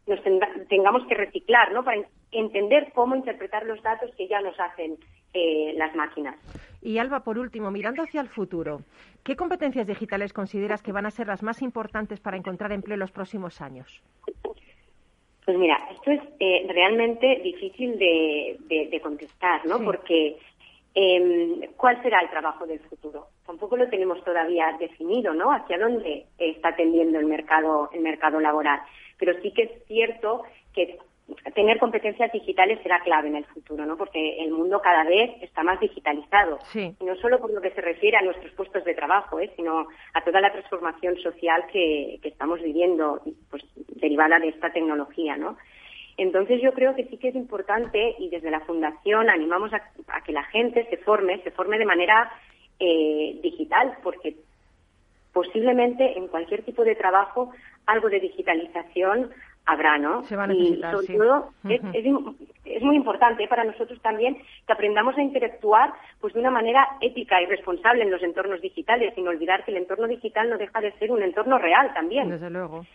nos 0.08 0.20
tengamos 0.68 1.06
que 1.08 1.16
reciclar, 1.16 1.72
¿no? 1.72 1.84
Para 1.84 1.98
en- 1.98 2.06
entender 2.32 2.92
cómo 2.94 3.16
interpretar 3.16 3.66
los 3.66 3.82
datos 3.84 4.10
que 4.16 4.28
ya 4.28 4.42
nos 4.42 4.60
hacen 4.60 4.98
eh, 5.34 5.74
las 5.78 5.96
máquinas. 5.96 6.36
Y 6.82 6.98
Alba, 6.98 7.22
por 7.24 7.38
último, 7.38 7.72
mirando 7.72 8.02
hacia 8.04 8.22
el 8.22 8.28
futuro, 8.28 8.82
¿qué 9.24 9.36
competencias 9.36 9.88
digitales 9.88 10.34
consideras 10.34 10.82
que 10.82 10.92
van 10.92 11.06
a 11.06 11.12
ser 11.12 11.28
las 11.28 11.44
más 11.44 11.62
importantes 11.62 12.20
para 12.20 12.38
encontrar 12.38 12.72
empleo 12.72 12.96
en 12.96 13.00
los 13.02 13.12
próximos 13.12 13.62
años? 13.62 14.02
Pues 15.46 15.58
mira, 15.58 15.78
esto 15.92 16.12
es 16.12 16.22
eh, 16.40 16.66
realmente 16.70 17.40
difícil 17.44 17.98
de, 17.98 18.58
de- 18.68 18.88
de 18.92 19.02
contestar, 19.02 19.66
¿no? 19.66 19.78
Sí. 19.80 19.86
Porque 19.86 20.38
em, 20.94 21.62
¿cuál 21.78 22.02
será 22.04 22.20
el 22.22 22.30
trabajo 22.30 22.66
del 22.68 22.80
futuro? 22.82 23.28
Tampoco 23.46 23.76
lo 23.78 23.88
tenemos 23.90 24.24
todavía 24.24 24.76
definido, 24.80 25.34
¿no? 25.34 25.52
Hacia 25.52 25.78
dónde 25.78 26.26
está 26.38 26.76
tendiendo 26.76 27.20
el 27.20 27.26
mercado, 27.26 27.90
el 27.94 28.02
mercado 28.02 28.40
laboral. 28.40 28.82
Pero 29.22 29.40
sí 29.42 29.54
que 29.54 29.64
es 29.64 29.86
cierto 29.86 30.42
que 30.74 30.98
tener 31.54 31.78
competencias 31.78 32.32
digitales 32.32 32.80
será 32.82 33.00
clave 33.02 33.30
en 33.30 33.36
el 33.36 33.46
futuro, 33.46 33.86
¿no? 33.86 33.98
Porque 33.98 34.44
el 34.44 34.52
mundo 34.52 34.82
cada 34.82 35.04
vez 35.04 35.32
está 35.42 35.62
más 35.62 35.80
digitalizado. 35.80 36.58
Sí. 36.72 36.96
Y 37.00 37.06
no 37.06 37.16
solo 37.18 37.40
por 37.40 37.52
lo 37.54 37.62
que 37.62 37.70
se 37.70 37.82
refiere 37.82 38.18
a 38.18 38.24
nuestros 38.24 38.52
puestos 38.54 38.84
de 38.84 38.96
trabajo, 38.96 39.40
¿eh? 39.40 39.52
sino 39.56 39.88
a 40.14 40.24
toda 40.24 40.42
la 40.42 40.52
transformación 40.52 41.18
social 41.18 41.68
que, 41.72 42.20
que 42.24 42.30
estamos 42.30 42.62
viviendo, 42.64 43.22
pues 43.52 43.64
derivada 43.96 44.40
de 44.40 44.50
esta 44.50 44.74
tecnología, 44.74 45.38
¿no? 45.38 45.56
Entonces 46.18 46.60
yo 46.62 46.74
creo 46.74 46.96
que 46.96 47.06
sí 47.06 47.18
que 47.18 47.30
es 47.30 47.36
importante 47.36 48.16
y 48.18 48.30
desde 48.30 48.50
la 48.50 48.62
fundación 48.62 49.30
animamos 49.30 49.72
a, 49.74 49.82
a 50.08 50.22
que 50.24 50.34
la 50.34 50.44
gente 50.46 50.86
se 50.90 50.98
forme, 50.98 51.42
se 51.44 51.52
forme 51.52 51.78
de 51.78 51.86
manera 51.86 52.32
eh, 52.80 53.40
digital, 53.44 53.98
porque 54.02 54.36
posiblemente 55.34 56.18
en 56.18 56.28
cualquier 56.28 56.64
tipo 56.64 56.84
de 56.84 56.96
trabajo 56.96 57.52
algo 57.86 58.10
de 58.10 58.20
digitalización 58.20 59.32
habrá, 59.66 59.98
¿no? 59.98 60.24
Se 60.24 60.36
va 60.36 60.46
a 60.46 60.54
y 60.54 60.82
sobre 60.82 61.08
sí. 61.08 61.18
todo 61.18 61.50
es, 61.70 62.82
muy 62.82 62.96
importante 62.96 63.48
para 63.48 63.64
nosotros 63.64 64.02
también 64.02 64.38
que 64.66 64.74
aprendamos 64.74 65.16
a 65.18 65.22
interactuar 65.22 65.94
pues 66.20 66.34
de 66.34 66.40
una 66.40 66.50
manera 66.50 66.88
ética 67.00 67.42
y 67.42 67.46
responsable 67.46 68.04
en 68.04 68.12
los 68.12 68.24
entornos 68.24 68.60
digitales, 68.62 69.14
sin 69.14 69.28
olvidar 69.28 69.64
que 69.64 69.72
el 69.72 69.78
entorno 69.78 70.08
digital 70.08 70.50
no 70.50 70.58
deja 70.58 70.82
de 70.82 70.92
ser 70.94 71.12
un 71.12 71.22
entorno 71.22 71.58
real 71.60 71.94
también. 71.94 72.30
Desde 72.30 72.50
luego. 72.50 72.86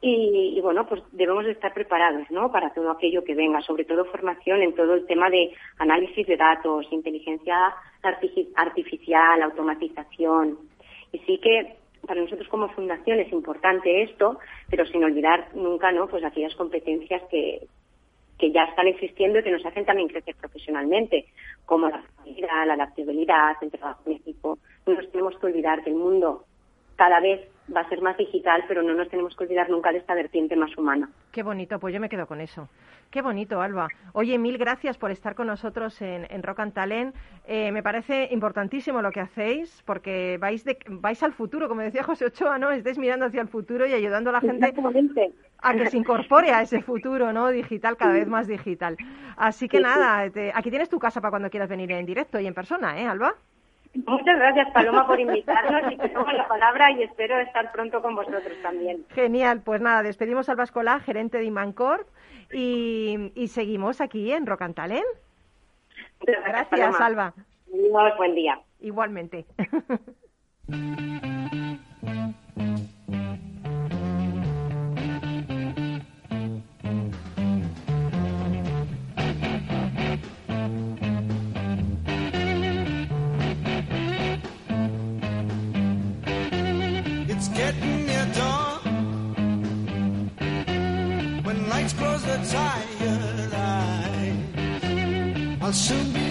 Y, 0.00 0.54
y, 0.56 0.60
bueno, 0.60 0.86
pues 0.86 1.02
debemos 1.10 1.44
de 1.44 1.50
estar 1.50 1.74
preparados, 1.74 2.30
¿no? 2.30 2.52
Para 2.52 2.72
todo 2.72 2.90
aquello 2.92 3.24
que 3.24 3.34
venga, 3.34 3.60
sobre 3.62 3.84
todo 3.84 4.04
formación 4.04 4.62
en 4.62 4.74
todo 4.74 4.94
el 4.94 5.04
tema 5.06 5.28
de 5.28 5.52
análisis 5.78 6.24
de 6.26 6.36
datos, 6.36 6.86
inteligencia 6.92 7.74
artifi- 8.02 8.48
artificial, 8.54 9.42
automatización. 9.42 10.56
Y 11.12 11.18
sí 11.20 11.38
que 11.38 11.77
para 12.06 12.20
nosotros 12.20 12.48
como 12.48 12.68
fundación 12.70 13.20
es 13.20 13.32
importante 13.32 14.02
esto, 14.02 14.38
pero 14.70 14.86
sin 14.86 15.04
olvidar 15.04 15.48
nunca, 15.54 15.92
¿no? 15.92 16.06
Pues 16.06 16.24
aquellas 16.24 16.54
competencias 16.54 17.22
que, 17.30 17.66
que 18.38 18.52
ya 18.52 18.64
están 18.64 18.86
existiendo 18.86 19.38
y 19.38 19.42
que 19.42 19.50
nos 19.50 19.64
hacen 19.66 19.84
también 19.84 20.08
crecer 20.08 20.36
profesionalmente, 20.36 21.26
como 21.66 21.88
la 21.88 22.00
flexibilidad, 22.00 22.66
la 22.66 22.74
adaptabilidad, 22.74 23.56
el 23.60 23.70
trabajo 23.70 24.02
en 24.06 24.12
equipo. 24.12 24.58
No 24.86 24.94
nos 24.94 25.10
tenemos 25.10 25.38
que 25.38 25.46
olvidar 25.46 25.82
que 25.82 25.90
el 25.90 25.96
mundo 25.96 26.44
cada 26.96 27.20
vez 27.20 27.48
va 27.74 27.80
a 27.82 27.88
ser 27.88 28.00
más 28.02 28.16
digital, 28.16 28.64
pero 28.68 28.82
no 28.82 28.94
nos 28.94 29.08
tenemos 29.08 29.36
que 29.36 29.44
olvidar 29.44 29.68
nunca 29.70 29.92
de 29.92 29.98
esta 29.98 30.14
vertiente 30.14 30.56
más 30.56 30.76
humana. 30.76 31.08
Qué 31.32 31.42
bonito, 31.42 31.78
pues 31.78 31.92
yo 31.94 32.00
me 32.00 32.08
quedo 32.08 32.26
con 32.26 32.40
eso. 32.40 32.68
Qué 33.10 33.22
bonito, 33.22 33.60
Alba. 33.62 33.88
Oye, 34.12 34.38
mil 34.38 34.58
gracias 34.58 34.98
por 34.98 35.10
estar 35.10 35.34
con 35.34 35.46
nosotros 35.46 36.00
en, 36.02 36.26
en 36.30 36.42
Rock 36.42 36.60
and 36.60 36.72
Talent. 36.74 37.14
Eh, 37.46 37.72
me 37.72 37.82
parece 37.82 38.28
importantísimo 38.30 39.00
lo 39.00 39.10
que 39.10 39.20
hacéis, 39.20 39.82
porque 39.86 40.36
vais, 40.38 40.64
de- 40.64 40.78
vais 40.88 41.22
al 41.22 41.32
futuro, 41.32 41.68
como 41.68 41.80
decía 41.80 42.02
José 42.02 42.26
Ochoa, 42.26 42.58
¿no? 42.58 42.70
Estáis 42.70 42.98
mirando 42.98 43.24
hacia 43.26 43.40
el 43.40 43.48
futuro 43.48 43.86
y 43.86 43.92
ayudando 43.94 44.30
a 44.30 44.34
la 44.34 44.40
gente 44.40 44.74
a 45.60 45.74
que 45.74 45.86
se 45.86 45.96
incorpore 45.96 46.50
a 46.52 46.62
ese 46.62 46.82
futuro, 46.82 47.32
¿no? 47.32 47.48
Digital, 47.48 47.96
cada 47.96 48.12
vez 48.12 48.28
más 48.28 48.46
digital. 48.46 48.96
Así 49.36 49.68
que 49.68 49.78
sí. 49.78 49.82
nada, 49.82 50.28
te- 50.30 50.52
aquí 50.54 50.70
tienes 50.70 50.88
tu 50.88 50.98
casa 50.98 51.20
para 51.20 51.30
cuando 51.30 51.50
quieras 51.50 51.68
venir 51.68 51.90
en 51.92 52.06
directo 52.06 52.38
y 52.38 52.46
en 52.46 52.54
persona, 52.54 53.00
¿eh, 53.00 53.06
Alba? 53.06 53.34
Muchas 53.94 54.38
gracias, 54.38 54.70
Paloma, 54.72 55.06
por 55.06 55.18
invitarnos 55.18 55.92
y 55.92 55.96
te 55.96 56.08
tomo 56.10 56.30
la 56.32 56.46
palabra 56.46 56.90
y 56.92 57.02
espero 57.02 57.38
estar 57.38 57.72
pronto 57.72 58.00
con 58.00 58.14
vosotros 58.14 58.56
también. 58.62 59.04
Genial, 59.10 59.62
pues 59.62 59.80
nada, 59.80 60.02
despedimos 60.02 60.48
a 60.48 60.52
Alba 60.52 60.64
Escolá, 60.64 61.00
gerente 61.00 61.38
de 61.38 61.44
Imancorp, 61.44 62.06
y, 62.52 63.32
y 63.34 63.48
seguimos 63.48 64.00
aquí 64.00 64.32
en. 64.32 64.42
Muchas 64.42 65.02
Gracias, 66.44 66.68
Paloma. 66.68 66.98
Alba. 66.98 67.34
Adiós, 67.72 68.16
buen 68.16 68.34
día. 68.34 68.60
Igualmente. 68.80 69.46
close 91.92 92.22
the 92.22 92.36
tired 92.52 93.54
eyes, 93.54 94.36
I'll 95.62 95.72
soon 95.72 96.12
be 96.12 96.27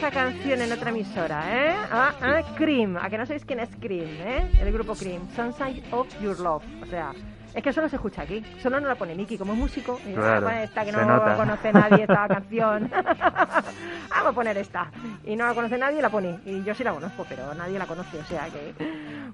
esta 0.00 0.10
canción 0.12 0.62
en 0.62 0.72
otra 0.72 0.88
emisora, 0.88 1.42
¿eh? 1.46 1.76
Ah, 1.92 2.14
ah, 2.22 2.42
Cream. 2.56 2.96
A 2.96 3.10
que 3.10 3.18
no 3.18 3.26
sabéis 3.26 3.44
quién 3.44 3.60
es 3.60 3.68
Cream, 3.78 4.08
¿eh? 4.08 4.50
El 4.58 4.72
grupo 4.72 4.94
Cream. 4.94 5.28
Sunshine 5.36 5.82
of 5.90 6.08
Your 6.22 6.40
Love. 6.40 6.64
O 6.82 6.86
sea, 6.86 7.12
es 7.54 7.62
que 7.62 7.70
solo 7.70 7.86
se 7.90 7.96
escucha 7.96 8.22
aquí. 8.22 8.42
Solo 8.62 8.80
no 8.80 8.88
la 8.88 8.94
pone 8.94 9.14
Miki 9.14 9.36
como 9.36 9.52
es 9.52 9.58
músico. 9.58 10.00
Y, 10.08 10.14
Claro, 10.14 10.48
esta 10.48 10.86
que 10.86 10.92
no 10.92 11.04
nota. 11.04 11.36
conoce 11.36 11.70
nadie 11.74 12.02
esta 12.04 12.28
canción. 12.28 12.90
Vamos 14.10 14.26
a 14.26 14.32
poner 14.32 14.56
esta. 14.56 14.90
Y 15.26 15.36
no 15.36 15.44
la 15.46 15.52
conoce 15.52 15.76
nadie 15.76 15.98
y 15.98 16.02
la 16.02 16.08
pone. 16.08 16.38
Y 16.46 16.64
yo 16.64 16.74
sí 16.74 16.82
la 16.82 16.92
conozco, 16.94 17.26
pero 17.28 17.52
nadie 17.52 17.78
la 17.78 17.84
conoce. 17.84 18.18
O 18.20 18.24
sea 18.24 18.46
que. 18.46 18.72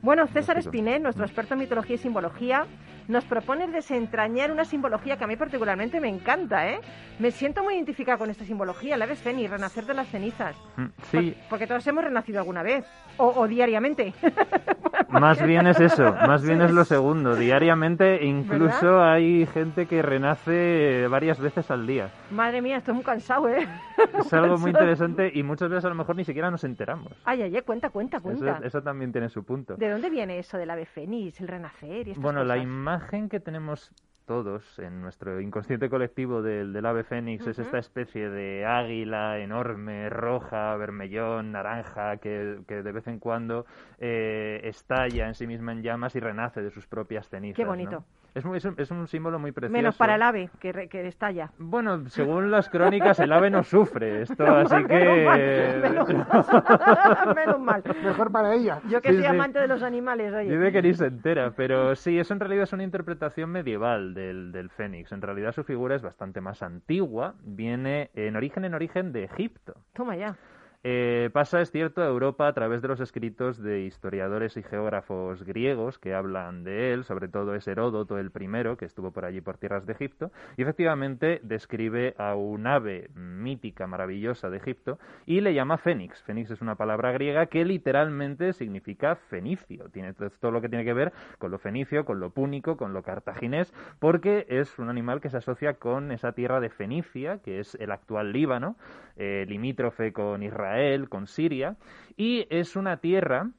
Bueno, 0.03 0.27
César. 0.29 0.59
Espinet, 0.59 1.03
nuestro 1.03 1.25
experto 1.25 1.55
en 1.55 1.61
mitología 1.61 1.95
y 1.97 1.99
simbología, 1.99 2.67
nos 3.09 3.25
propone 3.25 3.69
desentrañar 3.69 4.51
una 4.51 4.65
simbología 4.65 5.17
que 5.17 5.25
a 5.25 5.27
mí 5.27 5.37
particularmente 5.37 6.01
me 6.01 6.09
encanta, 6.09 6.69
¿eh? 6.69 6.81
Me 7.19 7.31
siento 7.31 7.63
muy 7.63 7.75
identificada 7.75 8.19
con 8.19 8.31
esta 8.31 8.45
simbología, 8.45 8.97
la 8.97 9.07
ves 9.07 9.21
Fénix, 9.23 9.51
renacer 9.51 9.85
de 9.87 9.95
las 9.95 10.09
cenizas. 10.09 10.57
Mm, 10.77 10.87
Sí, 11.11 11.31
Por- 11.31 11.49
porque 11.51 11.67
todos 11.67 11.87
hemos 11.87 12.05
renacido 12.05 12.41
alguna 12.41 12.63
vez. 12.63 12.85
O, 13.19 13.29
o 13.29 13.49
diariamente. 13.49 14.13
más 15.09 15.43
bien 15.47 15.67
es 15.67 15.81
eso, 15.81 16.13
más 16.27 16.43
bien 16.45 16.61
es 16.61 16.71
lo 16.73 16.85
segundo. 16.85 17.35
Diariamente 17.37 18.25
incluso 18.25 19.01
hay 19.03 19.47
gente 19.47 19.87
que 19.87 20.03
renace 20.03 21.07
varias 21.09 21.39
veces 21.41 21.71
al 21.71 21.87
día. 21.87 22.11
Madre 22.31 22.61
mía, 22.61 22.77
estoy 22.79 22.95
muy 22.95 23.05
cansado, 23.05 23.49
¿eh? 23.49 23.67
Es 24.19 24.33
algo 24.35 24.59
muy 24.59 24.71
interesante 24.71 25.31
y 25.33 25.43
muchas 25.43 25.71
veces 25.71 25.85
a 25.85 25.89
lo 25.89 25.95
mejor 25.95 26.17
ni 26.17 26.25
siquiera 26.25 26.51
nos 26.51 26.65
enteramos. 26.65 27.13
Ay, 27.25 27.43
ay, 27.43 27.57
ay, 27.57 27.63
cuenta, 27.63 27.89
cuenta, 27.91 28.19
Eso, 28.19 28.25
cuenta. 28.25 28.59
eso 28.65 28.83
también 28.83 29.13
tiene 29.13 29.29
su 29.29 29.45
punto. 29.45 29.77
¿De 29.77 29.86
dónde 29.91 30.11
viene 30.11 30.39
eso 30.39 30.59
del 30.59 30.71
ave 30.71 30.87
fénix, 30.87 31.41
el 31.41 31.49
renacer 31.49 32.09
y 32.09 32.11
estas 32.13 32.23
Bueno, 32.23 32.45
la 32.45 32.59
imagen 32.59 33.29
que 33.29 33.41
tenemos 33.41 33.93
todos 34.27 34.79
en 34.79 35.01
nuestro 35.01 35.41
inconsciente 35.41 35.89
colectivo 35.89 36.43
del, 36.43 36.73
del 36.73 36.85
ave 36.85 37.05
fénix 37.05 37.47
es 37.47 37.59
esta 37.59 37.79
especie 37.79 38.29
de 38.29 38.67
águila 38.67 39.39
enorme, 39.39 40.11
roja, 40.11 40.77
vermellón, 40.77 41.53
naranja, 41.53 42.17
que, 42.19 42.59
que 42.67 42.83
de 42.83 42.93
vez 42.93 43.07
en 43.07 43.21
cuando 43.21 43.67
eh, 43.99 44.61
estalla 44.65 45.29
en 45.29 45.35
sí 45.35 45.47
misma 45.47 45.73
en 45.73 45.83
llamas 45.83 46.17
y 46.17 46.21
renace 46.21 46.61
de 46.61 46.71
sus 46.71 46.87
propias 46.87 47.29
cenizas. 47.29 47.57
Qué 47.57 47.65
¿no? 47.65 48.05
Es, 48.37 48.45
muy- 48.45 48.59
es, 48.59 48.65
un, 48.67 48.75
es 48.77 48.91
un 48.91 49.09
símbolo 49.09 49.39
muy 49.39 49.51
precioso. 49.53 49.73
Menos 49.73 49.97
para 49.97 50.17
el 50.17 50.23
ave, 50.23 50.51
que, 50.61 50.71
re- 50.71 50.89
que 50.89 51.07
estalla. 51.07 51.51
Bueno, 51.59 52.07
según 52.11 52.51
las 52.51 52.69
crónicas, 52.69 53.19
el 53.19 53.33
ave 53.33 53.49
no 53.51 53.65
sufre 53.65 54.21
esto, 54.23 54.45
así 54.57 54.85
que... 54.85 55.79
Menos 55.83 56.09
mal. 56.13 57.35
Menos 57.35 57.61
mal. 57.61 57.83
Mejor 58.05 58.31
para 58.31 58.55
ella. 58.55 58.81
Yo 58.89 59.01
que 59.01 59.09
Sí, 59.09 59.15
soy 59.17 59.23
sí. 59.25 59.29
amante 59.29 59.59
de 59.59 59.67
los 59.69 59.83
animales, 59.83 60.35
oye. 60.35 60.57
Dice 60.57 60.71
que 60.73 60.83
ni 60.83 60.93
se 60.95 61.07
entera, 61.07 61.53
pero 61.57 61.97
sí, 61.97 62.19
eso 62.19 62.35
en 62.35 62.41
realidad 62.41 62.65
es 62.65 62.73
una 62.75 62.83
interpretación 62.85 63.51
medieval 63.51 64.13
del, 64.15 64.53
del 64.53 64.69
fénix. 64.71 65.13
En 65.13 65.23
realidad 65.23 65.53
su 65.53 65.65
figura 65.65 65.95
es 65.97 66.03
bastante 66.03 66.41
más 66.43 66.63
antigua, 66.63 67.35
viene 67.43 68.11
en 68.15 68.37
origen 68.37 68.65
en 68.67 68.75
origen 68.75 69.13
de 69.13 69.25
Egipto. 69.25 69.75
Toma 69.95 70.15
ya. 70.17 70.37
Eh, 70.85 71.31
pasa, 71.33 71.61
es 71.61 71.71
cierto, 71.71 72.03
a 72.03 72.07
Europa 72.07 72.47
a 72.47 72.53
través 72.53 72.81
de 72.83 72.89
los 72.89 73.01
escritos 73.01 73.61
de 73.61 73.81
historiadores 73.81 74.57
y 74.57 74.63
geógrafos 74.63 75.43
griegos 75.43 75.99
que 75.99 76.15
hablan 76.15 76.63
de 76.65 76.93
él, 76.93 77.05
sobre 77.05 77.29
todo 77.29 77.55
es 77.55 77.67
Heródoto 77.67 78.19
el 78.19 78.31
primero, 78.31 78.77
que 78.77 78.85
estuvo 78.85 79.11
por 79.11 79.25
allí 79.25 79.41
por 79.41 79.59
tierras 79.59 79.87
de 79.87 79.95
Egipto, 79.95 80.31
y 80.57 80.63
efectivamente 80.63 81.41
describe 81.43 82.15
a 82.19 82.37
un 82.37 82.67
ave 82.67 83.11
mítica, 83.15 83.87
maravillosa 83.87 84.49
de 84.49 84.59
Egipto, 84.59 84.99
y 85.25 85.41
le 85.41 85.55
llama 85.55 85.79
fénix. 85.79 86.23
Fénix 86.23 86.51
es 86.51 86.61
una 86.61 86.77
palabra 86.77 87.11
griega 87.13 87.47
que 87.47 87.65
literalmente 87.65 88.53
significa 88.53 89.17
fenicio. 89.17 89.89
Tiene 89.91 90.13
todo- 90.13 90.53
lo 90.53 90.61
que 90.61 90.69
tiene 90.69 90.85
que 90.85 90.95
ver 90.95 91.13
con 91.39 91.51
lo 91.51 91.59
fenicio, 91.59 92.05
con 92.05 92.21
lo 92.21 92.31
púnico, 92.31 92.77
con 92.77 92.93
lo 92.93 93.03
cartaginés, 93.03 93.73
porque 93.99 94.47
es 94.49 94.79
un 94.79 94.89
animal 94.89 95.21
que 95.21 95.31
se 95.31 95.39
asocia 95.39 95.75
con 95.75 96.13
esa 96.13 96.33
tierra 96.33 96.61
de 96.61 96.71
Fenicia, 96.71 97.39
que 97.39 97.59
es 97.59 97.75
el 97.77 97.91
actual 97.91 98.33
Líbano, 98.33 98.77
eh, 99.17 99.45
limítrofe 99.49 100.13
con 100.13 100.43
Israel, 100.43 101.09
con 101.09 101.27
Siria, 101.27 101.77
y 102.17 102.47
es 102.51 102.77
una 102.77 102.99
tierra 102.99 103.51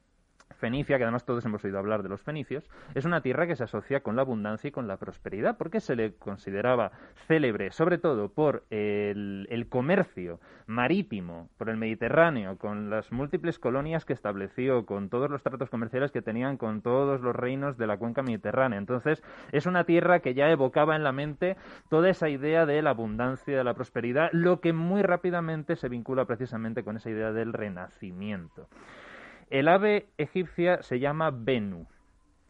fenicia, 0.58 0.98
que 0.98 1.04
además 1.04 1.24
todos 1.24 1.44
hemos 1.44 1.64
oído 1.64 1.78
hablar 1.78 2.02
de 2.02 2.08
los 2.08 2.20
fenicios, 2.20 2.68
es 2.94 3.04
una 3.04 3.22
tierra 3.22 3.46
que 3.46 3.56
se 3.56 3.64
asocia 3.64 4.00
con 4.00 4.16
la 4.16 4.22
abundancia 4.22 4.68
y 4.68 4.72
con 4.72 4.86
la 4.86 4.96
prosperidad, 4.96 5.56
porque 5.56 5.80
se 5.80 5.96
le 5.96 6.14
consideraba 6.14 6.92
célebre, 7.26 7.70
sobre 7.70 7.98
todo 7.98 8.28
por 8.28 8.64
el, 8.70 9.66
comercio 9.68 10.40
marítimo, 10.66 11.48
por 11.56 11.68
el 11.68 11.76
Mediterráneo, 11.76 12.58
con 12.58 12.90
las 12.90 13.12
múltiples 13.12 13.58
colonias 13.58 14.04
que 14.04 14.12
estableció, 14.12 14.86
con 14.86 15.08
todos 15.08 15.30
los 15.30 15.42
tratos 15.42 15.70
comerciales 15.70 16.10
que 16.10 16.22
tenían 16.22 16.56
con 16.56 16.82
todos 16.82 17.20
los 17.20 17.34
reinos 17.34 17.76
de 17.78 17.86
la 17.86 17.96
cuenca 17.96 18.22
mediterránea. 18.22 18.78
Entonces, 18.78 19.22
es 19.52 19.66
una 19.66 19.84
tierra 19.84 20.20
que 20.20 20.34
ya 20.34 20.50
evocaba 20.50 20.96
en 20.96 21.04
la 21.04 21.12
mente 21.12 21.56
toda 21.88 22.10
esa 22.10 22.28
idea 22.28 22.66
de 22.66 22.82
la 22.82 22.90
abundancia, 22.90 23.56
de 23.56 23.64
la 23.64 23.74
prosperidad, 23.74 24.30
lo 24.32 24.60
que 24.60 24.72
muy 24.72 25.02
rápidamente 25.02 25.76
se 25.76 25.88
vincula 25.88 26.24
precisamente 26.24 26.82
con 26.82 26.96
esa 26.96 27.10
idea 27.10 27.32
del 27.32 27.52
renacimiento. 27.52 28.68
El 29.50 29.68
ave 29.68 30.08
egipcia 30.18 30.82
se 30.82 31.00
llama 31.00 31.30
Benu. 31.30 31.86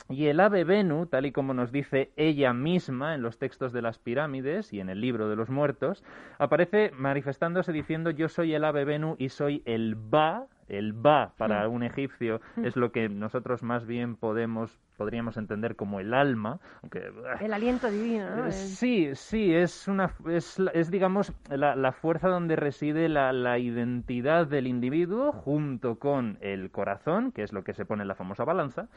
Y 0.09 0.27
el 0.27 0.41
ave 0.41 0.65
Benu, 0.65 1.07
tal 1.07 1.27
y 1.27 1.33
como 1.33 1.53
nos 1.53 1.71
dice 1.71 2.11
ella 2.17 2.53
misma 2.55 3.15
en 3.15 3.23
los 3.23 3.39
textos 3.39 3.73
de 3.73 3.83
las 3.83 3.99
pirámides 3.99 4.73
y 4.73 4.81
en 4.81 4.89
el 4.89 5.01
libro 5.01 5.29
de 5.29 5.37
los 5.37 5.51
muertos, 5.51 6.03
aparece 6.39 6.91
manifestándose 6.95 7.73
diciendo 7.73 8.11
yo 8.11 8.29
soy 8.29 8.55
el 8.55 8.65
ave 8.65 8.85
Benu 8.85 9.17
y 9.19 9.29
soy 9.29 9.63
el 9.67 9.97
Ba. 9.97 10.47
El 10.69 10.93
Ba 10.93 11.33
para 11.37 11.69
un 11.69 11.83
egipcio 11.83 12.41
es 12.63 12.77
lo 12.77 12.93
que 12.93 13.09
nosotros 13.09 13.63
más 13.63 13.87
bien 13.87 14.17
podemos 14.17 14.79
podríamos 14.97 15.37
entender 15.37 15.77
como 15.77 16.01
el 16.01 16.13
alma, 16.13 16.59
aunque 16.83 17.11
El 17.41 17.53
aliento 17.55 17.89
divino, 17.89 18.35
¿no? 18.35 18.47
eh, 18.49 18.51
Sí, 18.53 19.11
sí, 19.15 19.55
es 19.55 19.87
una 19.87 20.11
es, 20.29 20.59
la- 20.59 20.73
es 20.73 20.91
digamos 20.91 21.33
la, 21.51 21.77
la 21.77 21.93
fuerza 21.93 22.29
donde 22.29 22.57
reside 22.57 23.09
la, 23.09 23.33
la 23.33 23.59
identidad 23.61 24.49
del 24.49 24.67
individuo 24.67 25.31
junto 25.33 26.01
con 26.01 26.37
el 26.41 26.71
corazón, 26.73 27.31
que 27.31 27.45
es 27.45 27.53
lo 27.53 27.63
que 27.63 27.75
se 27.75 27.85
pone 27.87 28.03
en 28.03 28.09
la 28.09 28.17
famosa 28.17 28.43
balanza, 28.45 28.89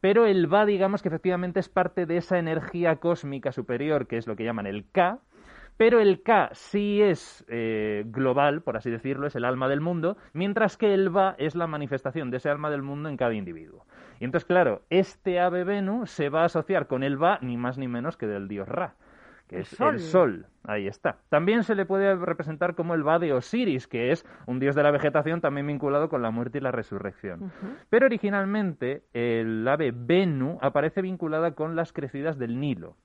pero 0.00 0.24
el 0.26 0.52
va, 0.52 0.64
digamos 0.64 1.02
que 1.02 1.08
efectivamente 1.08 1.60
es 1.60 1.68
parte 1.68 2.06
de 2.06 2.16
esa 2.16 2.38
energía 2.38 2.96
cósmica 2.96 3.52
superior, 3.52 4.06
que 4.06 4.16
es 4.16 4.26
lo 4.26 4.36
que 4.36 4.44
llaman 4.44 4.66
el 4.66 4.86
K, 4.90 5.18
pero 5.76 6.00
el 6.00 6.22
K 6.22 6.50
sí 6.52 7.02
es 7.02 7.44
eh, 7.48 8.04
global, 8.06 8.62
por 8.62 8.76
así 8.76 8.90
decirlo, 8.90 9.26
es 9.26 9.36
el 9.36 9.44
alma 9.44 9.68
del 9.68 9.80
mundo, 9.80 10.16
mientras 10.32 10.76
que 10.76 10.94
el 10.94 11.14
Va 11.14 11.34
es 11.38 11.54
la 11.54 11.66
manifestación 11.66 12.30
de 12.30 12.36
ese 12.36 12.50
alma 12.50 12.70
del 12.70 12.82
mundo 12.82 13.08
en 13.08 13.16
cada 13.16 13.34
individuo. 13.34 13.86
Y 14.20 14.24
entonces, 14.24 14.46
claro, 14.46 14.82
este 14.90 15.40
ave 15.40 15.64
Venu 15.64 16.06
se 16.06 16.28
va 16.28 16.42
a 16.42 16.46
asociar 16.46 16.86
con 16.86 17.02
el 17.02 17.20
Va 17.20 17.38
ni 17.42 17.56
más 17.56 17.78
ni 17.78 17.88
menos 17.88 18.16
que 18.16 18.26
del 18.26 18.48
dios 18.48 18.68
Ra, 18.68 18.94
que 19.52 19.58
El 19.58 19.62
es 19.62 19.68
sol. 19.68 19.94
el 19.94 20.00
sol. 20.00 20.46
Ahí 20.64 20.86
está. 20.86 21.18
También 21.28 21.64
se 21.64 21.74
le 21.74 21.86
puede 21.86 22.14
representar 22.14 22.74
como 22.74 22.94
el 22.94 23.06
Va 23.06 23.18
de 23.18 23.32
Osiris, 23.32 23.86
que 23.86 24.12
es 24.12 24.24
un 24.46 24.60
dios 24.60 24.74
de 24.74 24.82
la 24.82 24.90
vegetación 24.90 25.40
también 25.40 25.66
vinculado 25.66 26.08
con 26.08 26.22
la 26.22 26.30
muerte 26.30 26.58
y 26.58 26.60
la 26.60 26.70
resurrección. 26.70 27.52
Pero 27.90 28.06
originalmente 28.06 29.02
el 29.12 29.66
ave 29.66 29.92
Venu 29.94 30.58
aparece 30.60 31.02
vinculada 31.02 31.54
con 31.54 31.76
las 31.76 31.92
crecidas 31.92 32.38
del 32.38 32.60
Nilo. 32.60 32.96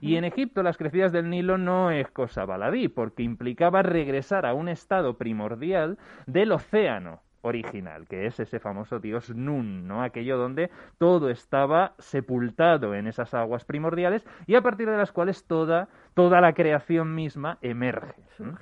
Y 0.00 0.16
en 0.16 0.24
Egipto 0.24 0.62
las 0.62 0.76
crecidas 0.76 1.12
del 1.12 1.30
Nilo 1.30 1.56
no 1.56 1.90
es 1.90 2.10
cosa 2.10 2.44
baladí, 2.44 2.88
porque 2.88 3.22
implicaba 3.22 3.82
regresar 3.82 4.44
a 4.44 4.54
un 4.54 4.68
estado 4.68 5.16
primordial 5.16 5.98
del 6.26 6.52
océano 6.52 7.22
original, 7.42 8.06
que 8.08 8.26
es 8.26 8.40
ese 8.40 8.58
famoso 8.58 8.98
dios 8.98 9.30
Nun, 9.34 9.86
¿no? 9.86 10.02
Aquello 10.02 10.38
donde 10.38 10.70
todo 10.98 11.28
estaba 11.28 11.94
sepultado 11.98 12.94
en 12.94 13.06
esas 13.06 13.34
aguas 13.34 13.64
primordiales 13.64 14.24
y 14.46 14.54
a 14.54 14.62
partir 14.62 14.88
de 14.88 14.96
las 14.96 15.12
cuales 15.12 15.44
toda, 15.46 15.88
toda 16.14 16.40
la 16.40 16.52
creación 16.54 17.14
misma 17.14 17.58
emerge. 17.60 18.22
¿no? 18.38 18.56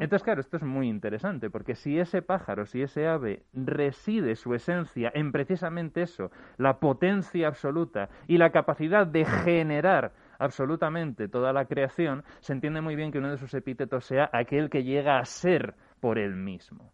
Entonces, 0.00 0.22
claro, 0.22 0.40
esto 0.40 0.56
es 0.56 0.62
muy 0.62 0.88
interesante, 0.88 1.50
porque 1.50 1.74
si 1.74 1.98
ese 1.98 2.22
pájaro, 2.22 2.66
si 2.66 2.82
ese 2.82 3.06
ave 3.06 3.42
reside 3.52 4.36
su 4.36 4.54
esencia 4.54 5.10
en 5.14 5.32
precisamente 5.32 6.02
eso, 6.02 6.30
la 6.56 6.78
potencia 6.78 7.48
absoluta 7.48 8.08
y 8.26 8.38
la 8.38 8.50
capacidad 8.50 9.06
de 9.06 9.24
generar 9.24 10.12
absolutamente 10.38 11.28
toda 11.28 11.52
la 11.52 11.66
creación, 11.66 12.24
se 12.40 12.52
entiende 12.52 12.80
muy 12.80 12.96
bien 12.96 13.12
que 13.12 13.18
uno 13.18 13.30
de 13.30 13.38
sus 13.38 13.54
epítetos 13.54 14.04
sea 14.04 14.28
aquel 14.32 14.68
que 14.70 14.82
llega 14.82 15.18
a 15.18 15.24
ser 15.24 15.74
por 16.00 16.18
él 16.18 16.34
mismo. 16.34 16.92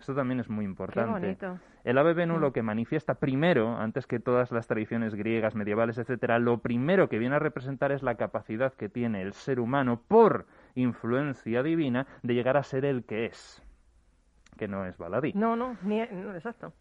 Esto 0.00 0.14
también 0.14 0.40
es 0.40 0.48
muy 0.48 0.64
Qué 0.64 0.70
importante. 0.70 1.10
bonito. 1.20 1.58
El 1.84 1.98
ave 1.98 2.12
Venu 2.14 2.38
lo 2.38 2.52
que 2.52 2.62
manifiesta 2.62 3.14
primero, 3.14 3.76
antes 3.76 4.06
que 4.06 4.20
todas 4.20 4.52
las 4.52 4.66
tradiciones 4.66 5.14
griegas, 5.14 5.54
medievales, 5.54 5.98
etcétera, 5.98 6.38
lo 6.38 6.58
primero 6.58 7.08
que 7.08 7.18
viene 7.18 7.36
a 7.36 7.38
representar 7.38 7.92
es 7.92 8.02
la 8.02 8.16
capacidad 8.16 8.72
que 8.74 8.88
tiene 8.88 9.22
el 9.22 9.32
ser 9.32 9.58
humano 9.58 10.00
por 10.06 10.46
influencia 10.74 11.62
divina 11.62 12.06
de 12.22 12.34
llegar 12.34 12.56
a 12.56 12.62
ser 12.62 12.84
el 12.84 13.04
que 13.04 13.26
es, 13.26 13.62
que 14.56 14.68
no 14.68 14.84
es 14.84 14.98
baladí. 14.98 15.32
No, 15.34 15.56
no, 15.56 15.76
ni, 15.82 15.98
no, 16.00 16.34
exacto. 16.34 16.72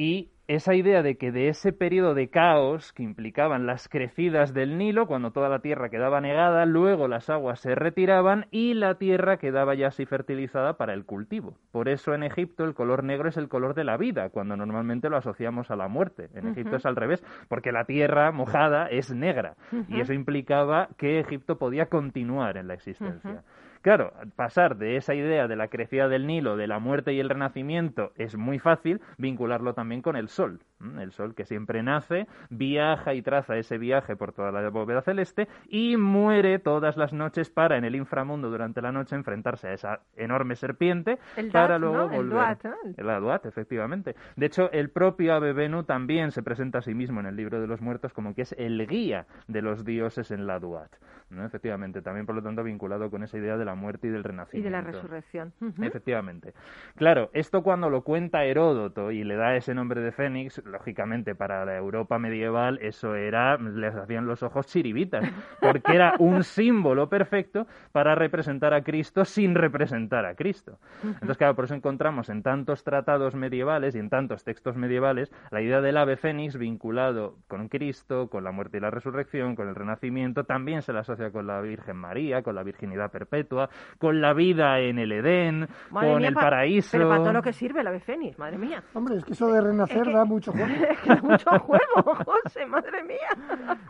Y 0.00 0.30
esa 0.46 0.76
idea 0.76 1.02
de 1.02 1.18
que 1.18 1.32
de 1.32 1.48
ese 1.48 1.72
periodo 1.72 2.14
de 2.14 2.30
caos 2.30 2.92
que 2.92 3.02
implicaban 3.02 3.66
las 3.66 3.88
crecidas 3.88 4.54
del 4.54 4.78
Nilo, 4.78 5.08
cuando 5.08 5.32
toda 5.32 5.48
la 5.48 5.58
tierra 5.58 5.90
quedaba 5.90 6.20
negada, 6.20 6.66
luego 6.66 7.08
las 7.08 7.28
aguas 7.28 7.58
se 7.58 7.74
retiraban 7.74 8.46
y 8.52 8.74
la 8.74 8.94
tierra 8.94 9.38
quedaba 9.38 9.74
ya 9.74 9.88
así 9.88 10.06
fertilizada 10.06 10.78
para 10.78 10.94
el 10.94 11.04
cultivo. 11.04 11.58
Por 11.72 11.88
eso 11.88 12.14
en 12.14 12.22
Egipto 12.22 12.62
el 12.62 12.74
color 12.74 13.02
negro 13.02 13.28
es 13.28 13.36
el 13.36 13.48
color 13.48 13.74
de 13.74 13.82
la 13.82 13.96
vida, 13.96 14.30
cuando 14.30 14.56
normalmente 14.56 15.10
lo 15.10 15.16
asociamos 15.16 15.68
a 15.72 15.76
la 15.76 15.88
muerte. 15.88 16.30
En 16.32 16.46
Egipto 16.46 16.76
es 16.76 16.86
al 16.86 16.94
revés, 16.94 17.20
porque 17.48 17.72
la 17.72 17.84
tierra 17.84 18.30
mojada 18.30 18.86
es 18.86 19.12
negra 19.12 19.56
y 19.88 20.00
eso 20.00 20.12
implicaba 20.12 20.90
que 20.96 21.18
Egipto 21.18 21.58
podía 21.58 21.86
continuar 21.86 22.56
en 22.56 22.68
la 22.68 22.74
existencia. 22.74 23.42
Claro, 23.82 24.12
pasar 24.36 24.76
de 24.76 24.96
esa 24.96 25.14
idea 25.14 25.48
de 25.48 25.56
la 25.56 25.68
crecida 25.68 26.08
del 26.08 26.26
Nilo, 26.26 26.56
de 26.56 26.66
la 26.66 26.78
muerte 26.78 27.12
y 27.12 27.20
el 27.20 27.28
renacimiento, 27.28 28.12
es 28.16 28.36
muy 28.36 28.58
fácil 28.58 29.00
vincularlo 29.16 29.74
también 29.74 30.02
con 30.02 30.16
el 30.16 30.28
Sol. 30.28 30.60
El 30.80 31.12
Sol 31.12 31.34
que 31.34 31.44
siempre 31.44 31.82
nace, 31.82 32.26
viaja 32.50 33.14
y 33.14 33.22
traza 33.22 33.56
ese 33.56 33.78
viaje 33.78 34.16
por 34.16 34.32
toda 34.32 34.52
la 34.52 34.68
bóveda 34.70 35.02
celeste 35.02 35.48
y 35.68 35.96
muere 35.96 36.58
todas 36.58 36.96
las 36.96 37.12
noches 37.12 37.50
para 37.50 37.76
en 37.76 37.84
el 37.84 37.96
inframundo 37.96 38.48
durante 38.50 38.80
la 38.80 38.92
noche 38.92 39.16
enfrentarse 39.16 39.68
a 39.68 39.72
esa 39.72 40.00
enorme 40.16 40.54
serpiente 40.56 41.18
El 41.36 41.50
para 41.50 41.78
Duat, 41.78 41.80
luego 41.80 41.96
¿no? 41.96 42.04
El 42.12 42.16
volver. 42.16 42.30
Duat, 42.30 42.64
¿no? 42.64 42.74
El 42.96 43.10
Aduat, 43.10 43.46
efectivamente. 43.46 44.14
De 44.36 44.46
hecho, 44.46 44.70
el 44.72 44.90
propio 44.90 45.34
Ave 45.34 45.52
Venu 45.52 45.82
también 45.82 46.30
se 46.30 46.42
presenta 46.42 46.78
a 46.78 46.82
sí 46.82 46.94
mismo 46.94 47.20
en 47.20 47.26
el 47.26 47.36
libro 47.36 47.60
de 47.60 47.66
los 47.66 47.80
muertos 47.80 48.12
como 48.12 48.34
que 48.34 48.42
es 48.42 48.54
el 48.58 48.86
guía 48.86 49.26
de 49.48 49.62
los 49.62 49.84
dioses 49.84 50.30
en 50.30 50.46
la 50.46 50.58
Duat. 50.60 50.90
¿no? 51.30 51.44
Efectivamente, 51.44 52.00
también 52.02 52.24
por 52.24 52.34
lo 52.34 52.42
tanto 52.42 52.62
vinculado 52.62 53.10
con 53.10 53.22
esa 53.22 53.36
idea 53.36 53.56
de 53.56 53.64
la 53.64 53.74
muerte 53.74 54.06
y 54.06 54.10
del 54.10 54.20
Y 54.20 54.22
renacimiento. 54.22 54.64
de 54.66 54.70
la 54.70 54.80
resurrección. 54.80 55.52
Efectivamente. 55.82 56.54
Claro, 56.96 57.30
esto 57.32 57.62
cuando 57.62 57.90
lo 57.90 58.02
cuenta 58.02 58.44
Heródoto 58.44 59.10
y 59.10 59.24
le 59.24 59.36
da 59.36 59.54
ese 59.56 59.74
nombre 59.74 60.00
de 60.00 60.12
Fénix, 60.12 60.62
lógicamente 60.68 61.34
para 61.34 61.64
la 61.64 61.76
Europa 61.76 62.18
medieval 62.18 62.78
eso 62.82 63.14
era, 63.14 63.56
les 63.56 63.94
hacían 63.94 64.26
los 64.26 64.42
ojos 64.42 64.66
chiribitas, 64.66 65.24
porque 65.60 65.94
era 65.94 66.14
un 66.18 66.42
símbolo 66.44 67.08
perfecto 67.08 67.66
para 67.92 68.14
representar 68.14 68.74
a 68.74 68.82
Cristo 68.82 69.24
sin 69.24 69.54
representar 69.54 70.24
a 70.26 70.34
Cristo. 70.34 70.78
Entonces, 71.02 71.36
claro, 71.36 71.54
por 71.54 71.64
eso 71.64 71.74
encontramos 71.74 72.28
en 72.28 72.42
tantos 72.42 72.84
tratados 72.84 73.34
medievales 73.34 73.94
y 73.94 73.98
en 73.98 74.08
tantos 74.10 74.44
textos 74.44 74.76
medievales 74.76 75.32
la 75.50 75.60
idea 75.60 75.80
del 75.80 75.96
ave 75.96 76.16
Fénix 76.16 76.56
vinculado 76.56 77.36
con 77.48 77.68
Cristo, 77.68 78.28
con 78.28 78.44
la 78.44 78.52
muerte 78.52 78.78
y 78.78 78.80
la 78.80 78.90
resurrección, 78.90 79.56
con 79.56 79.68
el 79.68 79.74
renacimiento, 79.74 80.44
también 80.44 80.82
se 80.82 80.92
la 80.92 81.00
asocia 81.00 81.30
con 81.30 81.46
la 81.46 81.60
Virgen 81.60 81.96
María, 81.96 82.42
con 82.42 82.54
la 82.54 82.62
virginidad 82.62 83.10
perpetua, 83.10 83.68
con 83.98 84.20
la 84.20 84.32
vida 84.32 84.78
en 84.80 84.98
el 84.98 85.12
Edén, 85.12 85.68
Madre 85.90 86.08
con 86.10 86.18
mía, 86.18 86.28
el 86.28 86.34
pa- 86.34 86.40
paraíso. 86.42 86.90
Pero 86.92 87.08
para 87.08 87.20
todo 87.22 87.32
lo 87.32 87.42
que 87.42 87.52
sirve 87.52 87.82
la 87.82 87.90
ave 87.90 88.00
fénix, 88.00 88.38
madre 88.38 88.58
mía. 88.58 88.82
Hombre, 88.94 89.16
es 89.16 89.24
que 89.24 89.32
eso 89.32 89.52
de 89.52 89.60
renacer 89.60 90.02
que- 90.04 90.12
da 90.12 90.24
mucho 90.24 90.52
mucho 91.22 91.58
juego, 91.60 92.14
José, 92.24 92.66
madre 92.66 93.02
mía. 93.04 93.18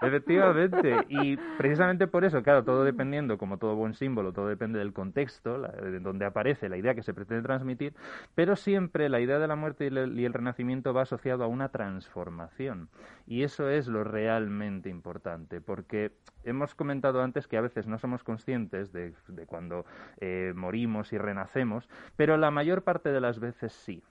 Efectivamente, 0.01 1.07
y 1.09 1.37
precisamente 1.57 2.07
por 2.07 2.25
eso, 2.25 2.43
claro, 2.43 2.65
todo 2.65 2.85
dependiendo, 2.85 3.39
como 3.39 3.59
todo 3.59 3.75
buen 3.75 3.95
símbolo, 3.95 4.33
todo 4.33 4.49
depende 4.49 4.79
del 4.79 4.93
contexto, 4.93 5.59
la- 5.59 5.69
de 5.69 6.01
donde 6.01 6.25
aparece 6.25 6.69
la 6.69 6.77
idea 6.77 6.95
que 6.95 7.03
se 7.03 7.15
pretende 7.15 7.43
transmitir, 7.43 7.95
pero 8.35 8.57
siempre 8.57 9.09
la 9.09 9.21
idea 9.21 9.39
de 9.39 9.49
la 9.49 9.57
muerte 9.57 9.85
y 9.85 9.89
el, 9.89 10.19
y 10.19 10.25
el 10.25 10.33
renacimiento 10.33 10.95
va 10.95 11.03
asociado 11.03 11.45
a 11.45 11.49
una 11.49 11.69
transformación. 11.71 12.89
Y 13.27 13.43
eso 13.43 13.69
es 13.69 13.89
lo 13.89 14.05
realmente 14.05 14.89
importante, 14.89 15.61
porque 15.61 16.13
hemos 16.45 16.75
comentado 16.75 17.23
antes 17.23 17.47
que 17.49 17.57
a 17.57 17.61
veces 17.61 17.87
no 17.87 17.99
somos 17.99 18.25
conscientes 18.25 18.93
de, 18.93 19.15
de 19.29 19.47
cuando 19.47 19.85
eh, 20.21 20.53
morimos 20.55 21.13
y 21.13 21.19
renacemos, 21.19 21.89
pero 22.17 22.37
la 22.37 22.51
mayor 22.51 22.83
parte 22.83 23.11
de 23.11 23.21
las 23.21 23.39
veces 23.41 23.73
sí. 23.73 24.03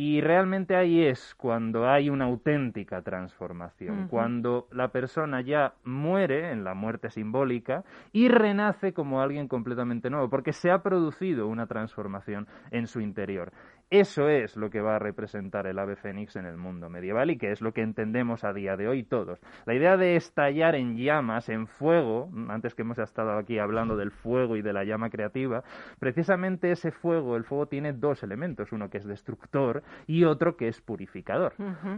Y 0.00 0.20
realmente 0.20 0.76
ahí 0.76 1.02
es 1.02 1.34
cuando 1.34 1.88
hay 1.90 2.08
una 2.08 2.26
auténtica 2.26 3.02
transformación, 3.02 4.06
cuando 4.06 4.68
la 4.70 4.92
persona 4.92 5.40
ya 5.40 5.74
muere 5.82 6.52
en 6.52 6.62
la 6.62 6.74
muerte 6.74 7.10
simbólica 7.10 7.82
y 8.12 8.28
renace 8.28 8.92
como 8.92 9.20
alguien 9.20 9.48
completamente 9.48 10.08
nuevo, 10.08 10.30
porque 10.30 10.52
se 10.52 10.70
ha 10.70 10.84
producido 10.84 11.48
una 11.48 11.66
transformación 11.66 12.46
en 12.70 12.86
su 12.86 13.00
interior. 13.00 13.50
Eso 13.90 14.28
es 14.28 14.56
lo 14.56 14.68
que 14.68 14.82
va 14.82 14.96
a 14.96 14.98
representar 14.98 15.66
el 15.66 15.78
ave 15.78 15.96
fénix 15.96 16.36
en 16.36 16.44
el 16.44 16.58
mundo 16.58 16.90
medieval 16.90 17.30
y 17.30 17.38
que 17.38 17.50
es 17.52 17.62
lo 17.62 17.72
que 17.72 17.80
entendemos 17.80 18.44
a 18.44 18.52
día 18.52 18.76
de 18.76 18.86
hoy 18.86 19.02
todos. 19.02 19.40
La 19.64 19.72
idea 19.74 19.96
de 19.96 20.16
estallar 20.16 20.74
en 20.74 20.96
llamas, 20.98 21.48
en 21.48 21.66
fuego, 21.66 22.28
antes 22.48 22.74
que 22.74 22.82
hemos 22.82 22.98
estado 22.98 23.38
aquí 23.38 23.58
hablando 23.58 23.96
del 23.96 24.10
fuego 24.10 24.56
y 24.56 24.62
de 24.62 24.74
la 24.74 24.84
llama 24.84 25.08
creativa, 25.08 25.62
precisamente 25.98 26.70
ese 26.70 26.90
fuego, 26.90 27.36
el 27.36 27.44
fuego 27.44 27.66
tiene 27.66 27.92
dos 27.94 28.22
elementos, 28.22 28.72
uno 28.72 28.90
que 28.90 28.98
es 28.98 29.06
destructor 29.06 29.82
y 30.06 30.24
otro 30.24 30.56
que 30.56 30.68
es 30.68 30.80
purificador. 30.82 31.54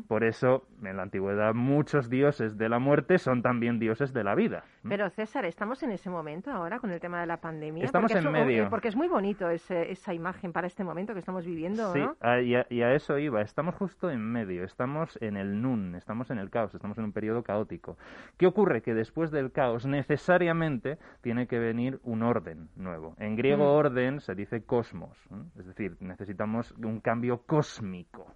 Por 0.07 0.25
eso, 0.25 0.67
en 0.85 0.97
la 0.97 1.03
antigüedad, 1.03 1.55
muchos 1.55 2.09
dioses 2.09 2.57
de 2.57 2.69
la 2.69 2.79
muerte 2.79 3.19
son 3.19 3.43
también 3.43 3.79
dioses 3.79 4.13
de 4.13 4.25
la 4.25 4.35
vida. 4.35 4.63
Pero 4.89 5.11
César, 5.11 5.45
estamos 5.45 5.83
en 5.83 5.91
ese 5.91 6.09
momento 6.09 6.51
ahora 6.51 6.79
con 6.79 6.91
el 6.91 7.01
tema 7.01 7.21
de 7.21 7.27
la 7.27 7.39
pandemia. 7.39 7.85
Estamos 7.85 8.13
porque 8.13 8.27
en 8.27 8.33
medio. 8.33 8.65
eh, 8.65 8.67
Porque 8.71 8.89
es 8.89 8.97
muy 8.97 9.09
bonito 9.09 9.51
ese- 9.51 9.91
esa 9.91 10.15
imagen 10.15 10.53
para 10.53 10.67
este 10.67 10.85
momento 10.85 11.13
que 11.13 11.19
estamos 11.19 11.45
viviendo, 11.45 11.80
Sí, 11.93 11.99
¿no? 11.99 12.17
a- 12.21 12.41
y, 12.41 12.55
a, 12.55 12.67
y 12.71 12.83
a 12.83 12.95
eso 12.95 13.19
iba. 13.19 13.41
Estamos 13.43 13.75
justo 13.75 14.11
en 14.11 14.21
medio, 14.21 14.65
estamos 14.65 15.19
en 15.21 15.37
el 15.37 15.61
nun, 15.63 15.95
estamos 15.95 16.31
en 16.31 16.39
el 16.39 16.51
caos, 16.51 16.75
estamos 16.75 16.97
en 16.99 17.05
un 17.05 17.13
periodo 17.13 17.43
caótico. 17.43 17.97
¿Qué 18.37 18.47
ocurre? 18.47 18.83
Que 18.83 18.95
después 18.95 19.31
del 19.31 19.53
caos 19.53 19.87
necesariamente 19.87 20.99
tiene 21.23 21.47
que 21.47 21.59
venir 21.59 22.01
un 22.05 22.23
orden 22.23 22.69
nuevo. 22.77 23.15
En 23.19 23.37
griego 23.37 23.65
Mm. 23.65 23.77
orden 23.77 24.21
se 24.21 24.35
dice 24.35 24.63
cosmos, 24.65 25.17
es 25.59 25.67
decir, 25.67 25.97
necesitamos 26.01 26.73
un 26.73 27.01
cambio 27.01 27.43
cósmico. 27.47 28.35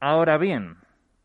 Ahora 0.00 0.38
bien, 0.38 0.76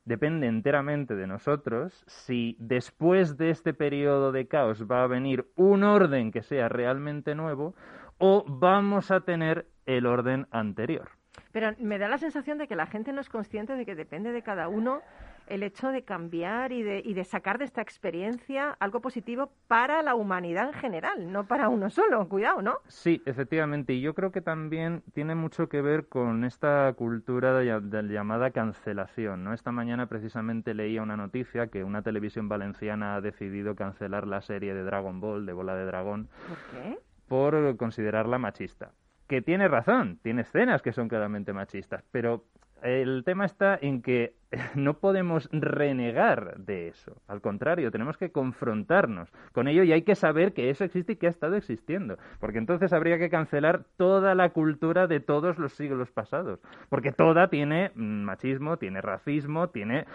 depende 0.03 0.47
enteramente 0.47 1.15
de 1.15 1.27
nosotros 1.27 2.03
si 2.07 2.55
después 2.59 3.37
de 3.37 3.49
este 3.49 3.73
periodo 3.73 4.31
de 4.31 4.47
caos 4.47 4.85
va 4.89 5.03
a 5.03 5.07
venir 5.07 5.45
un 5.55 5.83
orden 5.83 6.31
que 6.31 6.43
sea 6.43 6.69
realmente 6.69 7.35
nuevo 7.35 7.73
o 8.17 8.45
vamos 8.47 9.11
a 9.11 9.21
tener 9.21 9.67
el 9.85 10.05
orden 10.05 10.47
anterior. 10.51 11.09
Pero 11.55 11.71
me 11.79 11.97
da 11.97 12.09
la 12.09 12.17
sensación 12.17 12.57
de 12.57 12.67
que 12.67 12.75
la 12.75 12.85
gente 12.85 13.13
no 13.13 13.21
es 13.21 13.29
consciente 13.29 13.77
de 13.77 13.85
que 13.85 13.95
depende 13.95 14.33
de 14.33 14.41
cada 14.41 14.67
uno 14.67 14.99
el 15.47 15.63
hecho 15.63 15.87
de 15.87 16.03
cambiar 16.03 16.73
y 16.73 16.83
de, 16.83 17.01
y 17.01 17.13
de 17.13 17.23
sacar 17.23 17.59
de 17.59 17.63
esta 17.63 17.81
experiencia 17.81 18.75
algo 18.77 18.99
positivo 18.99 19.49
para 19.69 20.01
la 20.01 20.15
humanidad 20.15 20.67
en 20.67 20.73
general, 20.73 21.31
no 21.31 21.47
para 21.47 21.69
uno 21.69 21.89
solo. 21.89 22.27
Cuidado, 22.27 22.61
¿no? 22.61 22.79
Sí, 22.87 23.21
efectivamente, 23.25 23.93
y 23.93 24.01
yo 24.01 24.13
creo 24.13 24.33
que 24.33 24.41
también 24.41 25.01
tiene 25.13 25.33
mucho 25.33 25.69
que 25.69 25.81
ver 25.81 26.09
con 26.09 26.43
esta 26.43 26.91
cultura 26.97 27.53
de, 27.57 27.79
de 27.79 28.03
llamada 28.03 28.51
cancelación, 28.51 29.45
¿no? 29.45 29.53
Esta 29.53 29.71
mañana 29.71 30.07
precisamente 30.07 30.73
leía 30.73 31.03
una 31.03 31.15
noticia 31.15 31.67
que 31.67 31.85
una 31.85 32.01
televisión 32.01 32.49
valenciana 32.49 33.15
ha 33.15 33.21
decidido 33.21 33.75
cancelar 33.77 34.27
la 34.27 34.41
serie 34.41 34.73
de 34.73 34.83
Dragon 34.83 35.21
Ball, 35.21 35.45
de 35.45 35.53
Bola 35.53 35.75
de 35.75 35.85
Dragón, 35.85 36.27
¿Por 36.49 36.57
qué? 36.81 36.99
por 37.29 37.77
considerarla 37.77 38.39
machista. 38.39 38.91
Que 39.27 39.41
tiene 39.41 39.67
razón, 39.67 40.19
tiene 40.21 40.43
escenas 40.43 40.81
que 40.81 40.93
son 40.93 41.07
claramente 41.07 41.53
machistas, 41.53 42.03
pero 42.11 42.45
el 42.83 43.23
tema 43.25 43.45
está 43.45 43.77
en 43.81 44.01
que 44.01 44.35
no 44.75 44.95
podemos 44.99 45.49
renegar 45.51 46.57
de 46.57 46.87
eso. 46.89 47.13
Al 47.27 47.41
contrario, 47.41 47.91
tenemos 47.91 48.17
que 48.17 48.31
confrontarnos 48.31 49.31
con 49.53 49.67
ello 49.67 49.83
y 49.83 49.91
hay 49.91 50.01
que 50.03 50.15
saber 50.15 50.53
que 50.53 50.69
eso 50.69 50.83
existe 50.83 51.13
y 51.13 51.15
que 51.17 51.27
ha 51.27 51.29
estado 51.31 51.55
existiendo. 51.55 52.17
Porque 52.39 52.57
entonces 52.57 52.93
habría 52.93 53.17
que 53.17 53.29
cancelar 53.29 53.83
toda 53.97 54.35
la 54.35 54.49
cultura 54.49 55.07
de 55.07 55.19
todos 55.19 55.57
los 55.57 55.73
siglos 55.73 56.11
pasados. 56.11 56.59
Porque 56.89 57.11
toda 57.11 57.49
tiene 57.49 57.91
mm, 57.95 58.23
machismo, 58.23 58.77
tiene 58.77 59.01
racismo, 59.01 59.69
tiene 59.69 60.05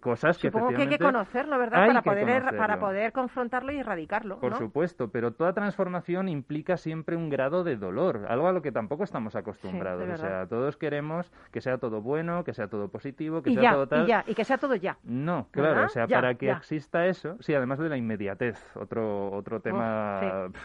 cosas 0.00 0.38
que 0.38 0.50
Supongo 0.50 0.68
que 0.70 0.82
hay 0.82 0.88
que 0.88 0.98
conocerlo, 0.98 1.58
¿verdad? 1.58 1.86
Para 1.86 2.02
poder, 2.02 2.28
er- 2.28 2.56
para 2.56 2.78
poder 2.78 3.12
confrontarlo 3.12 3.72
y 3.72 3.78
erradicarlo, 3.78 4.38
Por 4.38 4.52
¿no? 4.52 4.58
supuesto, 4.58 5.10
pero 5.10 5.32
toda 5.32 5.52
transformación 5.52 6.28
implica 6.28 6.76
siempre 6.76 7.16
un 7.16 7.30
grado 7.30 7.64
de 7.64 7.76
dolor, 7.76 8.26
algo 8.28 8.48
a 8.48 8.52
lo 8.52 8.62
que 8.62 8.72
tampoco 8.72 9.04
estamos 9.04 9.36
acostumbrados. 9.36 10.08
o 10.08 10.16
sea, 10.16 10.46
todos 10.46 10.76
queremos 10.76 11.30
que 11.50 11.60
sea 11.60 11.78
todo 11.78 12.00
bueno, 12.02 12.44
que 12.44 12.54
sea 12.54 12.68
todo 12.68 12.88
positivo, 12.88 13.42
que 13.42 13.50
Y 13.50 13.54
sea 13.54 13.71
todo 13.74 13.88
tal. 13.88 14.04
y 14.04 14.08
ya, 14.08 14.24
y 14.26 14.34
que 14.34 14.44
sea 14.44 14.58
todo 14.58 14.74
ya. 14.74 14.96
No, 15.04 15.48
claro, 15.50 15.68
¿Verdad? 15.70 15.84
o 15.86 15.88
sea, 15.88 16.06
Ya, 16.06 16.16
para 16.18 16.34
que 16.34 16.46
ya. 16.46 16.52
exista 16.54 17.06
eso, 17.06 17.36
sí, 17.40 17.54
además 17.54 17.78
de 17.78 17.88
la 17.88 17.96
inmediatez, 17.96 18.62
otro 18.76 19.30
otro 19.32 19.60
tema 19.60 20.20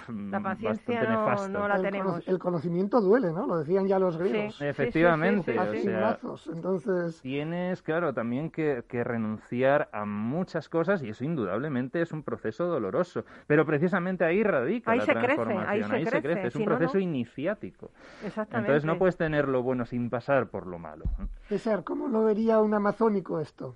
sí. 0.07 0.13
La 0.29 0.39
paciencia 0.39 0.95
bastante 1.01 1.13
no- 1.13 1.25
nefasto. 1.25 1.49
no 1.49 1.67
la 1.67 1.75
el, 1.75 1.81
tenemos. 1.81 2.11
cono- 2.13 2.23
el 2.27 2.39
conocimiento 2.39 3.01
duele, 3.01 3.31
¿no? 3.31 3.45
Lo 3.47 3.57
decían 3.59 3.87
ya 3.87 3.99
los 3.99 4.17
griegos. 4.17 4.55
Sí. 4.57 4.65
Efectivamente, 4.65 5.53
sí, 5.53 5.81
sí, 5.81 5.87
o 5.87 6.37
sea. 6.37 6.53
Entonces, 6.53 7.21
tienes, 7.21 7.81
claro, 7.81 8.13
también 8.13 8.49
que, 8.49 8.83
que 8.87 9.03
renunciar 9.03 9.89
a 9.91 10.05
muchas 10.05 10.69
cosas 10.69 11.01
y 11.03 11.09
eso 11.09 11.23
indudablemente 11.23 12.01
es 12.01 12.11
un 12.11 12.23
proceso 12.23 12.65
doloroso. 12.65 13.23
Pero 13.47 13.65
precisamente 13.65 14.25
ahí 14.25 14.43
radica 14.43 14.91
Ahí 14.91 14.99
la 14.99 15.05
se 15.05 15.11
crece, 15.13 15.25
transformación, 15.27 15.67
ahí 15.91 16.03
se 16.05 16.09
crece, 16.09 16.21
crece, 16.21 16.47
es 16.47 16.53
si 16.53 16.59
un 16.59 16.65
no, 16.65 16.71
no. 16.71 16.77
proceso 16.77 16.99
iniciático. 16.99 17.91
Exactamente. 18.25 18.67
Entonces 18.71 18.85
no 18.85 18.97
puedes 18.97 19.17
tener 19.17 19.47
lo 19.47 19.63
bueno 19.63 19.85
sin 19.85 20.09
pasar 20.09 20.47
por 20.47 20.67
lo 20.67 20.79
malo. 20.79 21.05
César, 21.47 21.83
¿cómo 21.83 22.07
lo 22.07 22.23
vería 22.23 22.59
un 22.59 22.73
amazónico 22.87 23.39
esto? 23.39 23.75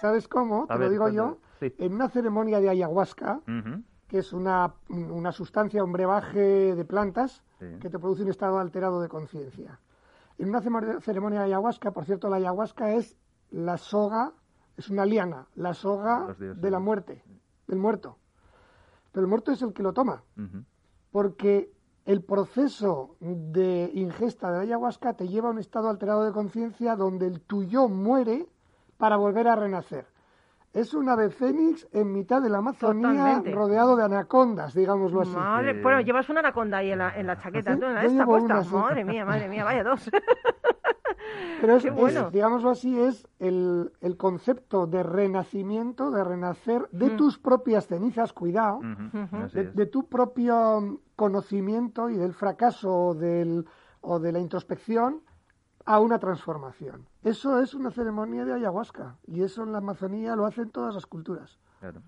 ¿Sabes 0.00 0.28
cómo? 0.28 0.64
A 0.64 0.74
Te 0.74 0.78
ver, 0.78 0.88
lo 0.88 0.92
digo 0.92 1.08
yo. 1.10 1.38
Sí. 1.60 1.74
En 1.78 1.94
una 1.94 2.08
ceremonia 2.08 2.60
de 2.60 2.68
ayahuasca, 2.70 3.40
que 4.08 4.18
es 4.18 4.32
una, 4.32 4.72
una 4.88 5.32
sustancia, 5.32 5.84
un 5.84 5.92
brebaje 5.92 6.74
de 6.74 6.84
plantas 6.84 7.42
Sí. 7.58 7.64
que 7.80 7.88
te 7.88 7.98
produce 7.98 8.22
un 8.22 8.28
estado 8.28 8.58
alterado 8.58 9.00
de 9.00 9.08
conciencia. 9.08 9.80
En 10.38 10.50
una 10.50 10.60
ceremonia 11.00 11.38
de 11.40 11.46
ayahuasca, 11.46 11.90
por 11.90 12.04
cierto, 12.04 12.28
la 12.28 12.36
ayahuasca 12.36 12.92
es 12.92 13.16
la 13.50 13.78
soga, 13.78 14.32
es 14.76 14.90
una 14.90 15.06
liana, 15.06 15.46
la 15.54 15.72
soga 15.72 16.34
de 16.38 16.70
la 16.70 16.78
muerte, 16.78 17.22
del 17.66 17.78
muerto. 17.78 18.18
Pero 19.12 19.24
el 19.24 19.28
muerto 19.30 19.52
es 19.52 19.62
el 19.62 19.72
que 19.72 19.82
lo 19.82 19.94
toma, 19.94 20.22
porque 21.10 21.72
el 22.06 22.22
proceso 22.22 23.16
de 23.20 23.90
ingesta 23.94 24.52
de 24.52 24.60
ayahuasca 24.60 25.14
te 25.14 25.28
lleva 25.28 25.48
a 25.48 25.52
un 25.52 25.58
estado 25.58 25.90
alterado 25.90 26.24
de 26.24 26.32
conciencia 26.32 26.94
donde 26.94 27.26
el 27.26 27.40
tuyo 27.40 27.88
muere 27.88 28.46
para 28.96 29.16
volver 29.16 29.48
a 29.48 29.56
renacer. 29.56 30.06
Es 30.76 30.92
un 30.92 31.08
ave 31.08 31.30
fénix 31.30 31.88
en 31.92 32.12
mitad 32.12 32.42
de 32.42 32.50
la 32.50 32.58
Amazonía 32.58 33.08
Totalmente. 33.08 33.50
rodeado 33.52 33.96
de 33.96 34.04
anacondas, 34.04 34.74
digámoslo 34.74 35.22
así. 35.22 35.34
Madre, 35.34 35.74
Sí. 35.74 35.80
bueno, 35.82 36.00
llevas 36.02 36.28
una 36.28 36.40
anaconda 36.40 36.76
ahí 36.76 36.92
en 36.92 36.98
la, 36.98 37.16
en 37.18 37.26
la 37.26 37.38
chaqueta, 37.38 37.72
¿Sí? 37.74 37.80
tú, 37.80 37.86
en 37.86 37.94
la 37.94 38.02
Yo 38.02 38.08
esta 38.10 38.26
puesta. 38.26 38.54
una, 38.56 38.62
sí. 38.64 38.74
Madre 38.74 39.04
mía, 39.06 39.24
madre 39.24 39.48
mía, 39.48 39.64
vaya 39.64 39.82
dos. 39.82 40.10
Pero 41.62 41.76
es, 41.76 41.94
bueno. 41.94 42.26
es, 42.26 42.32
digámoslo 42.32 42.70
así, 42.70 43.00
es 43.00 43.26
el, 43.38 43.90
el 44.02 44.16
concepto 44.18 44.86
de 44.86 45.02
renacimiento, 45.02 46.10
de 46.10 46.22
renacer 46.22 46.86
de 46.92 47.06
Mm. 47.10 47.16
tus 47.16 47.38
propias 47.38 47.86
cenizas, 47.86 48.34
cuidado, 48.34 48.80
de, 49.54 49.70
de 49.72 49.86
tu 49.86 50.06
propio 50.08 51.00
conocimiento 51.16 52.10
y 52.10 52.16
del 52.16 52.34
fracaso 52.34 52.90
o, 52.92 53.14
del, 53.14 53.64
o 54.02 54.18
de 54.20 54.32
la 54.32 54.38
introspección 54.40 55.22
a 55.86 56.00
una 56.00 56.18
transformación. 56.18 57.06
Eso 57.22 57.60
es 57.62 57.72
una 57.72 57.90
ceremonia 57.90 58.44
de 58.44 58.52
ayahuasca 58.52 59.16
y 59.26 59.42
eso 59.42 59.62
en 59.62 59.72
la 59.72 59.78
Amazonía 59.78 60.34
lo 60.36 60.44
hacen 60.44 60.70
todas 60.70 60.94
las 60.94 61.06
culturas. 61.06 61.58
Claro. 61.80 62.02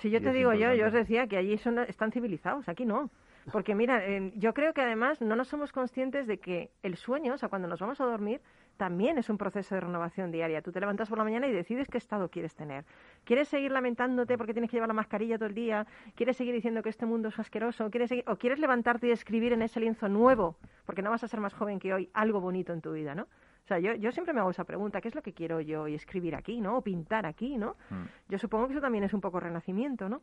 Si 0.00 0.08
yo 0.10 0.22
te 0.22 0.32
digo 0.32 0.54
yo, 0.54 0.72
yo 0.72 0.86
os 0.86 0.92
decía 0.92 1.26
que 1.26 1.36
allí 1.36 1.58
son, 1.58 1.78
están 1.80 2.12
civilizados, 2.12 2.68
aquí 2.68 2.86
no. 2.86 3.10
Porque 3.52 3.74
mira, 3.74 4.02
eh, 4.06 4.32
yo 4.36 4.54
creo 4.54 4.72
que 4.72 4.80
además 4.80 5.20
no 5.20 5.36
nos 5.36 5.48
somos 5.48 5.72
conscientes 5.72 6.26
de 6.26 6.38
que 6.38 6.70
el 6.82 6.96
sueño, 6.96 7.34
o 7.34 7.38
sea, 7.38 7.50
cuando 7.50 7.68
nos 7.68 7.80
vamos 7.80 8.00
a 8.00 8.06
dormir, 8.06 8.40
también 8.76 9.18
es 9.18 9.28
un 9.30 9.38
proceso 9.38 9.74
de 9.74 9.80
renovación 9.80 10.30
diaria. 10.30 10.62
Tú 10.62 10.72
te 10.72 10.80
levantas 10.80 11.08
por 11.08 11.18
la 11.18 11.24
mañana 11.24 11.46
y 11.46 11.52
decides 11.52 11.88
qué 11.88 11.98
estado 11.98 12.28
quieres 12.28 12.54
tener. 12.54 12.84
¿Quieres 13.24 13.48
seguir 13.48 13.70
lamentándote 13.70 14.36
porque 14.36 14.52
tienes 14.52 14.70
que 14.70 14.76
llevar 14.76 14.88
la 14.88 14.94
mascarilla 14.94 15.36
todo 15.38 15.48
el 15.48 15.54
día? 15.54 15.86
¿Quieres 16.14 16.36
seguir 16.36 16.54
diciendo 16.54 16.82
que 16.82 16.88
este 16.88 17.06
mundo 17.06 17.28
es 17.28 17.38
asqueroso? 17.38 17.90
¿Quieres 17.90 18.10
seguir- 18.10 18.24
¿O 18.28 18.36
quieres 18.36 18.58
levantarte 18.58 19.06
y 19.08 19.10
escribir 19.10 19.52
en 19.52 19.62
ese 19.62 19.80
lienzo 19.80 20.08
nuevo? 20.08 20.56
Porque 20.86 21.02
no 21.02 21.10
vas 21.10 21.22
a 21.24 21.28
ser 21.28 21.40
más 21.40 21.54
joven 21.54 21.78
que 21.78 21.94
hoy, 21.94 22.10
algo 22.14 22.40
bonito 22.40 22.72
en 22.72 22.80
tu 22.80 22.92
vida, 22.92 23.14
¿no? 23.14 23.22
O 23.22 23.66
sea, 23.66 23.78
yo, 23.78 23.94
yo 23.94 24.12
siempre 24.12 24.34
me 24.34 24.40
hago 24.40 24.50
esa 24.50 24.64
pregunta, 24.64 25.00
¿qué 25.00 25.08
es 25.08 25.14
lo 25.14 25.22
que 25.22 25.32
quiero 25.32 25.60
yo 25.60 25.88
y 25.88 25.94
escribir 25.94 26.34
aquí, 26.34 26.60
¿no? 26.60 26.76
O 26.76 26.80
pintar 26.82 27.24
aquí, 27.24 27.56
¿no? 27.56 27.76
Mm. 27.88 28.02
Yo 28.28 28.38
supongo 28.38 28.66
que 28.66 28.74
eso 28.74 28.82
también 28.82 29.04
es 29.04 29.14
un 29.14 29.22
poco 29.22 29.40
renacimiento, 29.40 30.08
¿no? 30.10 30.20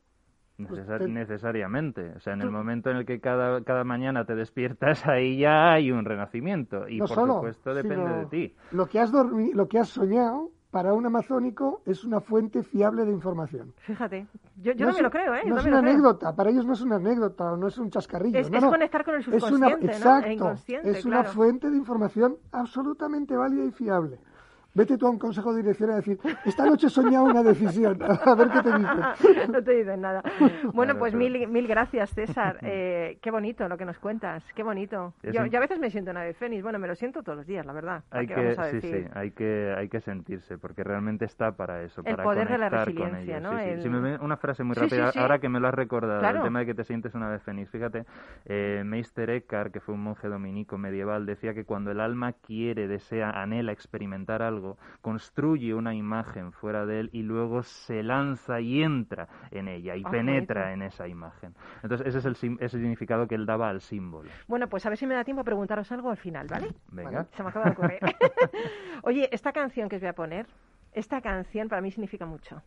Necesar- 0.69 0.99
Te- 0.99 1.07
necesariamente. 1.07 2.13
O 2.15 2.19
sea, 2.19 2.33
en 2.33 2.41
el 2.41 2.51
momento 2.51 2.89
en 2.89 2.97
el 2.97 3.05
que 3.05 3.19
cada, 3.19 3.63
cada 3.63 3.83
mañana 3.83 4.25
te 4.25 4.35
despiertas, 4.35 5.03
ahí 5.07 5.37
ya 5.39 5.71
hay 5.73 5.91
un 5.91 6.05
renacimiento. 6.05 6.87
Y 6.87 6.97
no 6.99 7.05
por 7.05 7.15
solo, 7.15 7.33
supuesto 7.35 7.73
depende 7.73 8.09
de 8.11 8.25
ti. 8.27 8.55
Lo 8.71 8.87
que, 8.87 8.99
has 8.99 9.11
dormi- 9.11 9.53
lo 9.53 9.67
que 9.67 9.79
has 9.79 9.89
soñado 9.89 10.49
para 10.71 10.93
un 10.93 11.05
amazónico 11.05 11.81
es 11.85 12.05
una 12.05 12.21
fuente 12.21 12.63
fiable 12.63 13.03
de 13.03 13.11
información. 13.11 13.73
Fíjate, 13.79 14.25
yo, 14.55 14.71
yo 14.71 14.85
No 14.85 14.91
no, 14.91 14.93
me 14.93 14.97
es- 14.99 15.03
lo 15.03 15.11
creo, 15.11 15.35
¿eh? 15.35 15.41
No 15.45 15.57
es 15.57 15.65
una 15.65 15.75
lo 15.75 15.81
creo. 15.81 15.91
anécdota, 15.91 16.33
para 16.33 16.49
ellos 16.49 16.65
no 16.65 16.71
es 16.73 16.81
una 16.81 16.95
anécdota 16.95 17.51
o 17.51 17.57
no 17.57 17.67
es 17.67 17.77
un 17.77 17.89
chascarrillo. 17.89 18.39
Es, 18.39 18.49
no, 18.49 18.57
es 18.57 18.63
no. 18.63 18.69
conectar 18.69 19.03
con 19.03 19.15
el 19.15 19.19
Es 19.19 19.27
una, 19.27 19.39
subconsciente, 19.41 19.85
¿no? 19.87 19.91
exacto, 19.91 20.27
E 20.29 20.33
inconsciente, 20.33 20.89
es 20.91 21.05
una 21.05 21.19
claro. 21.23 21.33
fuente 21.35 21.69
de 21.69 21.75
información 21.77 22.37
absolutamente 22.53 23.35
válida 23.35 23.65
y 23.65 23.71
fiable. 23.71 24.17
Vete 24.73 24.97
tú 24.97 25.05
a 25.05 25.09
un 25.09 25.19
consejo 25.19 25.53
de 25.53 25.61
dirección 25.63 25.89
a 25.91 25.95
decir, 25.97 26.17
esta 26.45 26.65
noche 26.65 26.87
he 26.87 26.89
soñado 26.89 27.25
una 27.25 27.43
decisión, 27.43 27.99
a 28.25 28.35
ver 28.35 28.49
qué 28.49 28.61
te 28.61 28.77
dicen. 28.77 29.51
no 29.51 29.63
te 29.63 29.71
dicen 29.75 29.99
nada. 30.01 30.23
Bueno, 30.73 30.93
Claro, 30.93 30.99
pues 30.99 31.13
pero- 31.13 31.17
mil, 31.19 31.47
mil 31.49 31.67
gracias, 31.67 32.09
César. 32.11 32.57
Eh, 32.61 33.17
qué 33.21 33.31
bonito 33.31 33.67
lo 33.67 33.77
que 33.77 33.83
nos 33.85 33.99
cuentas, 33.99 34.43
qué 34.53 34.63
bonito. 34.63 35.13
Yo, 35.23 35.41
un- 35.41 35.49
yo 35.49 35.57
a 35.57 35.61
veces 35.61 35.77
me 35.79 35.89
siento 35.89 36.11
una 36.11 36.21
de 36.21 36.33
Fénix, 36.33 36.63
bueno, 36.63 36.79
me 36.79 36.87
lo 36.87 36.95
siento 36.95 37.21
todos 37.21 37.37
los 37.39 37.45
días, 37.47 37.65
la 37.65 37.73
verdad. 37.73 38.03
¿para 38.09 38.21
Hay 38.21 38.27
que, 38.27 38.35
vamos 38.35 38.59
a 38.59 38.69
sí, 38.69 38.75
decir? 38.77 39.03
sí, 39.07 39.11
hay 39.13 39.31
que, 39.31 39.73
hay 39.77 39.89
que 39.89 39.99
sentirse, 39.99 40.57
porque 40.57 40.83
realmente 40.85 41.25
está 41.25 41.51
para 41.51 41.83
eso, 41.83 42.01
El 42.05 42.15
para 42.15 42.23
poder 42.23 42.47
de 42.47 42.57
la 42.57 42.69
resiliencia. 42.69 43.39
¿no? 43.41 43.51
Sí, 43.51 43.57
sí. 43.65 43.69
El- 43.71 43.81
Si 43.81 43.89
me 43.89 44.17
una 44.19 44.37
frase 44.37 44.63
muy 44.63 44.75
Sí, 44.75 44.81
sí, 44.81 44.85
rápida, 44.95 45.11
sí. 45.11 45.19
ahora 45.19 45.39
que 45.39 45.49
me 45.49 45.59
lo 45.59 45.67
has 45.67 45.73
recordado, 45.73 46.19
Claro. 46.19 46.37
el 46.37 46.43
tema 46.43 46.59
de 46.59 46.65
que 46.67 46.75
te 46.75 46.83
sientes 46.85 47.13
una 47.13 47.27
vez 47.29 47.41
feliz. 47.43 47.69
Fíjate, 47.69 48.05
eh, 48.45 48.83
Meister 48.85 49.29
Eckhart, 49.31 49.73
que 49.73 49.81
fue 49.81 49.95
un 49.95 50.01
monje 50.03 50.29
dominico 50.29 50.77
medieval, 50.77 51.25
decía 51.25 51.53
que 51.53 51.65
cuando 51.65 51.91
el 51.91 51.99
alma 51.99 52.31
quiere, 52.33 52.87
desea, 52.87 53.31
anhela 53.31 53.71
experimentar 53.73 54.41
algo, 54.41 54.60
construye 55.01 55.73
una 55.73 55.93
imagen 55.93 56.51
fuera 56.51 56.85
de 56.85 56.99
él 57.01 57.09
y 57.13 57.23
luego 57.23 57.63
se 57.63 58.03
lanza 58.03 58.59
y 58.61 58.83
entra 58.83 59.27
en 59.51 59.67
ella 59.67 59.95
y 59.95 60.03
Ah, 60.05 60.09
penetra 60.11 60.61
bonito. 60.69 60.73
en 60.73 60.81
esa 60.87 61.07
imagen. 61.07 61.53
Entonces, 61.83 62.07
ese 62.07 62.17
es 62.19 62.25
el, 62.25 62.57
ese 62.59 62.77
significado 62.79 63.27
que 63.27 63.35
él 63.35 63.45
daba 63.45 63.69
al 63.69 63.81
símbolo. 63.81 64.29
Bueno, 64.47 64.67
pues 64.67 64.85
a 64.85 64.89
ver 64.89 64.97
si 64.97 65.05
me 65.07 65.13
da 65.15 65.23
tiempo 65.23 65.41
a 65.41 65.43
preguntaros 65.45 65.91
algo 65.91 66.09
al 66.09 66.17
final, 66.17 66.47
¿vale? 66.47 66.67
Venga. 66.91 67.25
Se 67.35 67.43
me 67.43 67.49
acaba 67.49 67.65
de 67.65 67.71
ocurrir. 67.71 67.99
Oye, 69.03 69.29
esta 69.31 69.51
canción 69.51 69.89
que 69.89 69.95
os 69.97 70.01
voy 70.01 70.09
a 70.09 70.13
poner, 70.13 70.45
esta 70.93 71.21
canción 71.21 71.69
para 71.69 71.81
mí 71.81 71.91
significa 71.91 72.25
mucho. 72.25 72.61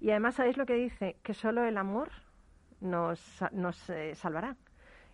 Y 0.00 0.10
además, 0.10 0.34
¿sabéis 0.36 0.56
lo 0.56 0.66
que 0.66 0.74
dice? 0.74 1.16
Que 1.22 1.34
solo 1.34 1.64
el 1.64 1.76
amor 1.76 2.08
nos, 2.80 3.44
nos 3.52 3.90
eh, 3.90 4.14
salvará. 4.14 4.56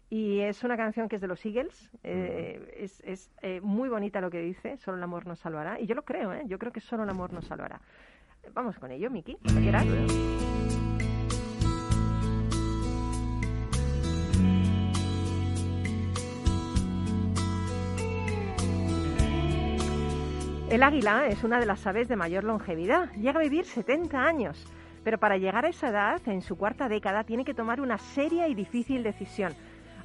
Y 0.09 0.41
es 0.41 0.63
una 0.63 0.77
canción 0.77 1.09
que 1.09 1.17
es 1.17 1.23
de 1.23 1.29
los 1.29 1.45
Eagles. 1.45 1.91
eh, 2.05 2.75
es 2.79 3.01
es 3.01 3.31
eh, 3.43 3.61
muy 3.61 3.89
bonita 3.89 4.21
lo 4.21 4.31
que 4.31 4.41
dice, 4.41 4.77
solo 4.77 4.97
el 4.97 5.03
amor 5.03 5.27
nos 5.27 5.41
salvará. 5.41 5.81
Y 5.81 5.87
yo 5.87 5.95
lo 5.95 6.05
creo, 6.05 6.33
¿eh? 6.33 6.43
Yo 6.47 6.59
creo 6.59 6.73
que 6.73 6.81
solo 6.81 7.03
el 7.03 7.11
amor 7.11 7.33
nos 7.33 7.47
salvará. 7.47 7.81
Vamos 8.55 8.79
con 8.79 8.91
ello, 8.93 9.11
Miki, 9.11 9.37
cuando 9.43 9.61
quieras. 9.61 9.87
El 20.71 20.83
águila 20.83 21.27
es 21.29 21.43
una 21.43 21.59
de 21.59 21.67
las 21.67 21.87
aves 21.87 22.07
de 22.09 22.17
mayor 22.17 22.45
longevidad. 22.45 23.11
Llega 23.15 23.41
a 23.41 23.43
vivir 23.43 23.65
70 23.65 24.23
años. 24.23 24.67
Pero 25.05 25.19
para 25.19 25.37
llegar 25.37 25.65
a 25.65 25.69
esa 25.69 25.89
edad, 25.89 26.21
en 26.27 26.43
su 26.43 26.57
cuarta 26.59 26.89
década, 26.89 27.23
tiene 27.23 27.45
que 27.45 27.55
tomar 27.55 27.81
una 27.81 27.99
seria 27.99 28.49
y 28.49 28.55
difícil 28.55 29.05
decisión. 29.05 29.55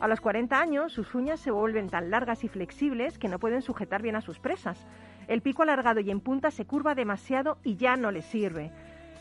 A 0.02 0.08
los 0.08 0.20
40 0.20 0.60
años, 0.60 0.92
sus 0.94 1.14
uñas 1.14 1.40
se 1.40 1.52
vuelven 1.52 1.88
tan 1.88 2.10
largas 2.10 2.44
y 2.44 2.48
flexibles 2.48 3.20
que 3.20 3.28
no 3.28 3.38
pueden 3.38 3.62
sujetar 3.62 4.02
bien 4.02 4.16
a 4.16 4.22
sus 4.22 4.40
presas. 4.40 4.84
El 5.28 5.44
pico 5.44 5.62
alargado 5.62 6.00
y 6.00 6.10
en 6.10 6.22
punta 6.22 6.50
se 6.50 6.66
curva 6.66 6.96
demasiado 6.96 7.60
y 7.64 7.76
ya 7.76 7.96
no 7.98 8.10
le 8.10 8.24
sirve. 8.24 8.72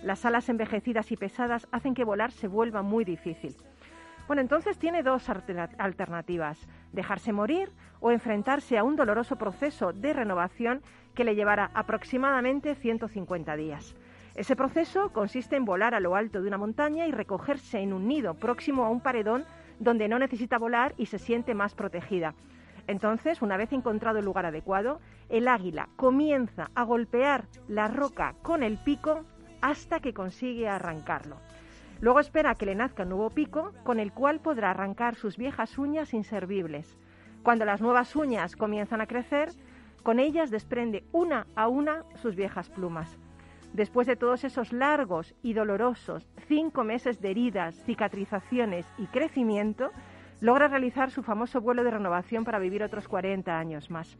Las 0.02 0.24
alas 0.24 0.48
envejecidas 0.48 1.12
y 1.12 1.18
pesadas 1.18 1.68
hacen 1.70 1.92
que 1.92 2.04
volar 2.04 2.32
se 2.32 2.48
vuelva 2.48 2.80
muy 2.80 3.04
difícil. 3.04 3.54
Bueno, 4.26 4.40
entonces 4.40 4.78
tiene 4.78 5.02
dos 5.02 5.28
alterna- 5.28 5.68
alternativas, 5.76 6.66
dejarse 6.92 7.34
morir 7.34 7.68
o 8.00 8.10
enfrentarse 8.10 8.78
a 8.78 8.84
un 8.84 8.96
doloroso 8.96 9.36
proceso 9.36 9.92
de 9.92 10.14
renovación 10.14 10.80
que 11.14 11.24
le 11.24 11.34
llevará 11.34 11.70
aproximadamente 11.74 12.74
150 12.74 13.54
días. 13.56 13.94
Ese 14.34 14.56
proceso 14.56 15.12
consiste 15.12 15.56
en 15.56 15.66
volar 15.66 15.94
a 15.94 16.00
lo 16.00 16.16
alto 16.16 16.40
de 16.40 16.48
una 16.48 16.56
montaña 16.56 17.06
y 17.06 17.10
recogerse 17.12 17.80
en 17.80 17.92
un 17.92 18.08
nido 18.08 18.32
próximo 18.32 18.86
a 18.86 18.88
un 18.88 19.02
paredón 19.02 19.44
donde 19.80 20.06
no 20.06 20.20
necesita 20.20 20.58
volar 20.58 20.94
y 20.96 21.06
se 21.06 21.18
siente 21.18 21.54
más 21.54 21.74
protegida. 21.74 22.34
Entonces, 22.86 23.42
una 23.42 23.56
vez 23.56 23.72
encontrado 23.72 24.18
el 24.18 24.24
lugar 24.24 24.46
adecuado, 24.46 25.00
el 25.28 25.48
águila 25.48 25.88
comienza 25.96 26.70
a 26.74 26.84
golpear 26.84 27.46
la 27.66 27.88
roca 27.88 28.34
con 28.42 28.62
el 28.62 28.78
pico 28.78 29.24
hasta 29.60 30.00
que 30.00 30.14
consigue 30.14 30.68
arrancarlo. 30.68 31.36
Luego 32.00 32.20
espera 32.20 32.54
que 32.54 32.66
le 32.66 32.74
nazca 32.74 33.02
un 33.02 33.10
nuevo 33.10 33.30
pico 33.30 33.72
con 33.84 34.00
el 34.00 34.12
cual 34.12 34.40
podrá 34.40 34.70
arrancar 34.70 35.16
sus 35.16 35.36
viejas 35.36 35.76
uñas 35.76 36.14
inservibles. 36.14 36.96
Cuando 37.42 37.64
las 37.64 37.80
nuevas 37.80 38.16
uñas 38.16 38.56
comienzan 38.56 39.00
a 39.00 39.06
crecer, 39.06 39.50
con 40.02 40.18
ellas 40.18 40.50
desprende 40.50 41.04
una 41.12 41.46
a 41.56 41.68
una 41.68 42.04
sus 42.22 42.36
viejas 42.36 42.70
plumas. 42.70 43.18
Después 43.72 44.06
de 44.06 44.16
todos 44.16 44.42
esos 44.44 44.72
largos 44.72 45.34
y 45.42 45.52
dolorosos 45.52 46.28
cinco 46.48 46.82
meses 46.82 47.20
de 47.20 47.30
heridas, 47.30 47.76
cicatrizaciones 47.84 48.84
y 48.98 49.06
crecimiento, 49.06 49.90
logra 50.40 50.68
realizar 50.68 51.10
su 51.10 51.22
famoso 51.22 51.60
vuelo 51.60 51.84
de 51.84 51.92
renovación 51.92 52.44
para 52.44 52.58
vivir 52.58 52.82
otros 52.82 53.06
40 53.06 53.56
años 53.56 53.90
más. 53.90 54.18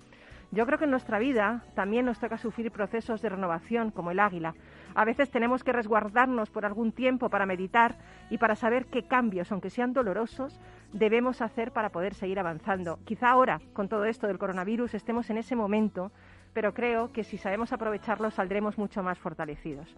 Yo 0.53 0.67
creo 0.67 0.79
que 0.79 0.85
en 0.85 0.91
nuestra 0.91 1.21
vida 1.21 1.65
también 1.75 2.07
nos 2.07 2.19
toca 2.19 2.37
sufrir 2.37 2.73
procesos 2.73 3.23
de 3.23 3.29
renovación 3.29 3.93
como 3.93 4.11
el 4.11 4.19
águila. 4.19 4.55
A 4.97 5.05
veces 5.05 5.31
tenemos 5.31 5.63
que 5.63 5.73
resguardarnos 5.73 6.51
por 6.51 6.67
algún 6.67 6.91
tiempo 6.91 7.31
para 7.31 7.47
meditar 7.47 7.99
y 8.31 8.39
para 8.39 8.57
saber 8.57 8.87
qué 8.87 9.05
cambios, 9.05 9.53
aunque 9.53 9.71
sean 9.71 9.93
dolorosos, 9.93 10.61
debemos 10.93 11.41
hacer 11.41 11.71
para 11.71 11.91
poder 11.91 12.15
seguir 12.15 12.41
avanzando. 12.41 12.99
Quizá 13.05 13.31
ahora, 13.31 13.61
con 13.73 13.89
todo 13.89 14.05
esto 14.07 14.27
del 14.27 14.39
coronavirus, 14.39 14.95
estemos 14.95 15.31
en 15.31 15.39
ese 15.39 15.55
momento, 15.55 16.11
pero 16.53 16.75
creo 16.75 17.13
que 17.13 17.25
si 17.25 17.37
sabemos 17.39 17.73
aprovecharlo 17.73 18.31
saldremos 18.31 18.79
mucho 18.79 19.03
más 19.03 19.19
fortalecidos. 19.19 19.95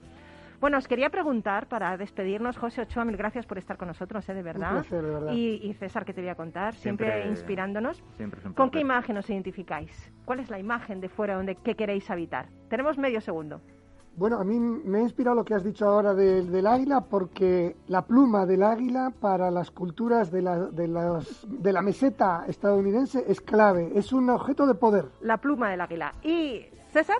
Bueno, 0.61 0.79
os 0.79 0.87
quería 0.87 1.11
preguntar 1.11 1.67
para 1.67 1.97
despedirnos, 1.97 2.57
José 2.57 2.83
Ochoa, 2.83 3.05
mil 3.05 3.17
gracias 3.17 3.47
por 3.47 3.59
estar 3.59 3.77
con 3.77 3.89
nosotros, 3.89 4.29
¿eh? 4.29 4.35
de 4.35 4.43
verdad. 4.45 4.71
placer, 4.75 5.03
de 5.03 5.11
verdad. 5.11 5.33
Y, 5.33 5.61
y 5.61 5.75
César, 5.75 6.05
que 6.05 6.13
te 6.15 6.21
voy 6.21 6.31
a 6.31 6.37
contar, 6.37 6.75
siempre, 6.75 7.09
Siempre- 7.11 7.31
inspirándonos. 7.31 8.01
Siempre 8.17 8.39
es 8.39 8.47
un 8.47 8.53
¿Con 8.53 8.71
qué 8.71 8.79
imagen 8.79 9.17
os 9.17 9.29
identificáis? 9.29 10.13
¿Cuál 10.25 10.39
es 10.39 10.51
la 10.51 10.61
imagen 10.61 11.01
de 11.01 11.09
fuera 11.09 11.35
donde 11.35 11.57
que 11.57 11.75
queréis 11.75 12.09
habitar? 12.13 12.47
Tenemos 12.69 12.97
medio 12.97 13.21
segundo. 13.21 13.61
Bueno, 14.15 14.39
a 14.39 14.45
mí 14.45 14.59
me 14.61 14.99
ha 14.99 15.03
inspirado 15.03 15.35
lo 15.37 15.45
que 15.45 15.55
has 15.55 15.65
dicho 15.65 15.87
ahora 15.87 16.13
del, 16.15 16.51
del 16.53 16.67
águila, 16.67 17.01
porque 17.01 17.77
la 17.89 18.03
pluma 18.03 18.45
del 18.45 18.63
águila 18.63 19.11
para 19.21 19.51
las 19.51 19.71
culturas 19.71 20.31
de 20.31 20.43
la, 20.43 20.59
de, 20.67 20.87
las- 20.87 21.47
de 21.49 21.73
la 21.73 21.81
meseta 21.81 22.45
estadounidense 22.47 23.25
es 23.27 23.41
clave, 23.41 23.91
es 23.95 24.13
un 24.13 24.29
objeto 24.29 24.67
de 24.67 24.75
poder. 24.75 25.07
La 25.23 25.39
pluma 25.39 25.71
del 25.71 25.81
águila. 25.81 26.13
¿Y 26.23 26.67
César? 26.91 27.17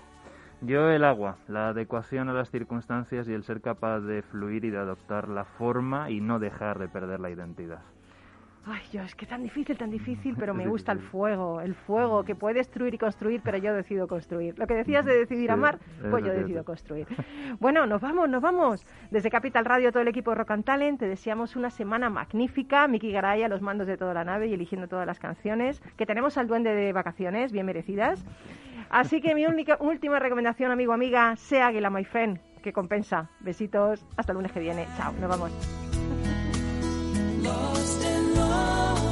Yo 0.61 0.91
el 0.91 1.03
agua, 1.05 1.39
la 1.49 1.69
adecuación 1.71 2.29
a 2.29 2.35
las 2.35 2.51
circunstancias 2.51 3.27
y 3.27 3.33
el 3.33 3.43
ser 3.43 3.61
capaz 3.63 4.01
de 4.01 4.23
fluir 4.23 4.65
y 4.65 4.71
de 4.71 4.79
adoptar 4.79 5.29
la 5.29 5.45
forma 5.45 6.11
y 6.11 6.21
no 6.21 6.39
dejar 6.39 6.79
de 6.79 6.89
perder 6.89 7.19
la 7.21 7.31
identidad. 7.31 7.81
Ay, 8.65 8.81
yo, 8.93 9.03
es 9.03 9.17
que 9.17 9.27
tan 9.27 9.43
difícil, 9.43 9.77
tan 9.77 9.91
difícil, 9.91 10.37
pero 10.39 10.55
me 10.55 10.67
gusta 10.69 10.93
el 10.93 11.01
fuego, 11.01 11.61
el 11.61 11.75
fuego 11.75 12.25
que 12.25 12.37
puede 12.37 12.55
destruir 12.55 12.95
y 12.95 12.99
construir, 12.99 13.41
pero 13.43 13.59
yo 13.59 13.75
decido 13.75 14.07
construir. 14.07 14.57
Lo 14.57 14.69
que 14.69 14.75
decías 14.75 15.05
de 15.05 15.17
decidir 15.17 15.49
Sí, 15.49 15.53
amar, 15.53 15.81
es 16.03 16.11
pues 16.11 16.23
yo 16.25 16.31
cierto. 16.31 16.41
decido 16.43 16.65
construir. 16.65 17.07
Bueno, 17.59 17.87
nos 17.87 18.01
vamos, 18.01 18.29
nos 18.29 18.41
vamos. 18.41 18.87
Desde 19.11 19.31
Capital 19.31 19.65
Radio, 19.65 19.91
todo 19.91 20.03
el 20.03 20.09
equipo 20.09 20.31
de 20.31 20.37
Rock 20.37 20.53
and 20.53 20.65
Talent, 20.65 21.01
te 21.01 21.09
deseamos 21.09 21.57
una 21.57 21.71
semana 21.71 22.09
magnífica. 22.09 22.87
Miki 22.87 23.11
Garay 23.11 23.43
a 23.43 23.49
los 23.49 23.63
mandos 23.63 23.89
de 23.89 23.97
toda 23.97 24.15
la 24.15 24.23
nave 24.25 24.47
y 24.47 24.55
eligiendo 24.55 24.87
todas 24.87 25.07
las 25.09 25.19
canciones. 25.19 25.81
Que 25.97 26.07
tenemos 26.07 26.39
al 26.39 26.47
duende 26.47 26.73
de 26.73 26.93
vacaciones, 26.93 27.51
bien 27.51 27.67
merecidas. 27.67 28.25
Así 28.91 29.21
que 29.21 29.35
mi 29.35 29.47
única, 29.47 29.77
última 29.81 30.21
recomendación, 30.21 30.71
amigo, 30.71 30.93
amiga, 30.93 31.35
sea 31.37 31.67
águila, 31.69 31.91
my 31.91 32.05
friend, 32.05 32.39
que 32.63 32.73
compensa. 32.73 33.29
Besitos, 33.41 34.07
hasta 34.17 34.33
el 34.33 34.37
lunes 34.37 34.53
que 34.53 34.61
viene. 34.61 34.87
Chao, 34.97 35.13
nos 35.21 35.29
vamos. 35.29 35.51
oh. 38.55 39.12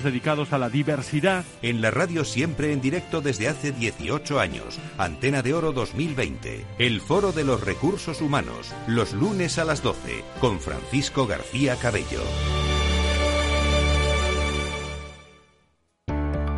dedicados 0.03 0.53
a 0.53 0.57
la 0.57 0.69
diversidad. 0.69 1.45
En 1.61 1.81
la 1.81 1.91
radio 1.91 2.25
siempre 2.25 2.73
en 2.73 2.81
directo 2.81 3.21
desde 3.21 3.47
hace 3.47 3.71
18 3.71 4.39
años. 4.39 4.79
Antena 4.97 5.41
de 5.41 5.53
Oro 5.53 5.71
2020. 5.71 6.65
El 6.77 7.01
Foro 7.01 7.31
de 7.31 7.43
los 7.43 7.61
Recursos 7.61 8.21
Humanos. 8.21 8.73
Los 8.87 9.13
lunes 9.13 9.57
a 9.57 9.65
las 9.65 9.81
12. 9.83 10.23
Con 10.39 10.59
Francisco 10.59 11.27
García 11.27 11.75
Cabello. 11.75 12.21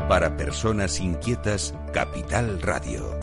Para 0.09 0.37
personas 0.37 0.99
inquietas, 0.99 1.73
Capital 1.91 2.61
Radio. 2.61 3.19